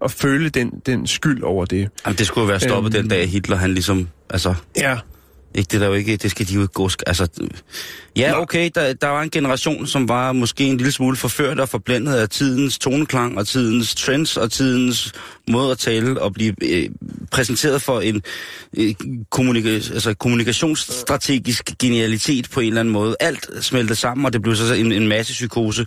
og 0.00 0.10
føle 0.10 0.48
den, 0.48 0.82
den 0.86 1.06
skyld 1.06 1.42
over 1.42 1.64
det? 1.64 1.88
Jamen, 2.06 2.16
det 2.18 2.26
skulle 2.26 2.42
jo 2.42 2.48
være 2.48 2.60
stoppet 2.60 2.94
Øhm. 2.96 3.02
den 3.02 3.10
dag, 3.10 3.28
Hitler 3.28 3.56
han 3.56 3.70
ligesom... 3.74 4.08
Altså, 4.30 4.54
Ja. 4.76 4.98
Ikke, 5.54 5.68
det 5.68 5.74
er 5.74 5.78
der 5.78 5.86
jo 5.86 5.92
ikke, 5.92 6.16
det 6.16 6.30
skal 6.30 6.48
de 6.48 6.54
jo 6.54 6.62
ikke 6.62 6.72
gå... 6.72 6.90
Altså, 7.06 7.28
ja, 8.16 8.40
okay, 8.40 8.70
der, 8.74 8.92
der 8.92 9.06
var 9.08 9.22
en 9.22 9.30
generation, 9.30 9.86
som 9.86 10.08
var 10.08 10.32
måske 10.32 10.64
en 10.64 10.76
lille 10.76 10.92
smule 10.92 11.16
forført 11.16 11.60
og 11.60 11.68
forblændet 11.68 12.14
af 12.14 12.28
tidens 12.28 12.78
toneklang 12.78 13.38
og 13.38 13.46
tidens 13.46 13.94
trends 13.94 14.36
og 14.36 14.52
tidens 14.52 15.12
måde 15.50 15.70
at 15.70 15.78
tale 15.78 16.22
og 16.22 16.32
blive 16.32 16.54
øh, 16.62 16.88
præsenteret 17.30 17.82
for 17.82 18.00
en 18.00 18.22
øh, 18.76 18.94
kommunika- 19.34 19.92
altså, 19.94 20.14
kommunikationsstrategisk 20.14 21.70
genialitet 21.80 22.50
på 22.50 22.60
en 22.60 22.66
eller 22.68 22.80
anden 22.80 22.92
måde. 22.92 23.16
Alt 23.20 23.46
smeltede 23.60 23.94
sammen, 23.98 24.24
og 24.26 24.32
det 24.32 24.42
blev 24.42 24.56
så 24.56 24.74
en, 24.74 24.92
en 24.92 25.08
masse 25.08 25.32
psykose. 25.32 25.86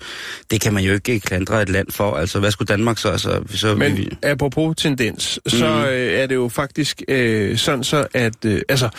Det 0.51 0.61
kan 0.61 0.73
man 0.73 0.83
jo 0.83 0.93
ikke 0.93 1.19
klandre 1.19 1.61
et 1.61 1.69
land 1.69 1.87
for. 1.91 2.15
Altså, 2.17 2.39
hvad 2.39 2.51
skulle 2.51 2.67
Danmark 2.67 2.97
så? 2.97 3.09
Altså, 3.09 3.41
så 3.55 3.75
Men 3.75 4.09
apropos 4.23 4.75
tendens, 4.77 5.39
så 5.47 5.67
Mhm. 5.67 5.83
øh, 5.85 6.13
er 6.13 6.25
det 6.27 6.35
jo 6.35 6.49
faktisk 6.49 7.01
øh, 7.07 7.57
sådan 7.57 7.83
så, 7.83 8.07
at... 8.13 8.45
Øh, 8.45 8.61
altså, 8.69 8.89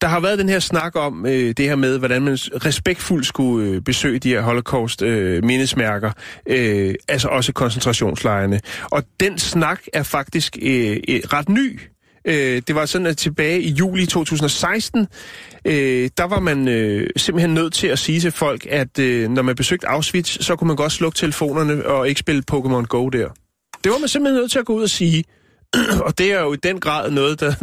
der 0.00 0.06
har 0.08 0.20
været 0.20 0.38
den 0.38 0.48
her 0.48 0.58
snak 0.58 0.96
om 0.96 1.26
øh, 1.26 1.32
det 1.32 1.60
her 1.60 1.76
med, 1.76 1.98
hvordan 1.98 2.22
man 2.22 2.34
respektfuldt 2.34 3.26
skulle 3.26 3.68
øh, 3.68 3.80
besøge 3.80 4.18
de 4.18 4.28
her 4.28 4.40
holocaust-mindesmærker, 4.40 6.12
øh, 6.46 6.88
øh, 6.88 6.94
altså 7.08 7.28
også 7.28 7.52
koncentrationslejrene. 7.52 8.60
Og 8.84 9.02
den 9.20 9.38
snak 9.38 9.80
er 9.92 10.02
faktisk 10.02 10.58
øh, 10.62 10.96
øh, 11.08 11.20
ret 11.32 11.48
ny. 11.48 11.80
Øh, 12.24 12.62
det 12.66 12.74
var 12.74 12.86
sådan, 12.86 13.06
at 13.06 13.16
tilbage 13.16 13.60
i 13.62 13.70
juli 13.70 14.06
2016, 14.06 15.06
øh, 15.64 16.10
der 16.18 16.24
var 16.24 16.40
man 16.40 16.68
øh, 16.68 17.10
simpelthen 17.16 17.54
nødt 17.54 17.72
til 17.72 17.86
at 17.86 17.98
sige 17.98 18.20
til 18.20 18.30
folk, 18.30 18.66
at 18.70 18.98
øh, 18.98 19.30
når 19.30 19.42
man 19.42 19.56
besøgte 19.56 19.88
Auschwitz, 19.88 20.44
så 20.44 20.56
kunne 20.56 20.68
man 20.68 20.76
godt 20.76 20.92
slukke 20.92 21.16
telefonerne 21.16 21.86
og 21.86 22.08
ikke 22.08 22.18
spille 22.18 22.42
Pokémon 22.52 22.86
Go 22.86 23.08
der. 23.08 23.28
Det 23.84 23.92
var 23.92 23.98
man 23.98 24.08
simpelthen 24.08 24.40
nødt 24.40 24.50
til 24.50 24.58
at 24.58 24.66
gå 24.66 24.74
ud 24.74 24.82
og 24.82 24.90
sige. 24.90 25.24
og 26.06 26.18
det 26.18 26.32
er 26.32 26.40
jo 26.40 26.52
i 26.52 26.56
den 26.56 26.80
grad 26.80 27.10
noget, 27.10 27.40
der, 27.40 27.54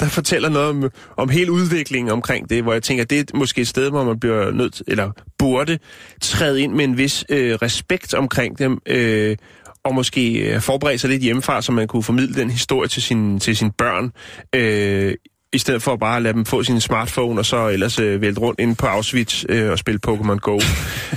der 0.00 0.06
fortæller 0.06 0.48
noget 0.48 0.68
om, 0.68 0.90
om 1.16 1.28
hele 1.28 1.52
udviklingen 1.52 2.12
omkring 2.12 2.50
det, 2.50 2.62
hvor 2.62 2.72
jeg 2.72 2.82
tænker, 2.82 3.04
det 3.04 3.30
er 3.30 3.36
måske 3.36 3.60
et 3.60 3.68
sted, 3.68 3.90
hvor 3.90 4.04
man 4.04 4.20
bliver 4.20 4.50
nødt 4.50 4.82
eller 4.88 5.10
burde 5.38 5.78
træde 6.22 6.62
ind 6.62 6.72
med 6.72 6.84
en 6.84 6.96
vis 6.96 7.24
øh, 7.28 7.54
respekt 7.54 8.14
omkring 8.14 8.58
dem, 8.58 8.78
øh, 8.86 9.36
og 9.84 9.94
måske 9.94 10.38
øh, 10.38 10.60
forberede 10.60 10.98
sig 10.98 11.10
lidt 11.10 11.22
hjemmefra, 11.22 11.62
så 11.62 11.72
man 11.72 11.88
kunne 11.88 12.02
formidle 12.02 12.34
den 12.34 12.50
historie 12.50 12.88
til, 12.88 13.02
sin, 13.02 13.40
til 13.40 13.56
sine 13.56 13.72
børn, 13.78 14.12
øh, 14.54 15.14
i 15.52 15.58
stedet 15.58 15.82
for 15.82 15.96
bare 15.96 16.16
at 16.16 16.22
lade 16.22 16.34
dem 16.34 16.44
få 16.44 16.62
sin 16.62 16.80
smartphone, 16.80 17.40
og 17.40 17.46
så 17.46 17.68
ellers 17.68 17.98
øh, 17.98 18.20
vælte 18.20 18.40
rundt 18.40 18.60
ind 18.60 18.76
på 18.76 18.86
Auschwitz 18.86 19.44
øh, 19.48 19.70
og 19.70 19.78
spille 19.78 20.00
Pokémon 20.06 20.36
Go. 20.36 20.54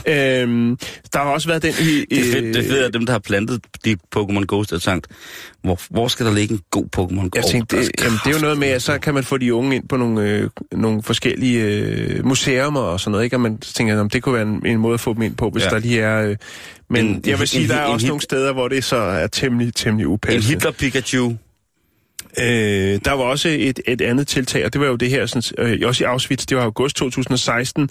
øhm, 0.08 0.78
der 1.14 1.18
har 1.20 1.26
også 1.26 1.48
været 1.48 1.64
den 1.64 1.74
i... 1.82 2.06
Det 2.16 2.20
er 2.20 2.32
fedt, 2.34 2.44
det 2.44 2.56
er 2.56 2.62
fedt 2.70 2.80
øh, 2.80 2.86
at 2.86 2.94
dem, 2.94 3.06
der 3.06 3.12
har 3.14 3.20
plantet 3.20 3.62
de 3.86 3.98
Pokémon 4.16 4.46
Ghost, 4.48 4.72
har 4.72 4.78
sagt, 4.78 5.08
hvor, 5.64 5.80
hvor 5.90 6.08
skal 6.08 6.26
der 6.26 6.34
ligge 6.34 6.54
en 6.54 6.62
god 6.72 6.86
Pokémon 6.98 7.30
Go? 7.30 7.30
Jeg 7.36 7.44
tænkte, 7.52 7.76
Der 7.76 7.82
det, 7.82 7.92
jamen, 8.04 8.20
det 8.26 8.30
er 8.32 8.36
jo 8.36 8.42
noget 8.42 8.58
med, 8.58 8.68
at 8.68 8.82
så 8.82 8.98
kan 9.00 9.14
man 9.14 9.24
få 9.24 9.38
de 9.38 9.54
unge 9.54 9.76
ind 9.76 9.88
på 9.88 9.98
nogle, 9.98 10.30
øh, 10.30 10.50
nogle 10.72 11.04
forskellige 11.04 11.62
øh, 11.64 12.26
museumer 12.26 12.82
og 12.82 13.00
sådan 13.00 13.12
noget, 13.12 13.24
ikke? 13.24 13.36
Og 13.36 13.42
man 13.42 13.58
tænker, 13.58 14.04
at 14.06 14.14
det 14.14 14.24
kunne 14.24 14.36
være 14.36 14.44
en, 14.48 14.66
en 14.66 14.78
måde 14.80 14.94
at 14.94 15.00
få 15.00 15.14
dem 15.14 15.22
ind 15.22 15.36
på, 15.36 15.50
hvis 15.50 15.64
Ja. 15.64 15.70
der 15.70 15.80
lige 15.80 16.02
er... 16.02 16.22
Øh, 16.30 16.36
men 16.90 17.06
En- 17.06 17.12
en, 17.12 17.24
jeg 17.26 17.40
vil 17.40 17.48
sige, 17.48 17.64
en- 17.64 17.70
der 17.70 17.76
er 17.76 17.86
en 17.86 17.92
også 17.94 18.06
hit- 18.06 18.10
nogle 18.10 18.22
steder, 18.22 18.54
hvor 18.54 18.68
det 18.68 18.84
så 18.84 18.96
er 18.96 19.28
temmelig, 19.28 19.74
temmelig 19.76 20.04
En 20.06 20.12
upassende. 20.12 20.48
Hitler 20.48 20.72
Pikachu. 20.72 21.34
Øh, 22.40 23.00
der 23.06 23.12
var 23.12 23.24
også 23.24 23.50
et, 23.50 23.80
et 23.88 24.02
andet 24.02 24.28
tiltag, 24.28 24.66
og 24.66 24.74
det 24.74 24.82
var 24.82 24.88
jo 24.88 24.96
det 24.96 25.10
her, 25.10 25.26
sådan, 25.26 25.66
øh, 25.68 25.80
også 25.88 26.04
i 26.04 26.08
Auschwitz, 26.08 26.46
det 26.46 26.58
var 26.58 26.64
august 26.64 26.96
2016, 26.96 27.90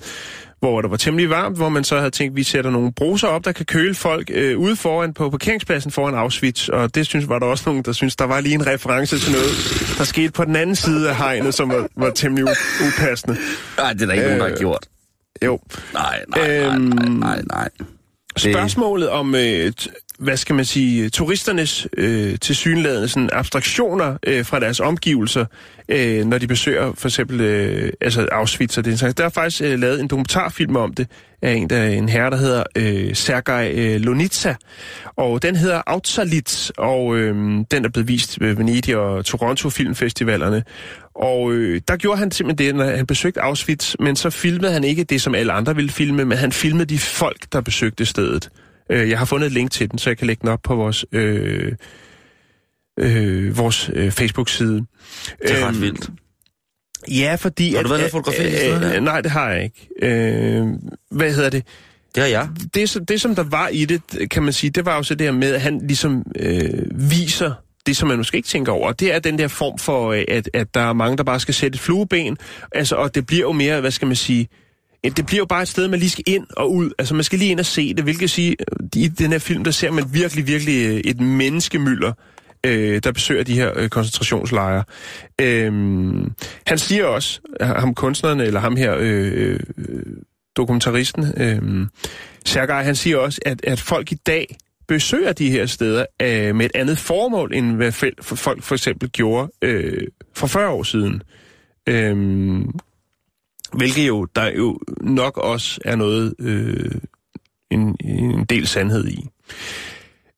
hvor 0.60 0.80
der 0.80 0.88
var 0.88 0.96
temmelig 0.96 1.30
varmt, 1.30 1.56
hvor 1.56 1.68
man 1.68 1.84
så 1.84 1.96
havde 1.98 2.10
tænkt, 2.10 2.36
vi 2.36 2.42
sætter 2.42 2.70
nogle 2.70 2.92
bruser 2.92 3.28
op, 3.28 3.44
der 3.44 3.52
kan 3.52 3.66
køle 3.66 3.94
folk 3.94 4.30
øh, 4.34 4.58
ude 4.58 4.76
foran 4.76 5.14
på 5.14 5.30
parkeringspladsen 5.30 5.90
foran 5.90 6.14
Auschwitz, 6.14 6.68
og 6.68 6.94
det 6.94 7.06
synes 7.06 7.28
var 7.28 7.38
der 7.38 7.46
også 7.46 7.64
nogen, 7.66 7.82
der 7.82 7.92
synes, 7.92 8.16
der 8.16 8.24
var 8.24 8.40
lige 8.40 8.54
en 8.54 8.66
reference 8.66 9.18
til 9.18 9.32
noget, 9.32 9.50
der 9.98 10.04
skete 10.04 10.32
på 10.32 10.44
den 10.44 10.56
anden 10.56 10.76
side 10.76 11.08
af 11.08 11.16
hegnet, 11.16 11.54
som 11.54 11.68
var, 11.68 11.88
var 11.96 12.10
temmelig 12.10 12.44
upassende. 12.86 13.36
Nej, 13.78 13.92
det 13.92 14.02
er 14.02 14.06
der 14.06 14.12
ikke 14.12 14.24
øh, 14.24 14.30
nogen, 14.30 14.40
der 14.40 14.46
har 14.46 14.52
Øh, 14.52 14.58
gjort. 14.58 14.86
Jo. 15.44 15.60
Nej, 15.92 16.24
nej, 16.28 16.48
nej, 16.48 16.74
øhm, 16.74 16.82
nej, 16.82 17.08
nej, 17.08 17.42
nej. 17.50 17.68
Spørgsmålet 18.36 19.08
om, 19.08 19.34
øh, 19.34 19.72
hvad 20.18 20.36
skal 20.36 20.54
man 20.54 20.64
sige, 20.64 21.08
turisternes 21.08 21.86
øh, 21.96 22.38
tilsyneladende 22.38 23.08
sådan 23.08 23.30
abstraktioner 23.32 24.16
øh, 24.26 24.44
fra 24.44 24.60
deres 24.60 24.80
omgivelser, 24.80 25.44
øh, 25.88 26.24
når 26.24 26.38
de 26.38 26.46
besøger 26.46 26.92
for 26.94 27.08
eksempel 27.08 27.40
øh, 27.40 27.92
altså 28.00 28.28
Auschwitz 28.32 28.78
og 28.78 28.84
det 28.84 28.98
slags. 28.98 29.14
Der 29.14 29.24
er 29.24 29.28
faktisk 29.28 29.62
øh, 29.62 29.78
lavet 29.78 30.00
en 30.00 30.08
dokumentarfilm 30.08 30.76
om 30.76 30.94
det 30.94 31.08
af 31.42 31.52
en, 31.52 31.70
der, 31.70 31.84
en 31.84 32.08
herre, 32.08 32.30
der 32.30 32.36
hedder 32.36 32.62
øh, 32.76 33.16
Sergej 33.16 33.72
øh, 33.74 34.00
Lonitsa, 34.00 34.54
og 35.16 35.42
den 35.42 35.56
hedder 35.56 35.82
Auschwitz, 35.86 36.70
og 36.78 37.16
øh, 37.16 37.34
den 37.70 37.84
er 37.84 37.88
blevet 37.88 38.08
vist 38.08 38.40
ved 38.40 38.54
Venedig 38.54 38.96
og 38.96 39.24
Toronto 39.24 39.70
Filmfestivalerne. 39.70 40.62
Og 41.14 41.52
øh, 41.52 41.80
der 41.88 41.96
gjorde 41.96 42.18
han 42.18 42.30
simpelthen 42.30 42.66
det, 42.66 42.74
når 42.74 42.96
han 42.96 43.06
besøgte 43.06 43.42
Auschwitz, 43.42 43.94
men 44.00 44.16
så 44.16 44.30
filmede 44.30 44.72
han 44.72 44.84
ikke 44.84 45.04
det, 45.04 45.22
som 45.22 45.34
alle 45.34 45.52
andre 45.52 45.74
ville 45.74 45.90
filme, 45.90 46.24
men 46.24 46.38
han 46.38 46.52
filmede 46.52 46.86
de 46.86 46.98
folk, 46.98 47.52
der 47.52 47.60
besøgte 47.60 48.06
stedet. 48.06 48.50
Øh, 48.90 49.10
jeg 49.10 49.18
har 49.18 49.24
fundet 49.24 49.46
et 49.46 49.52
link 49.52 49.70
til 49.70 49.90
den, 49.90 49.98
så 49.98 50.10
jeg 50.10 50.18
kan 50.18 50.26
lægge 50.26 50.40
den 50.40 50.48
op 50.48 50.60
på 50.62 50.74
vores, 50.74 51.04
øh, 51.12 51.72
øh, 52.98 53.58
vores 53.58 53.90
øh, 53.94 54.10
Facebook-side. 54.10 54.74
Det 55.42 55.50
er 55.58 55.66
ret 55.66 55.68
Øhm, 55.74 55.80
vildt. 55.80 56.10
Ja, 57.10 57.34
fordi... 57.34 57.74
Har 57.74 57.82
du 57.82 57.86
at- 57.86 57.90
været 57.90 58.00
nede 58.00 58.06
og 58.06 58.10
fotografere 58.10 58.50
de 58.50 58.56
steder 58.56 58.80
der? 58.80 58.96
øh, 58.96 59.02
Nej, 59.02 59.20
det 59.20 59.30
har 59.30 59.50
jeg 59.50 59.64
ikke. 59.64 59.88
Øh, 60.02 60.66
hvad 61.10 61.34
hedder 61.34 61.50
det? 61.50 61.66
Det 62.14 62.22
har 62.22 62.30
jeg. 62.30 62.48
det, 62.74 62.88
som- 62.90 63.06
det, 63.06 63.20
som 63.20 63.34
der 63.34 63.42
var 63.42 63.68
i 63.68 63.84
det, 63.84 64.02
kan 64.30 64.42
man 64.42 64.52
sige, 64.52 64.70
det 64.70 64.84
var 64.86 64.96
jo 64.96 65.02
så 65.02 65.14
det 65.14 65.26
her 65.26 65.32
med, 65.32 65.54
at 65.54 65.60
han 65.60 65.78
ligesom 65.86 66.22
øh, 66.36 66.70
viser 67.10 67.52
det, 67.86 67.96
som 67.96 68.08
man 68.08 68.16
måske 68.18 68.36
ikke 68.36 68.48
tænker 68.48 68.72
over. 68.72 68.92
Det 68.92 69.14
er 69.14 69.18
den 69.18 69.38
der 69.38 69.48
form 69.48 69.78
for, 69.78 70.12
øh, 70.12 70.24
at, 70.28 70.50
at 70.54 70.74
der 70.74 70.80
er 70.80 70.92
mange, 70.92 71.16
der 71.16 71.22
bare 71.24 71.40
skal 71.40 71.54
sætte 71.54 71.76
et 71.76 71.80
flueben. 71.80 72.36
Altså, 72.72 72.96
og 72.96 73.14
det 73.14 73.26
bliver 73.26 73.42
jo 73.42 73.52
mere, 73.52 73.80
hvad 73.80 73.90
skal 73.90 74.06
man 74.06 74.16
sige, 74.16 74.40
øh, 74.40 74.63
det 75.04 75.26
bliver 75.26 75.38
jo 75.38 75.44
bare 75.44 75.62
et 75.62 75.68
sted, 75.68 75.88
man 75.88 75.98
lige 75.98 76.10
skal 76.10 76.24
ind 76.26 76.46
og 76.56 76.72
ud. 76.72 76.90
Altså, 76.98 77.14
man 77.14 77.24
skal 77.24 77.38
lige 77.38 77.50
ind 77.50 77.60
og 77.60 77.66
se 77.66 77.94
det, 77.94 78.04
hvilket 78.04 78.30
sige, 78.30 78.56
i 78.96 79.08
den 79.08 79.32
her 79.32 79.38
film, 79.38 79.64
der 79.64 79.70
ser 79.70 79.90
man 79.90 80.04
virkelig, 80.12 80.46
virkelig 80.46 80.86
øh, 80.86 80.96
et 80.96 81.20
menneskemylder, 81.20 82.12
øh, 82.66 83.00
der 83.04 83.12
besøger 83.12 83.44
de 83.44 83.54
her 83.54 83.72
øh, 83.76 83.88
koncentrationslejre. 83.88 84.84
Øhm, 85.40 86.32
han 86.66 86.78
siger 86.78 87.04
også, 87.04 87.40
øh, 87.60 87.68
ham 87.68 87.94
kunstneren, 87.94 88.40
eller 88.40 88.60
ham 88.60 88.76
her 88.76 88.96
øh, 88.98 89.60
øh 89.78 90.16
dokumentaristen, 90.56 91.24
øh, 91.36 91.86
Sergej, 92.46 92.82
han 92.82 92.96
siger 92.96 93.16
også, 93.16 93.40
at, 93.46 93.64
at 93.64 93.80
folk 93.80 94.12
i 94.12 94.14
dag 94.14 94.56
besøger 94.88 95.32
de 95.32 95.50
her 95.50 95.66
steder 95.66 96.06
øh, 96.22 96.56
med 96.56 96.66
et 96.66 96.72
andet 96.74 96.98
formål, 96.98 97.54
end 97.54 97.76
hvad 97.76 97.92
folk 98.22 98.62
for 98.62 98.74
eksempel 98.74 99.10
gjorde 99.10 99.52
øh, 99.62 100.06
for 100.34 100.46
40 100.46 100.68
år 100.68 100.82
siden. 100.82 101.22
Øh, 101.88 102.16
hvilket 103.76 104.08
jo, 104.08 104.26
der 104.36 104.50
jo 104.56 104.78
nok 105.00 105.36
også 105.38 105.80
er 105.84 105.96
noget, 105.96 106.34
øh, 106.40 106.90
en, 107.70 107.96
en 108.04 108.44
del 108.44 108.66
sandhed 108.66 109.08
i. 109.08 109.28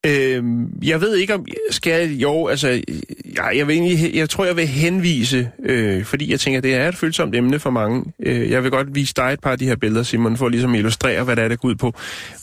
Øhm, 0.06 0.66
jeg 0.84 1.00
ved 1.00 1.16
ikke 1.16 1.34
om, 1.34 1.46
skal 1.70 1.92
jeg, 2.00 2.22
jo, 2.22 2.46
altså, 2.46 2.68
jeg, 2.68 3.52
jeg, 3.56 3.68
vil 3.68 3.76
egentlig, 3.76 4.14
jeg 4.16 4.30
tror, 4.30 4.44
jeg 4.44 4.56
vil 4.56 4.66
henvise, 4.66 5.50
øh, 5.64 6.04
fordi 6.04 6.30
jeg 6.30 6.40
tænker, 6.40 6.60
det 6.60 6.74
er 6.74 6.88
et 6.88 6.96
følsomt 6.96 7.34
emne 7.34 7.58
for 7.58 7.70
mange. 7.70 8.04
Øh, 8.22 8.50
jeg 8.50 8.62
vil 8.62 8.70
godt 8.70 8.94
vise 8.94 9.14
dig 9.16 9.22
et 9.32 9.40
par 9.40 9.50
af 9.50 9.58
de 9.58 9.66
her 9.66 9.76
billeder, 9.76 10.02
Simon, 10.02 10.36
for 10.36 10.48
ligesom 10.48 10.72
at 10.72 10.78
illustrere, 10.78 11.24
hvad 11.24 11.36
det 11.36 11.44
er, 11.44 11.48
der 11.48 11.56
går 11.56 11.68
ud 11.68 11.74
på. 11.74 11.94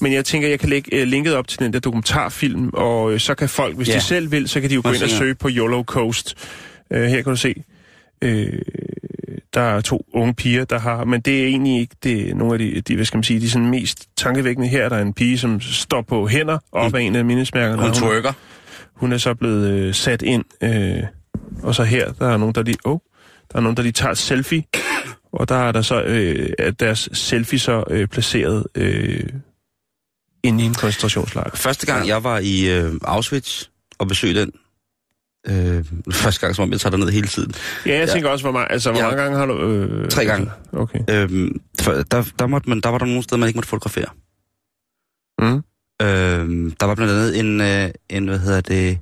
Men 0.02 0.14
jeg 0.14 0.26
tænker, 0.26 0.48
jeg 0.48 0.60
kan 0.60 0.70
lægge 0.70 0.96
øh, 0.96 1.08
linket 1.08 1.36
op 1.36 1.48
til 1.48 1.60
den 1.60 1.74
der 1.74 1.80
dokumentarfilm, 1.80 2.70
og 2.74 3.14
øh, 3.14 3.20
så 3.20 3.36
kan 3.36 3.50
folk, 3.50 3.76
hvis 3.78 3.90
Ja. 3.90 3.96
de 3.96 4.02
selv 4.02 4.32
vil, 4.32 4.48
så 4.50 4.62
kan 4.62 4.70
de 4.70 4.76
jo 4.76 4.82
gå 4.84 4.92
ind 4.92 5.04
og 5.04 5.10
søge 5.10 5.36
på 5.36 5.50
YOLO 5.50 5.84
Coast. 5.84 6.36
Øh, 6.94 7.04
her 7.04 7.22
kan 7.22 7.32
du 7.32 7.36
se. 7.36 7.64
Øh, 8.22 8.60
der 9.54 9.62
er 9.62 9.82
to 9.82 10.06
unge 10.14 10.34
piger, 10.34 10.66
der 10.66 10.80
har, 10.80 11.04
men 11.06 11.22
det 11.22 11.42
er 11.44 11.48
egentlig 11.48 11.80
ikke 11.80 11.96
det, 12.04 12.30
er 12.30 12.36
nogle 12.36 12.54
af 12.54 12.60
de, 12.60 12.82
de, 12.82 12.96
hvad 12.96 13.06
skal 13.06 13.18
man 13.18 13.24
sige, 13.24 13.40
de 13.40 13.50
sådan 13.50 13.70
mest 13.70 14.10
tankevækkende 14.18 14.68
her. 14.70 14.90
Der 14.90 14.96
er 14.96 15.02
en 15.02 15.14
pige, 15.14 15.38
som 15.38 15.62
står 15.62 16.02
på 16.02 16.28
hænder 16.28 16.58
op 16.72 16.92
Mm. 16.92 16.96
af 16.98 17.02
en 17.02 17.16
af 17.16 17.26
mindesmærkerne. 17.26 17.82
Hun 17.82 17.94
twerker. 17.94 18.34
hun 18.94 19.12
er 19.14 19.18
så 19.18 19.34
blevet 19.34 19.70
øh, 19.72 19.94
sat 19.94 20.22
ind, 20.22 20.44
øh, 20.64 21.04
og 21.64 21.76
så 21.76 21.84
her, 21.84 22.12
der 22.14 22.28
er 22.34 22.38
nogen, 22.38 22.56
der 22.56 22.64
lige, 22.64 22.78
oh, 22.84 23.00
der 23.52 23.58
er 23.58 23.62
nogen, 23.62 23.78
der 23.78 23.84
lige 23.84 23.94
tager 23.94 24.12
et 24.12 24.18
selfie, 24.18 24.64
og 25.34 25.50
der 25.50 25.56
er 25.56 25.72
der 25.72 25.82
så, 25.82 26.02
øh, 26.04 26.50
er 26.60 26.72
deres 26.72 27.10
selfie 27.14 27.60
så 27.60 27.84
øh, 27.90 28.08
placeret 28.08 28.66
øh, 28.76 29.24
inde 30.44 30.64
i 30.64 30.68
en 30.68 30.74
koncentrationslejr. 30.74 31.50
Første 31.56 31.86
gang, 31.86 32.08
jeg 32.08 32.24
var 32.24 32.40
i 32.40 32.70
øh, 32.80 32.92
Auschwitz 33.04 33.66
og 34.00 34.08
besøgte 34.08 34.42
den, 34.42 34.52
øh, 35.48 35.86
første 36.22 36.42
gang, 36.42 36.56
som 36.56 36.64
om 36.64 36.72
jeg 36.72 36.80
tager 36.80 36.92
derned 36.92 37.10
hele 37.12 37.28
tiden, 37.28 37.54
Ja, 37.86 37.92
jeg 37.98 38.08
Ja. 38.08 38.14
tænker 38.14 38.30
også, 38.30 38.44
hvor, 38.44 38.52
mange, 38.52 38.72
altså, 38.72 38.92
hvor 38.92 39.00
Ja. 39.00 39.06
mange 39.08 39.22
gange 39.22 39.38
har 39.38 39.46
du... 39.46 39.62
Øh, 39.62 40.10
Tre 40.10 40.26
gange. 40.26 40.52
Okay. 40.72 41.00
øh, 41.10 41.52
for, 41.82 41.92
der, 41.94 42.32
der, 42.40 42.48
måtte 42.48 42.70
man, 42.70 42.82
der 42.82 42.90
var 42.90 42.98
der 42.98 43.06
nogle 43.06 43.24
steder, 43.24 43.40
man 43.40 43.48
ikke 43.48 43.58
måtte 43.58 43.70
fotografere. 43.70 44.08
Mm. 45.40 45.64
Øh, 46.02 46.72
der 46.80 46.86
var 46.86 46.96
blandt 46.96 47.14
andet 47.14 47.40
en, 47.40 47.62
øh, 47.62 47.90
en 48.10 48.28
hvad 48.28 48.40
hedder 48.40 48.62
det, 48.62 49.00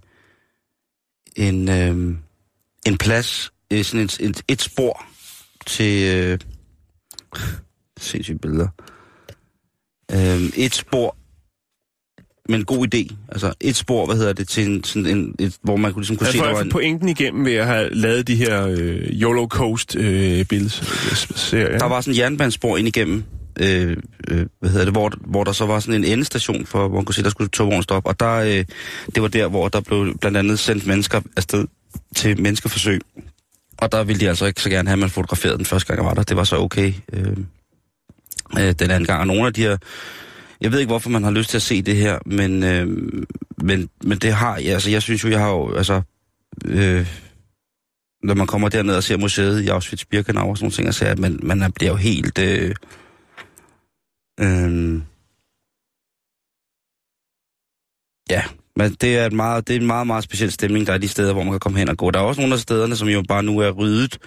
en, 1.35 1.69
øh, 1.69 2.15
en 2.85 2.97
plads, 2.97 3.51
øh, 3.73 3.83
sådan 3.83 4.03
et, 4.05 4.17
et, 4.19 4.41
et 4.47 4.61
spor 4.61 5.05
til, 5.65 6.15
øh, 6.15 6.39
sindssyge 7.99 8.37
billeder, 8.39 8.67
øh, 10.11 10.41
et 10.57 10.73
spor 10.75 11.15
med 12.51 12.59
en 12.59 12.65
god 12.65 12.87
idé. 12.95 13.15
Altså 13.29 13.53
et 13.59 13.75
spor, 13.75 14.05
hvad 14.05 14.15
hedder 14.15 14.33
det, 14.33 14.47
til 14.47 14.67
en, 14.67 14.83
sådan 14.83 15.05
en, 15.05 15.35
et, 15.39 15.55
hvor 15.61 15.75
man 15.75 15.93
kunne, 15.93 16.01
ligesom 16.01 16.17
kunne 16.17 16.25
Jeg 16.25 16.33
se, 16.33 16.37
får 16.37 16.45
jeg 16.45 16.53
var 16.53 16.59
få 16.59 16.65
en, 16.65 16.71
pointen 16.71 17.09
igennem 17.09 17.45
ved 17.45 17.53
at 17.53 17.67
have 17.67 17.89
lavet 17.93 18.27
de 18.27 18.35
her 18.35 18.67
øh, 18.67 19.21
YOLO 19.21 19.47
Coast 19.47 19.95
øh, 19.95 20.45
billeder. 20.45 20.81
der 21.79 21.85
var 21.85 22.01
sådan 22.01 22.13
en 22.13 22.19
jernbanespor 22.19 22.77
ind 22.77 22.87
igennem, 22.87 23.23
øh, 23.59 23.97
øh, 24.27 24.45
hvad 24.59 24.69
hedder 24.69 24.85
det, 24.85 24.93
hvor, 24.93 25.11
hvor 25.21 25.43
der 25.43 25.51
så 25.51 25.65
var 25.65 25.79
sådan 25.79 26.03
en 26.03 26.11
endestation, 26.11 26.65
for, 26.65 26.87
hvor 26.87 26.97
man 26.97 27.05
kunne 27.05 27.15
se, 27.15 27.23
der 27.23 27.29
skulle 27.29 27.49
togvogn 27.49 27.83
stoppe. 27.83 28.09
Og 28.09 28.19
der, 28.19 28.35
øh, 28.35 28.65
det 29.15 29.21
var 29.21 29.27
der, 29.27 29.47
hvor 29.47 29.67
der 29.67 29.81
blev 29.81 30.17
blandt 30.17 30.37
andet 30.37 30.59
sendt 30.59 30.87
mennesker 30.87 31.21
afsted 31.37 31.67
til 32.15 32.41
menneskeforsøg. 32.41 33.01
Og 33.77 33.91
der 33.91 34.03
ville 34.03 34.19
de 34.19 34.29
altså 34.29 34.45
ikke 34.45 34.61
så 34.61 34.69
gerne 34.69 34.89
have, 34.89 34.93
at 34.95 34.99
man 34.99 35.09
fotograferede 35.09 35.57
den 35.57 35.65
første 35.65 35.87
gang, 35.87 35.97
jeg 35.97 36.05
var 36.05 36.13
der. 36.13 36.23
Det 36.23 36.37
var 36.37 36.43
så 36.43 36.57
okay 36.57 36.93
øh, 37.13 37.37
øh, 38.59 38.71
den 38.79 38.91
anden 38.91 39.05
gang. 39.05 39.19
Og 39.19 39.27
nogle 39.27 39.47
af 39.47 39.53
de 39.53 39.61
her... 39.61 39.77
Jeg 40.61 40.71
ved 40.71 40.79
ikke, 40.79 40.89
hvorfor 40.89 41.09
man 41.09 41.23
har 41.23 41.31
lyst 41.31 41.49
til 41.49 41.57
at 41.57 41.61
se 41.61 41.81
det 41.81 41.95
her, 41.95 42.19
men, 42.25 42.63
øh, 42.63 42.87
men, 43.57 43.89
men 44.03 44.17
det 44.17 44.33
har... 44.33 44.57
jeg. 44.57 44.73
altså, 44.73 44.89
jeg 44.89 45.01
synes 45.01 45.23
jo, 45.23 45.29
jeg 45.29 45.39
har 45.39 45.49
jo... 45.49 45.73
Altså, 45.73 46.01
øh, 46.65 47.07
når 48.23 48.33
man 48.33 48.47
kommer 48.47 48.69
derned 48.69 48.95
og 48.95 49.03
ser 49.03 49.17
museet 49.17 49.61
i 49.61 49.67
Auschwitz-Birkenau 49.67 50.49
og 50.49 50.57
sådan 50.57 50.63
nogle 50.63 50.71
ting, 50.71 50.93
så 50.93 51.05
er, 51.05 51.15
man, 51.15 51.39
man 51.43 51.71
bliver 51.71 51.91
jo 51.91 51.97
helt... 51.97 52.39
Øh, 52.39 52.75
øh, 54.39 55.01
ja, 58.29 58.43
men 58.75 58.93
det 59.01 59.17
er, 59.17 59.25
et 59.25 59.33
meget, 59.33 59.67
det 59.67 59.75
er 59.75 59.79
en 59.79 59.87
meget, 59.87 60.07
meget 60.07 60.23
speciel 60.23 60.51
stemning, 60.51 60.87
der 60.87 60.93
er 60.93 60.97
de 60.97 61.07
steder, 61.07 61.33
hvor 61.33 61.43
man 61.43 61.53
kan 61.53 61.59
komme 61.59 61.79
hen 61.79 61.89
og 61.89 61.97
gå. 61.97 62.11
Der 62.11 62.19
er 62.19 62.23
også 62.23 62.41
nogle 62.41 62.53
af 62.53 62.59
stederne, 62.59 62.95
som 62.95 63.07
jo 63.07 63.23
bare 63.27 63.43
nu 63.43 63.59
er 63.59 63.71
ryddet, 63.71 64.17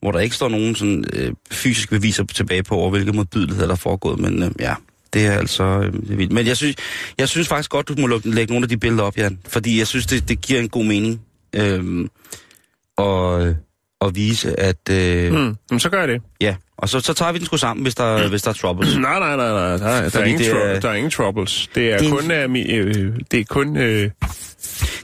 hvor 0.00 0.12
der 0.12 0.20
ikke 0.20 0.36
står 0.36 0.48
nogen 0.48 0.74
sådan, 0.74 1.04
øh, 1.12 1.32
fysisk 1.50 1.90
beviser 1.90 2.24
tilbage 2.24 2.62
på, 2.62 2.76
over 2.76 2.90
hvilke 2.90 3.12
modbydeligheder 3.12 3.66
der 3.66 3.74
er 3.74 3.78
foregået. 3.78 4.18
Men 4.20 4.42
øh, 4.42 4.50
ja, 4.60 4.74
det 5.14 5.26
er 5.26 5.32
altså 5.32 5.64
øh, 5.64 5.92
det 5.92 6.10
er 6.10 6.16
vildt. 6.16 6.32
Men 6.32 6.46
jeg 6.46 6.56
synes, 6.56 6.76
jeg 7.18 7.28
synes 7.28 7.48
faktisk 7.48 7.70
godt, 7.70 7.88
du 7.88 7.94
må 7.98 8.06
lukke- 8.06 8.30
lægge 8.30 8.52
nogle 8.52 8.64
af 8.64 8.68
de 8.68 8.76
billeder 8.76 9.02
op, 9.02 9.16
Jan. 9.18 9.38
Fordi 9.48 9.78
jeg 9.78 9.86
synes, 9.86 10.06
det, 10.06 10.28
det 10.28 10.40
giver 10.40 10.60
en 10.60 10.68
god 10.68 10.84
mening. 10.84 11.20
Øh, 11.56 12.06
og, 12.96 13.54
og 14.00 14.16
vise, 14.16 14.60
at... 14.60 14.88
Øh, 14.90 15.32
mm. 15.70 15.78
Så 15.78 15.88
gør 15.90 15.98
jeg 15.98 16.08
det. 16.08 16.22
Ja, 16.40 16.56
og 16.78 16.88
så, 16.88 17.00
så 17.00 17.14
tager 17.14 17.32
vi 17.32 17.38
den 17.38 17.46
sgu 17.46 17.56
sammen, 17.56 17.82
hvis 17.82 17.94
der, 17.94 18.28
hvis 18.28 18.42
der 18.42 18.48
er 18.50 18.54
troubles. 18.54 18.96
Nej, 18.98 19.18
nej, 19.18 19.36
nej, 19.36 19.48
nej. 19.48 19.76
Der, 19.76 19.86
er- 19.86 20.08
der, 20.08 20.18
er, 20.20 20.24
ingen 20.24 20.38
det 20.42 20.48
er- 20.52 20.80
der 20.80 20.88
er 20.90 20.94
ingen 20.94 21.10
troubles. 21.10 21.70
Det 21.74 21.92
er 21.92 21.98
Det 21.98 22.10
kun... 22.10 22.30
Øh, 22.30 22.44
mi- 22.44 22.72
øh, 22.72 23.12
det 23.30 23.40
er 23.40 23.44
kun 23.44 23.76
øh, 23.76 24.10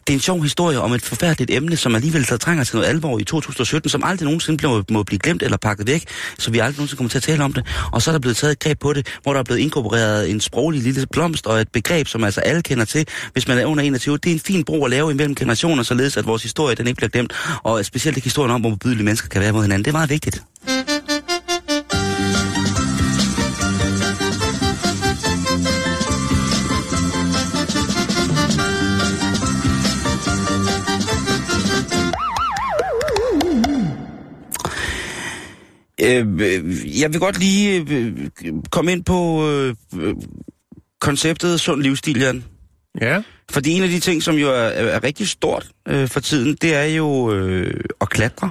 det 0.06 0.12
er 0.12 0.16
en 0.16 0.20
sjov 0.20 0.42
historie 0.42 0.80
om 0.80 0.92
et 0.92 1.02
forfærdeligt 1.02 1.50
emne, 1.50 1.76
som 1.76 1.94
alligevel 1.94 2.26
der 2.28 2.36
trænger 2.36 2.64
til 2.64 2.76
noget 2.76 2.88
alvor 2.88 3.18
i 3.18 3.24
2017, 3.24 3.90
som 3.90 4.04
aldrig 4.04 4.24
nogensinde 4.24 4.56
blev, 4.56 4.84
må 4.90 5.02
blive 5.02 5.18
glemt 5.18 5.42
eller 5.42 5.56
pakket 5.56 5.86
væk, 5.86 6.04
så 6.38 6.50
vi 6.50 6.58
aldrig 6.58 6.76
nogensinde 6.76 6.96
kommer 6.98 7.10
til 7.10 7.18
at 7.18 7.22
tale 7.22 7.44
om 7.44 7.52
det. 7.52 7.66
Og 7.92 8.02
så 8.02 8.10
er 8.10 8.12
der 8.12 8.20
blevet 8.20 8.36
taget 8.36 8.52
et 8.52 8.58
greb 8.58 8.80
på 8.80 8.92
det, 8.92 9.06
hvor 9.22 9.32
der 9.32 9.40
er 9.40 9.44
blevet 9.44 9.60
inkorporeret 9.60 10.30
en 10.30 10.40
sproglig 10.40 10.82
lille 10.82 11.06
blomst 11.12 11.46
og 11.46 11.60
et 11.60 11.68
begreb, 11.68 12.06
som 12.06 12.24
altså 12.24 12.40
alle 12.40 12.62
kender 12.62 12.84
til, 12.84 13.06
hvis 13.32 13.48
man 13.48 13.58
er 13.58 13.64
under 13.64 13.84
21. 13.84 14.16
Det 14.16 14.30
er 14.30 14.34
en 14.34 14.40
fin 14.40 14.64
bro 14.64 14.84
at 14.84 14.90
lave 14.90 15.10
imellem 15.10 15.34
generationer, 15.34 15.82
således 15.82 16.16
at 16.16 16.26
vores 16.26 16.42
historie 16.42 16.74
den 16.74 16.86
ikke 16.86 16.96
bliver 16.96 17.10
glemt. 17.10 17.32
Og 17.62 17.84
specielt 17.84 18.16
ikke 18.16 18.26
historien 18.26 18.50
om, 18.50 18.60
hvor 18.60 18.70
modbydelige 18.70 19.04
mennesker 19.04 19.28
kan 19.28 19.40
være 19.40 19.52
mod 19.52 19.62
hinanden. 19.62 19.84
Det 19.84 19.90
er 19.90 19.92
meget 19.92 20.10
vigtigt. 20.10 20.42
Øh, 36.02 36.26
øh, 36.40 37.00
jeg 37.00 37.12
vil 37.12 37.20
godt 37.20 37.38
lige 37.38 37.86
øh, 37.90 38.12
komme 38.70 38.92
ind 38.92 39.04
på 39.04 39.50
øh, 39.50 39.74
konceptet 41.00 41.60
sund 41.60 41.82
livsstil, 41.82 42.20
Jan. 42.20 42.44
ja. 43.00 43.22
Fordi 43.50 43.70
en 43.72 43.82
af 43.82 43.88
de 43.88 44.00
ting, 44.00 44.22
som 44.22 44.36
jo 44.36 44.48
er, 44.48 44.52
er, 44.52 45.04
rigtig 45.04 45.28
stort 45.28 45.68
øh, 45.88 46.08
for 46.08 46.20
tiden, 46.20 46.56
det 46.62 46.74
er 46.74 46.84
jo 46.84 47.32
øh, 47.32 47.80
at 48.00 48.08
klatre. 48.08 48.50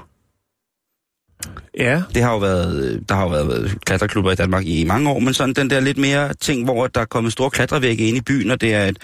Ja. 1.77 2.01
Det 2.13 2.23
har 2.23 2.31
jo 2.31 2.37
været, 2.37 3.03
der 3.09 3.15
har 3.15 3.23
jo 3.23 3.29
været 3.29 3.77
klatreklubber 3.85 4.31
i 4.31 4.35
Danmark 4.35 4.65
i 4.65 4.83
mange 4.83 5.09
år, 5.09 5.19
men 5.19 5.33
sådan 5.33 5.53
den 5.53 5.69
der 5.69 5.79
lidt 5.79 5.97
mere 5.97 6.33
ting, 6.33 6.63
hvor 6.63 6.87
der 6.87 7.01
er 7.01 7.05
kommet 7.05 7.33
store 7.33 7.49
klatrevægge 7.49 8.07
ind 8.07 8.17
i 8.17 8.21
byen, 8.21 8.51
og 8.51 8.61
det 8.61 8.73
er 8.73 8.85
et 8.85 8.97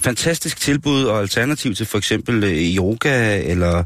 fantastisk 0.00 0.60
tilbud 0.60 1.04
og 1.04 1.20
alternativ 1.20 1.74
til 1.74 1.86
for 1.86 1.98
eksempel 1.98 2.44
yoga, 2.76 3.42
eller 3.42 3.84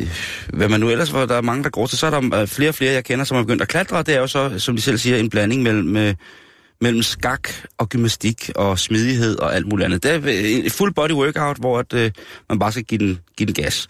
Øh, 0.00 0.08
hvad 0.52 0.68
man 0.68 0.80
nu 0.80 0.90
ellers, 0.90 1.10
hvor 1.10 1.26
der 1.26 1.34
er 1.34 1.42
mange, 1.42 1.64
der 1.64 1.70
går 1.70 1.86
til. 1.86 1.98
Så 1.98 2.06
er 2.06 2.10
der 2.10 2.40
øh, 2.40 2.48
flere 2.48 2.70
og 2.70 2.74
flere, 2.74 2.92
jeg 2.92 3.04
kender, 3.04 3.24
som 3.24 3.34
har 3.34 3.42
begyndt 3.42 3.62
at 3.62 3.68
klatre, 3.68 3.96
og 3.96 4.06
det 4.06 4.14
er 4.14 4.20
jo 4.20 4.26
så, 4.26 4.58
som 4.58 4.76
de 4.76 4.82
selv 4.82 4.98
siger, 4.98 5.16
en 5.16 5.30
blanding 5.30 5.62
mellem, 5.62 5.96
øh, 5.96 6.14
mellem 6.80 7.02
skak 7.02 7.48
og 7.78 7.88
gymnastik 7.88 8.50
og 8.54 8.78
smidighed 8.78 9.38
og 9.38 9.54
alt 9.54 9.66
muligt 9.66 9.84
andet. 9.84 10.02
Det 10.02 10.10
er 10.10 10.20
øh, 10.64 10.70
full 10.70 10.94
body 10.94 11.12
workout, 11.12 11.56
hvor 11.56 11.78
at, 11.78 11.92
øh, 11.92 12.10
man 12.48 12.58
bare 12.58 12.72
skal 12.72 12.84
give 12.84 12.98
den, 12.98 13.18
give 13.36 13.46
den 13.46 13.54
gas. 13.54 13.88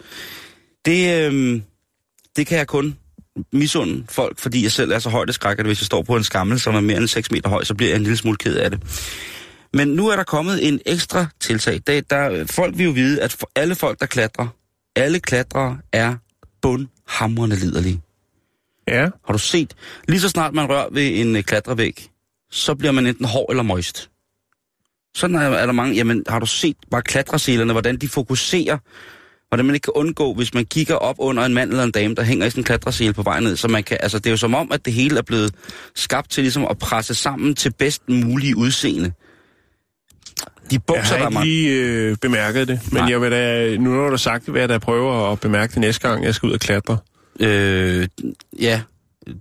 Det, 0.85 1.31
øh, 1.31 1.61
det 2.35 2.47
kan 2.47 2.57
jeg 2.57 2.67
kun 2.67 2.97
misunde 3.53 4.03
folk, 4.09 4.39
fordi 4.39 4.63
jeg 4.63 4.71
selv 4.71 4.91
er 4.91 4.99
så 4.99 5.09
højdeskræk, 5.09 5.59
at 5.59 5.65
hvis 5.65 5.81
jeg 5.81 5.85
står 5.85 6.01
på 6.01 6.15
en 6.15 6.23
skammel, 6.23 6.59
som 6.59 6.75
er 6.75 6.79
mere 6.79 6.97
end 6.97 7.07
6 7.07 7.31
meter 7.31 7.49
høj, 7.49 7.63
så 7.63 7.75
bliver 7.75 7.89
jeg 7.89 7.95
en 7.95 8.03
lille 8.03 8.17
smule 8.17 8.37
ked 8.37 8.55
af 8.55 8.71
det. 8.71 8.79
Men 9.73 9.87
nu 9.87 10.07
er 10.07 10.15
der 10.15 10.23
kommet 10.23 10.67
en 10.67 10.79
ekstra 10.85 11.25
tiltag. 11.39 11.81
Der, 11.87 12.01
der, 12.01 12.45
folk 12.45 12.77
vil 12.77 12.85
jo 12.85 12.91
vide, 12.91 13.21
at 13.21 13.31
for 13.31 13.51
alle 13.55 13.75
folk, 13.75 13.99
der 13.99 14.05
klatrer, 14.05 14.47
alle 14.95 15.19
klatrere 15.19 15.77
er 15.91 16.15
bundhamrende 16.61 17.55
liderlige. 17.55 18.01
Ja. 18.87 19.09
Har 19.25 19.33
du 19.33 19.37
set? 19.37 19.73
Lige 20.07 20.19
så 20.19 20.29
snart 20.29 20.53
man 20.53 20.69
rører 20.69 20.87
ved 20.91 21.19
en 21.21 21.35
øh, 21.35 21.43
klatrevæg, 21.43 22.09
så 22.51 22.75
bliver 22.75 22.91
man 22.91 23.07
enten 23.07 23.25
hård 23.25 23.45
eller 23.49 23.63
moist. 23.63 24.09
Sådan 25.15 25.35
er, 25.35 25.39
er 25.39 25.65
der 25.65 25.73
mange. 25.73 25.95
Jamen, 25.95 26.23
har 26.27 26.39
du 26.39 26.45
set 26.45 26.77
bare 26.91 27.01
klatreselerne, 27.01 27.71
hvordan 27.73 27.97
de 27.97 28.09
fokuserer, 28.09 28.77
hvordan 29.47 29.65
man 29.65 29.75
ikke 29.75 29.85
kan 29.85 29.93
undgå, 29.95 30.33
hvis 30.33 30.53
man 30.53 30.65
kigger 30.65 30.95
op 30.95 31.15
under 31.19 31.45
en 31.45 31.53
mand 31.53 31.69
eller 31.69 31.83
en 31.83 31.91
dame, 31.91 32.15
der 32.15 32.23
hænger 32.23 32.45
i 32.45 32.49
sådan 32.49 32.59
en 32.59 32.65
klatresele 32.65 33.13
på 33.13 33.23
vej 33.23 33.39
ned. 33.39 33.55
Så 33.55 33.67
man 33.67 33.83
kan, 33.83 33.97
altså, 33.99 34.19
det 34.19 34.25
er 34.25 34.31
jo 34.31 34.37
som 34.37 34.55
om, 34.55 34.71
at 34.71 34.85
det 34.85 34.93
hele 34.93 35.17
er 35.17 35.21
blevet 35.21 35.55
skabt 35.95 36.31
til 36.31 36.43
ligesom 36.43 36.67
at 36.69 36.77
presse 36.77 37.15
sammen 37.15 37.55
til 37.55 37.73
bedst 37.73 38.09
mulige 38.09 38.57
udseende. 38.57 39.13
De 40.71 40.75
Jeg 40.75 40.83
bukser, 40.83 41.17
der 41.17 41.23
har 41.23 41.29
ikke 41.29 41.43
lige 41.43 41.69
øh, 41.71 42.17
bemærket 42.21 42.67
det, 42.67 42.79
men 42.91 43.01
Nej. 43.01 43.11
jeg 43.11 43.21
vil 43.21 43.31
da, 43.31 43.75
nu 43.77 43.89
når 43.89 44.03
du 44.03 44.09
har 44.09 44.17
sagt 44.17 44.45
det, 44.45 44.53
vil 44.53 44.59
jeg 44.59 44.69
da 44.69 44.77
prøve 44.77 45.31
at 45.31 45.39
bemærke 45.39 45.71
det 45.71 45.79
næste 45.79 46.07
gang, 46.09 46.23
jeg 46.23 46.35
skal 46.35 46.47
ud 46.47 46.53
og 46.53 46.59
klatre. 46.59 46.97
Øh, 47.39 48.07
ja, 48.59 48.81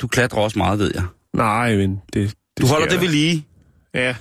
du 0.00 0.06
klatrer 0.06 0.40
også 0.40 0.58
meget, 0.58 0.78
ved 0.78 0.90
jeg. 0.94 1.02
Nej, 1.34 1.76
men 1.76 2.00
det, 2.12 2.30
det 2.30 2.34
Du 2.60 2.66
holder 2.66 2.88
det 2.88 3.00
ved 3.00 3.08
lige. 3.08 3.46
Ja. 3.94 4.14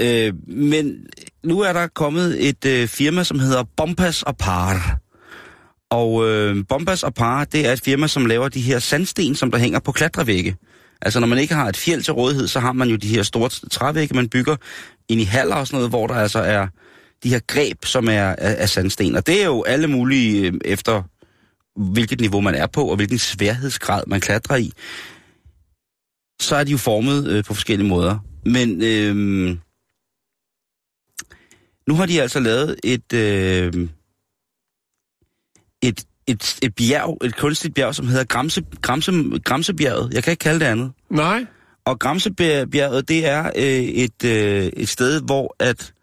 Øh, 0.00 0.32
men 0.46 0.96
nu 1.44 1.60
er 1.60 1.72
der 1.72 1.86
kommet 1.86 2.48
et 2.48 2.64
øh, 2.66 2.88
firma, 2.88 3.24
som 3.24 3.38
hedder 3.38 3.64
Bompas 3.76 4.22
Apar. 4.26 4.98
Og 5.90 6.28
øh, 6.28 6.64
Bompas 6.68 7.04
Apar, 7.04 7.44
det 7.44 7.66
er 7.66 7.72
et 7.72 7.80
firma, 7.84 8.06
som 8.06 8.26
laver 8.26 8.48
de 8.48 8.60
her 8.60 8.78
sandsten, 8.78 9.34
som 9.34 9.50
der 9.50 9.58
hænger 9.58 9.78
på 9.78 9.92
klatrevægge. 9.92 10.56
Altså 11.02 11.20
når 11.20 11.26
man 11.26 11.38
ikke 11.38 11.54
har 11.54 11.68
et 11.68 11.76
fjeld 11.76 12.02
til 12.02 12.12
rådighed, 12.12 12.48
så 12.48 12.60
har 12.60 12.72
man 12.72 12.88
jo 12.88 12.96
de 12.96 13.08
her 13.08 13.22
store 13.22 13.48
trævægge, 13.70 14.14
man 14.14 14.28
bygger 14.28 14.56
ind 15.08 15.20
i 15.20 15.24
haller 15.24 15.56
og 15.56 15.66
sådan 15.66 15.76
noget, 15.76 15.90
hvor 15.90 16.06
der 16.06 16.14
altså 16.14 16.38
er 16.38 16.66
de 17.22 17.28
her 17.28 17.40
greb, 17.46 17.84
som 17.84 18.08
er 18.08 18.34
af, 18.38 18.68
sandsten. 18.68 19.16
Og 19.16 19.26
det 19.26 19.42
er 19.42 19.46
jo 19.46 19.62
alle 19.62 19.86
mulige 19.86 20.46
øh, 20.46 20.60
efter, 20.64 21.02
hvilket 21.92 22.20
niveau 22.20 22.40
man 22.40 22.54
er 22.54 22.66
på, 22.66 22.84
og 22.84 22.96
hvilken 22.96 23.18
sværhedsgrad 23.18 24.02
man 24.06 24.20
klatrer 24.20 24.56
i. 24.56 24.72
Så 26.40 26.56
er 26.56 26.64
de 26.64 26.70
jo 26.70 26.78
formet 26.78 27.28
øh, 27.28 27.44
på 27.44 27.54
forskellige 27.54 27.88
måder. 27.88 28.18
Men 28.44 28.82
øh, 28.82 29.16
nu 31.88 31.94
har 31.94 32.06
de 32.06 32.22
altså 32.22 32.40
lavet 32.40 32.76
et, 32.84 33.12
øh, 33.12 33.88
et, 35.82 36.04
et, 36.26 36.58
et 36.62 36.74
bjerg, 36.74 37.18
et 37.24 37.36
kunstigt 37.36 37.74
bjerg, 37.74 37.94
som 37.94 38.06
hedder 38.06 38.24
Gramse, 38.24 38.64
Gramse, 38.82 39.12
Gramsebjerget. 39.44 40.14
Jeg 40.14 40.24
kan 40.24 40.30
ikke 40.30 40.40
kalde 40.40 40.60
det 40.60 40.66
andet. 40.66 40.92
Nej. 41.10 41.46
Og 41.88 41.98
Gramsebjerget, 41.98 43.08
det 43.08 43.26
er 43.26 43.46
øh, 43.56 43.84
et, 44.04 44.24
øh, 44.24 44.64
et 44.66 44.88
sted, 44.88 45.22
hvor 45.22 45.56
at, 45.58 45.94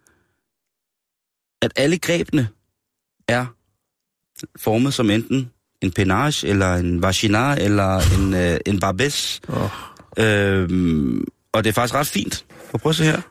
at 1.61 1.71
alle 1.75 1.97
grebene 1.97 2.47
er 3.27 3.45
formet 4.57 4.93
som 4.93 5.09
enten 5.09 5.51
en 5.81 5.91
penage, 5.91 6.47
eller 6.47 6.73
en 6.73 7.01
vagina, 7.01 7.55
eller 7.55 8.17
en, 8.17 8.33
øh, 8.33 8.59
en 8.65 8.79
barbes. 8.79 9.41
Oh. 9.47 9.69
Øhm, 10.17 11.25
og 11.53 11.63
det 11.63 11.69
er 11.69 11.73
faktisk 11.73 11.95
ret 11.95 12.07
fint. 12.07 12.45
Prøv 12.71 12.89
at 12.89 12.95
se 12.95 13.03
her. 13.03 13.21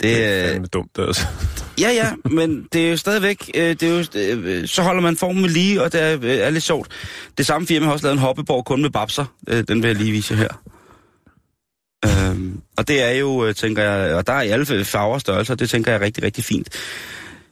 Det, 0.00 0.16
Det 0.16 0.56
er 0.56 0.66
dumt, 0.66 0.98
altså 0.98 1.26
ja, 1.80 1.90
ja, 1.90 2.12
men 2.30 2.68
det 2.72 2.86
er 2.86 2.90
jo 2.90 2.96
stadigvæk, 2.96 3.50
øh, 3.54 3.62
det 3.62 3.82
er 3.82 3.90
jo, 3.90 4.04
øh, 4.14 4.68
så 4.68 4.82
holder 4.82 5.02
man 5.02 5.16
formen 5.16 5.42
med 5.42 5.50
lige, 5.50 5.82
og 5.82 5.92
det 5.92 6.02
er, 6.02 6.18
øh, 6.22 6.30
er 6.30 6.50
lidt 6.50 6.64
sjovt. 6.64 6.88
Det 7.38 7.46
samme 7.46 7.66
firma 7.66 7.86
har 7.86 7.92
også 7.92 8.06
lavet 8.06 8.14
en 8.14 8.20
hoppeborg 8.20 8.64
kun 8.64 8.82
med 8.82 8.90
babser. 8.90 9.24
Øh, 9.48 9.64
den 9.68 9.82
vil 9.82 9.88
jeg 9.88 9.96
lige 9.96 10.12
vise 10.12 10.34
jer 10.34 10.40
her. 10.40 10.62
Øhm, 12.04 12.60
og 12.76 12.88
det 12.88 13.02
er 13.02 13.10
jo, 13.10 13.46
øh, 13.46 13.54
tænker 13.54 13.82
jeg, 13.82 14.14
og 14.14 14.26
der 14.26 14.32
er 14.32 14.42
i 14.42 14.48
alle 14.48 14.84
farver 14.84 15.14
og 15.14 15.20
størrelser, 15.20 15.54
det 15.54 15.70
tænker 15.70 15.90
jeg 15.90 16.00
er 16.00 16.04
rigtig, 16.04 16.24
rigtig 16.24 16.44
fint. 16.44 16.68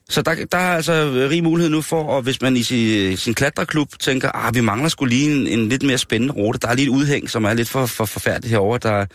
Så 0.08 0.22
der, 0.22 0.34
der 0.52 0.58
er 0.58 0.76
altså 0.76 1.26
rig 1.30 1.42
mulighed 1.42 1.70
nu 1.70 1.80
for, 1.80 2.02
og 2.02 2.22
hvis 2.22 2.42
man 2.42 2.56
i 2.56 2.62
sin, 2.62 3.12
øh, 3.12 3.18
sin 3.18 3.34
klatreklub 3.34 3.88
tænker, 3.98 4.30
ah, 4.34 4.54
vi 4.54 4.60
mangler 4.60 4.88
skulle 4.88 5.14
lige 5.14 5.32
en, 5.32 5.46
en 5.46 5.68
lidt 5.68 5.82
mere 5.82 5.98
spændende 5.98 6.34
rute, 6.34 6.58
der 6.58 6.68
er 6.68 6.74
lige 6.74 6.84
et 6.84 6.90
udhæng, 6.90 7.30
som 7.30 7.44
er 7.44 7.54
lidt 7.54 7.68
for, 7.68 7.86
for 7.86 8.04
forfærdeligt 8.04 8.50
herovre, 8.50 8.78
der, 8.82 9.06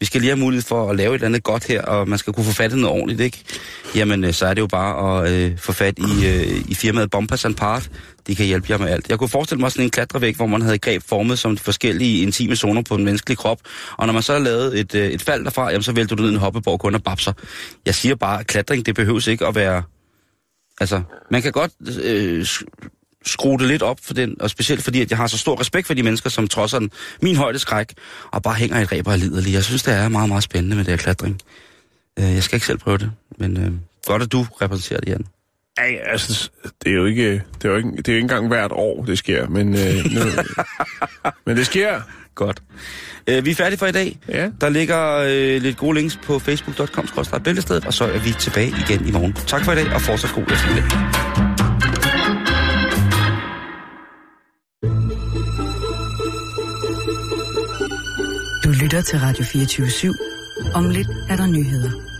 vi 0.00 0.06
skal 0.06 0.20
lige 0.20 0.30
have 0.30 0.40
mulighed 0.40 0.62
for 0.62 0.90
at 0.90 0.96
lave 0.96 1.10
et 1.10 1.14
eller 1.14 1.26
andet 1.26 1.42
godt 1.42 1.66
her, 1.66 1.82
og 1.82 2.08
man 2.08 2.18
skal 2.18 2.32
kunne 2.32 2.44
få 2.44 2.52
fat 2.52 2.72
i 2.72 2.76
noget 2.76 2.88
ordentligt, 2.88 3.20
ikke? 3.20 3.38
Jamen, 3.94 4.24
øh, 4.24 4.32
så 4.32 4.46
er 4.46 4.54
det 4.54 4.60
jo 4.60 4.66
bare 4.66 5.22
at 5.24 5.32
øh, 5.32 5.58
få 5.58 5.72
fat 5.72 5.98
i, 5.98 6.26
øh, 6.26 6.64
i 6.68 6.74
firmaet 6.74 7.10
Bompas 7.10 7.44
and 7.44 7.54
Part. 7.54 7.90
De 8.26 8.34
kan 8.34 8.46
hjælpe 8.46 8.66
jer 8.70 8.78
med 8.78 8.88
alt. 8.88 9.08
Jeg 9.08 9.18
kunne 9.18 9.28
forestille 9.28 9.60
mig 9.60 9.72
sådan 9.72 9.84
en 9.84 9.90
klatrevæg, 9.90 10.36
hvor 10.36 10.46
man 10.46 10.62
havde 10.62 10.78
greb 10.78 11.02
formet 11.06 11.38
som 11.38 11.56
de 11.56 11.62
forskellige 11.62 12.22
intime 12.22 12.56
zoner 12.56 12.82
på 12.82 12.96
den 12.96 13.04
menneskelige 13.04 13.36
krop, 13.36 13.58
og 13.96 14.06
når 14.06 14.12
man 14.12 14.22
så 14.22 14.32
har 14.32 14.40
lavet 14.40 14.80
et, 14.80 14.94
øh, 14.94 15.06
et 15.06 15.22
fald 15.22 15.44
derfra, 15.44 15.70
jamen, 15.70 15.82
så 15.82 15.92
vælter 15.92 16.16
du 16.16 16.22
ned 16.22 16.30
en 16.30 16.36
hoppeborg 16.36 16.80
kun 16.80 16.94
og 16.94 17.02
babser. 17.02 17.32
Jeg 17.86 17.94
siger 17.94 18.14
bare, 18.14 18.40
at 18.40 18.46
klatring, 18.46 18.86
det 18.86 18.94
behøves 18.94 19.26
ikke 19.26 19.46
at 19.46 19.54
være 19.54 19.82
Altså, 20.80 21.02
man 21.30 21.42
kan 21.42 21.52
godt 21.52 21.72
øh, 22.04 22.46
skrue 23.24 23.58
det 23.58 23.68
lidt 23.68 23.82
op 23.82 23.98
for 24.02 24.14
den, 24.14 24.36
og 24.40 24.50
specielt 24.50 24.82
fordi, 24.82 25.00
at 25.00 25.10
jeg 25.10 25.18
har 25.18 25.26
så 25.26 25.38
stor 25.38 25.60
respekt 25.60 25.86
for 25.86 25.94
de 25.94 26.02
mennesker, 26.02 26.30
som 26.30 26.48
trodser 26.48 26.78
den, 26.78 26.90
min 27.22 27.36
højdeskræk, 27.36 27.94
og 28.30 28.42
bare 28.42 28.54
hænger 28.54 28.78
i 28.78 28.82
et 28.82 28.92
ræb 28.92 29.06
og 29.06 29.18
lider 29.18 29.40
lige. 29.40 29.54
Jeg 29.54 29.64
synes, 29.64 29.82
det 29.82 29.94
er 29.94 30.08
meget, 30.08 30.28
meget 30.28 30.44
spændende 30.44 30.76
med 30.76 30.84
det 30.84 30.92
her 30.92 30.98
klatring. 30.98 31.40
Øh, 32.18 32.24
jeg 32.24 32.42
skal 32.42 32.56
ikke 32.56 32.66
selv 32.66 32.78
prøve 32.78 32.98
det, 32.98 33.10
men 33.38 33.56
øh, 33.56 33.72
godt, 34.06 34.22
at 34.22 34.32
du 34.32 34.46
repræsenterer 34.62 35.00
det, 35.00 35.08
Jan. 35.08 35.26
Ja, 35.78 36.10
altså, 36.12 36.50
det 36.84 36.92
er 36.92 36.96
jo 36.96 37.04
ikke, 37.04 37.32
det 37.32 37.64
er 37.64 37.68
jo 37.68 37.76
ikke, 37.76 37.90
det 37.90 38.08
er 38.08 38.12
jo 38.12 38.16
ikke 38.16 38.24
engang 38.24 38.48
hvert 38.48 38.72
år, 38.72 39.04
det 39.04 39.18
sker, 39.18 39.48
men, 39.48 39.74
øh, 39.74 40.04
nu, 40.04 40.20
men 41.46 41.56
det 41.56 41.66
sker. 41.66 42.00
Godt. 42.34 42.62
Øh, 43.26 43.44
vi 43.44 43.50
er 43.50 43.54
færdige 43.54 43.78
for 43.78 43.86
i 43.86 43.92
dag. 43.92 44.18
Ja. 44.28 44.48
Der 44.60 44.68
ligger 44.68 45.16
øh, 45.16 45.62
lidt 45.62 45.76
gode 45.76 45.94
links 45.94 46.16
på 46.16 46.38
facebook.com 46.38 47.08
bæltestedet, 47.44 47.86
og 47.86 47.94
så 47.94 48.04
er 48.04 48.18
vi 48.18 48.32
tilbage 48.32 48.68
igen 48.68 49.08
i 49.08 49.10
morgen. 49.10 49.32
Tak 49.32 49.64
for 49.64 49.72
i 49.72 49.74
dag, 49.74 49.94
og 49.94 50.00
fortsat 50.00 50.30
god 50.34 50.42
eftermiddag. 50.42 50.84
Du 58.64 58.70
lytter 58.82 59.02
til 59.02 59.18
Radio 59.18 59.44
24 59.44 59.86
/7. 59.86 60.72
Om 60.74 60.90
lidt 60.90 61.08
er 61.30 61.36
der 61.36 61.46
nyheder. 61.46 62.11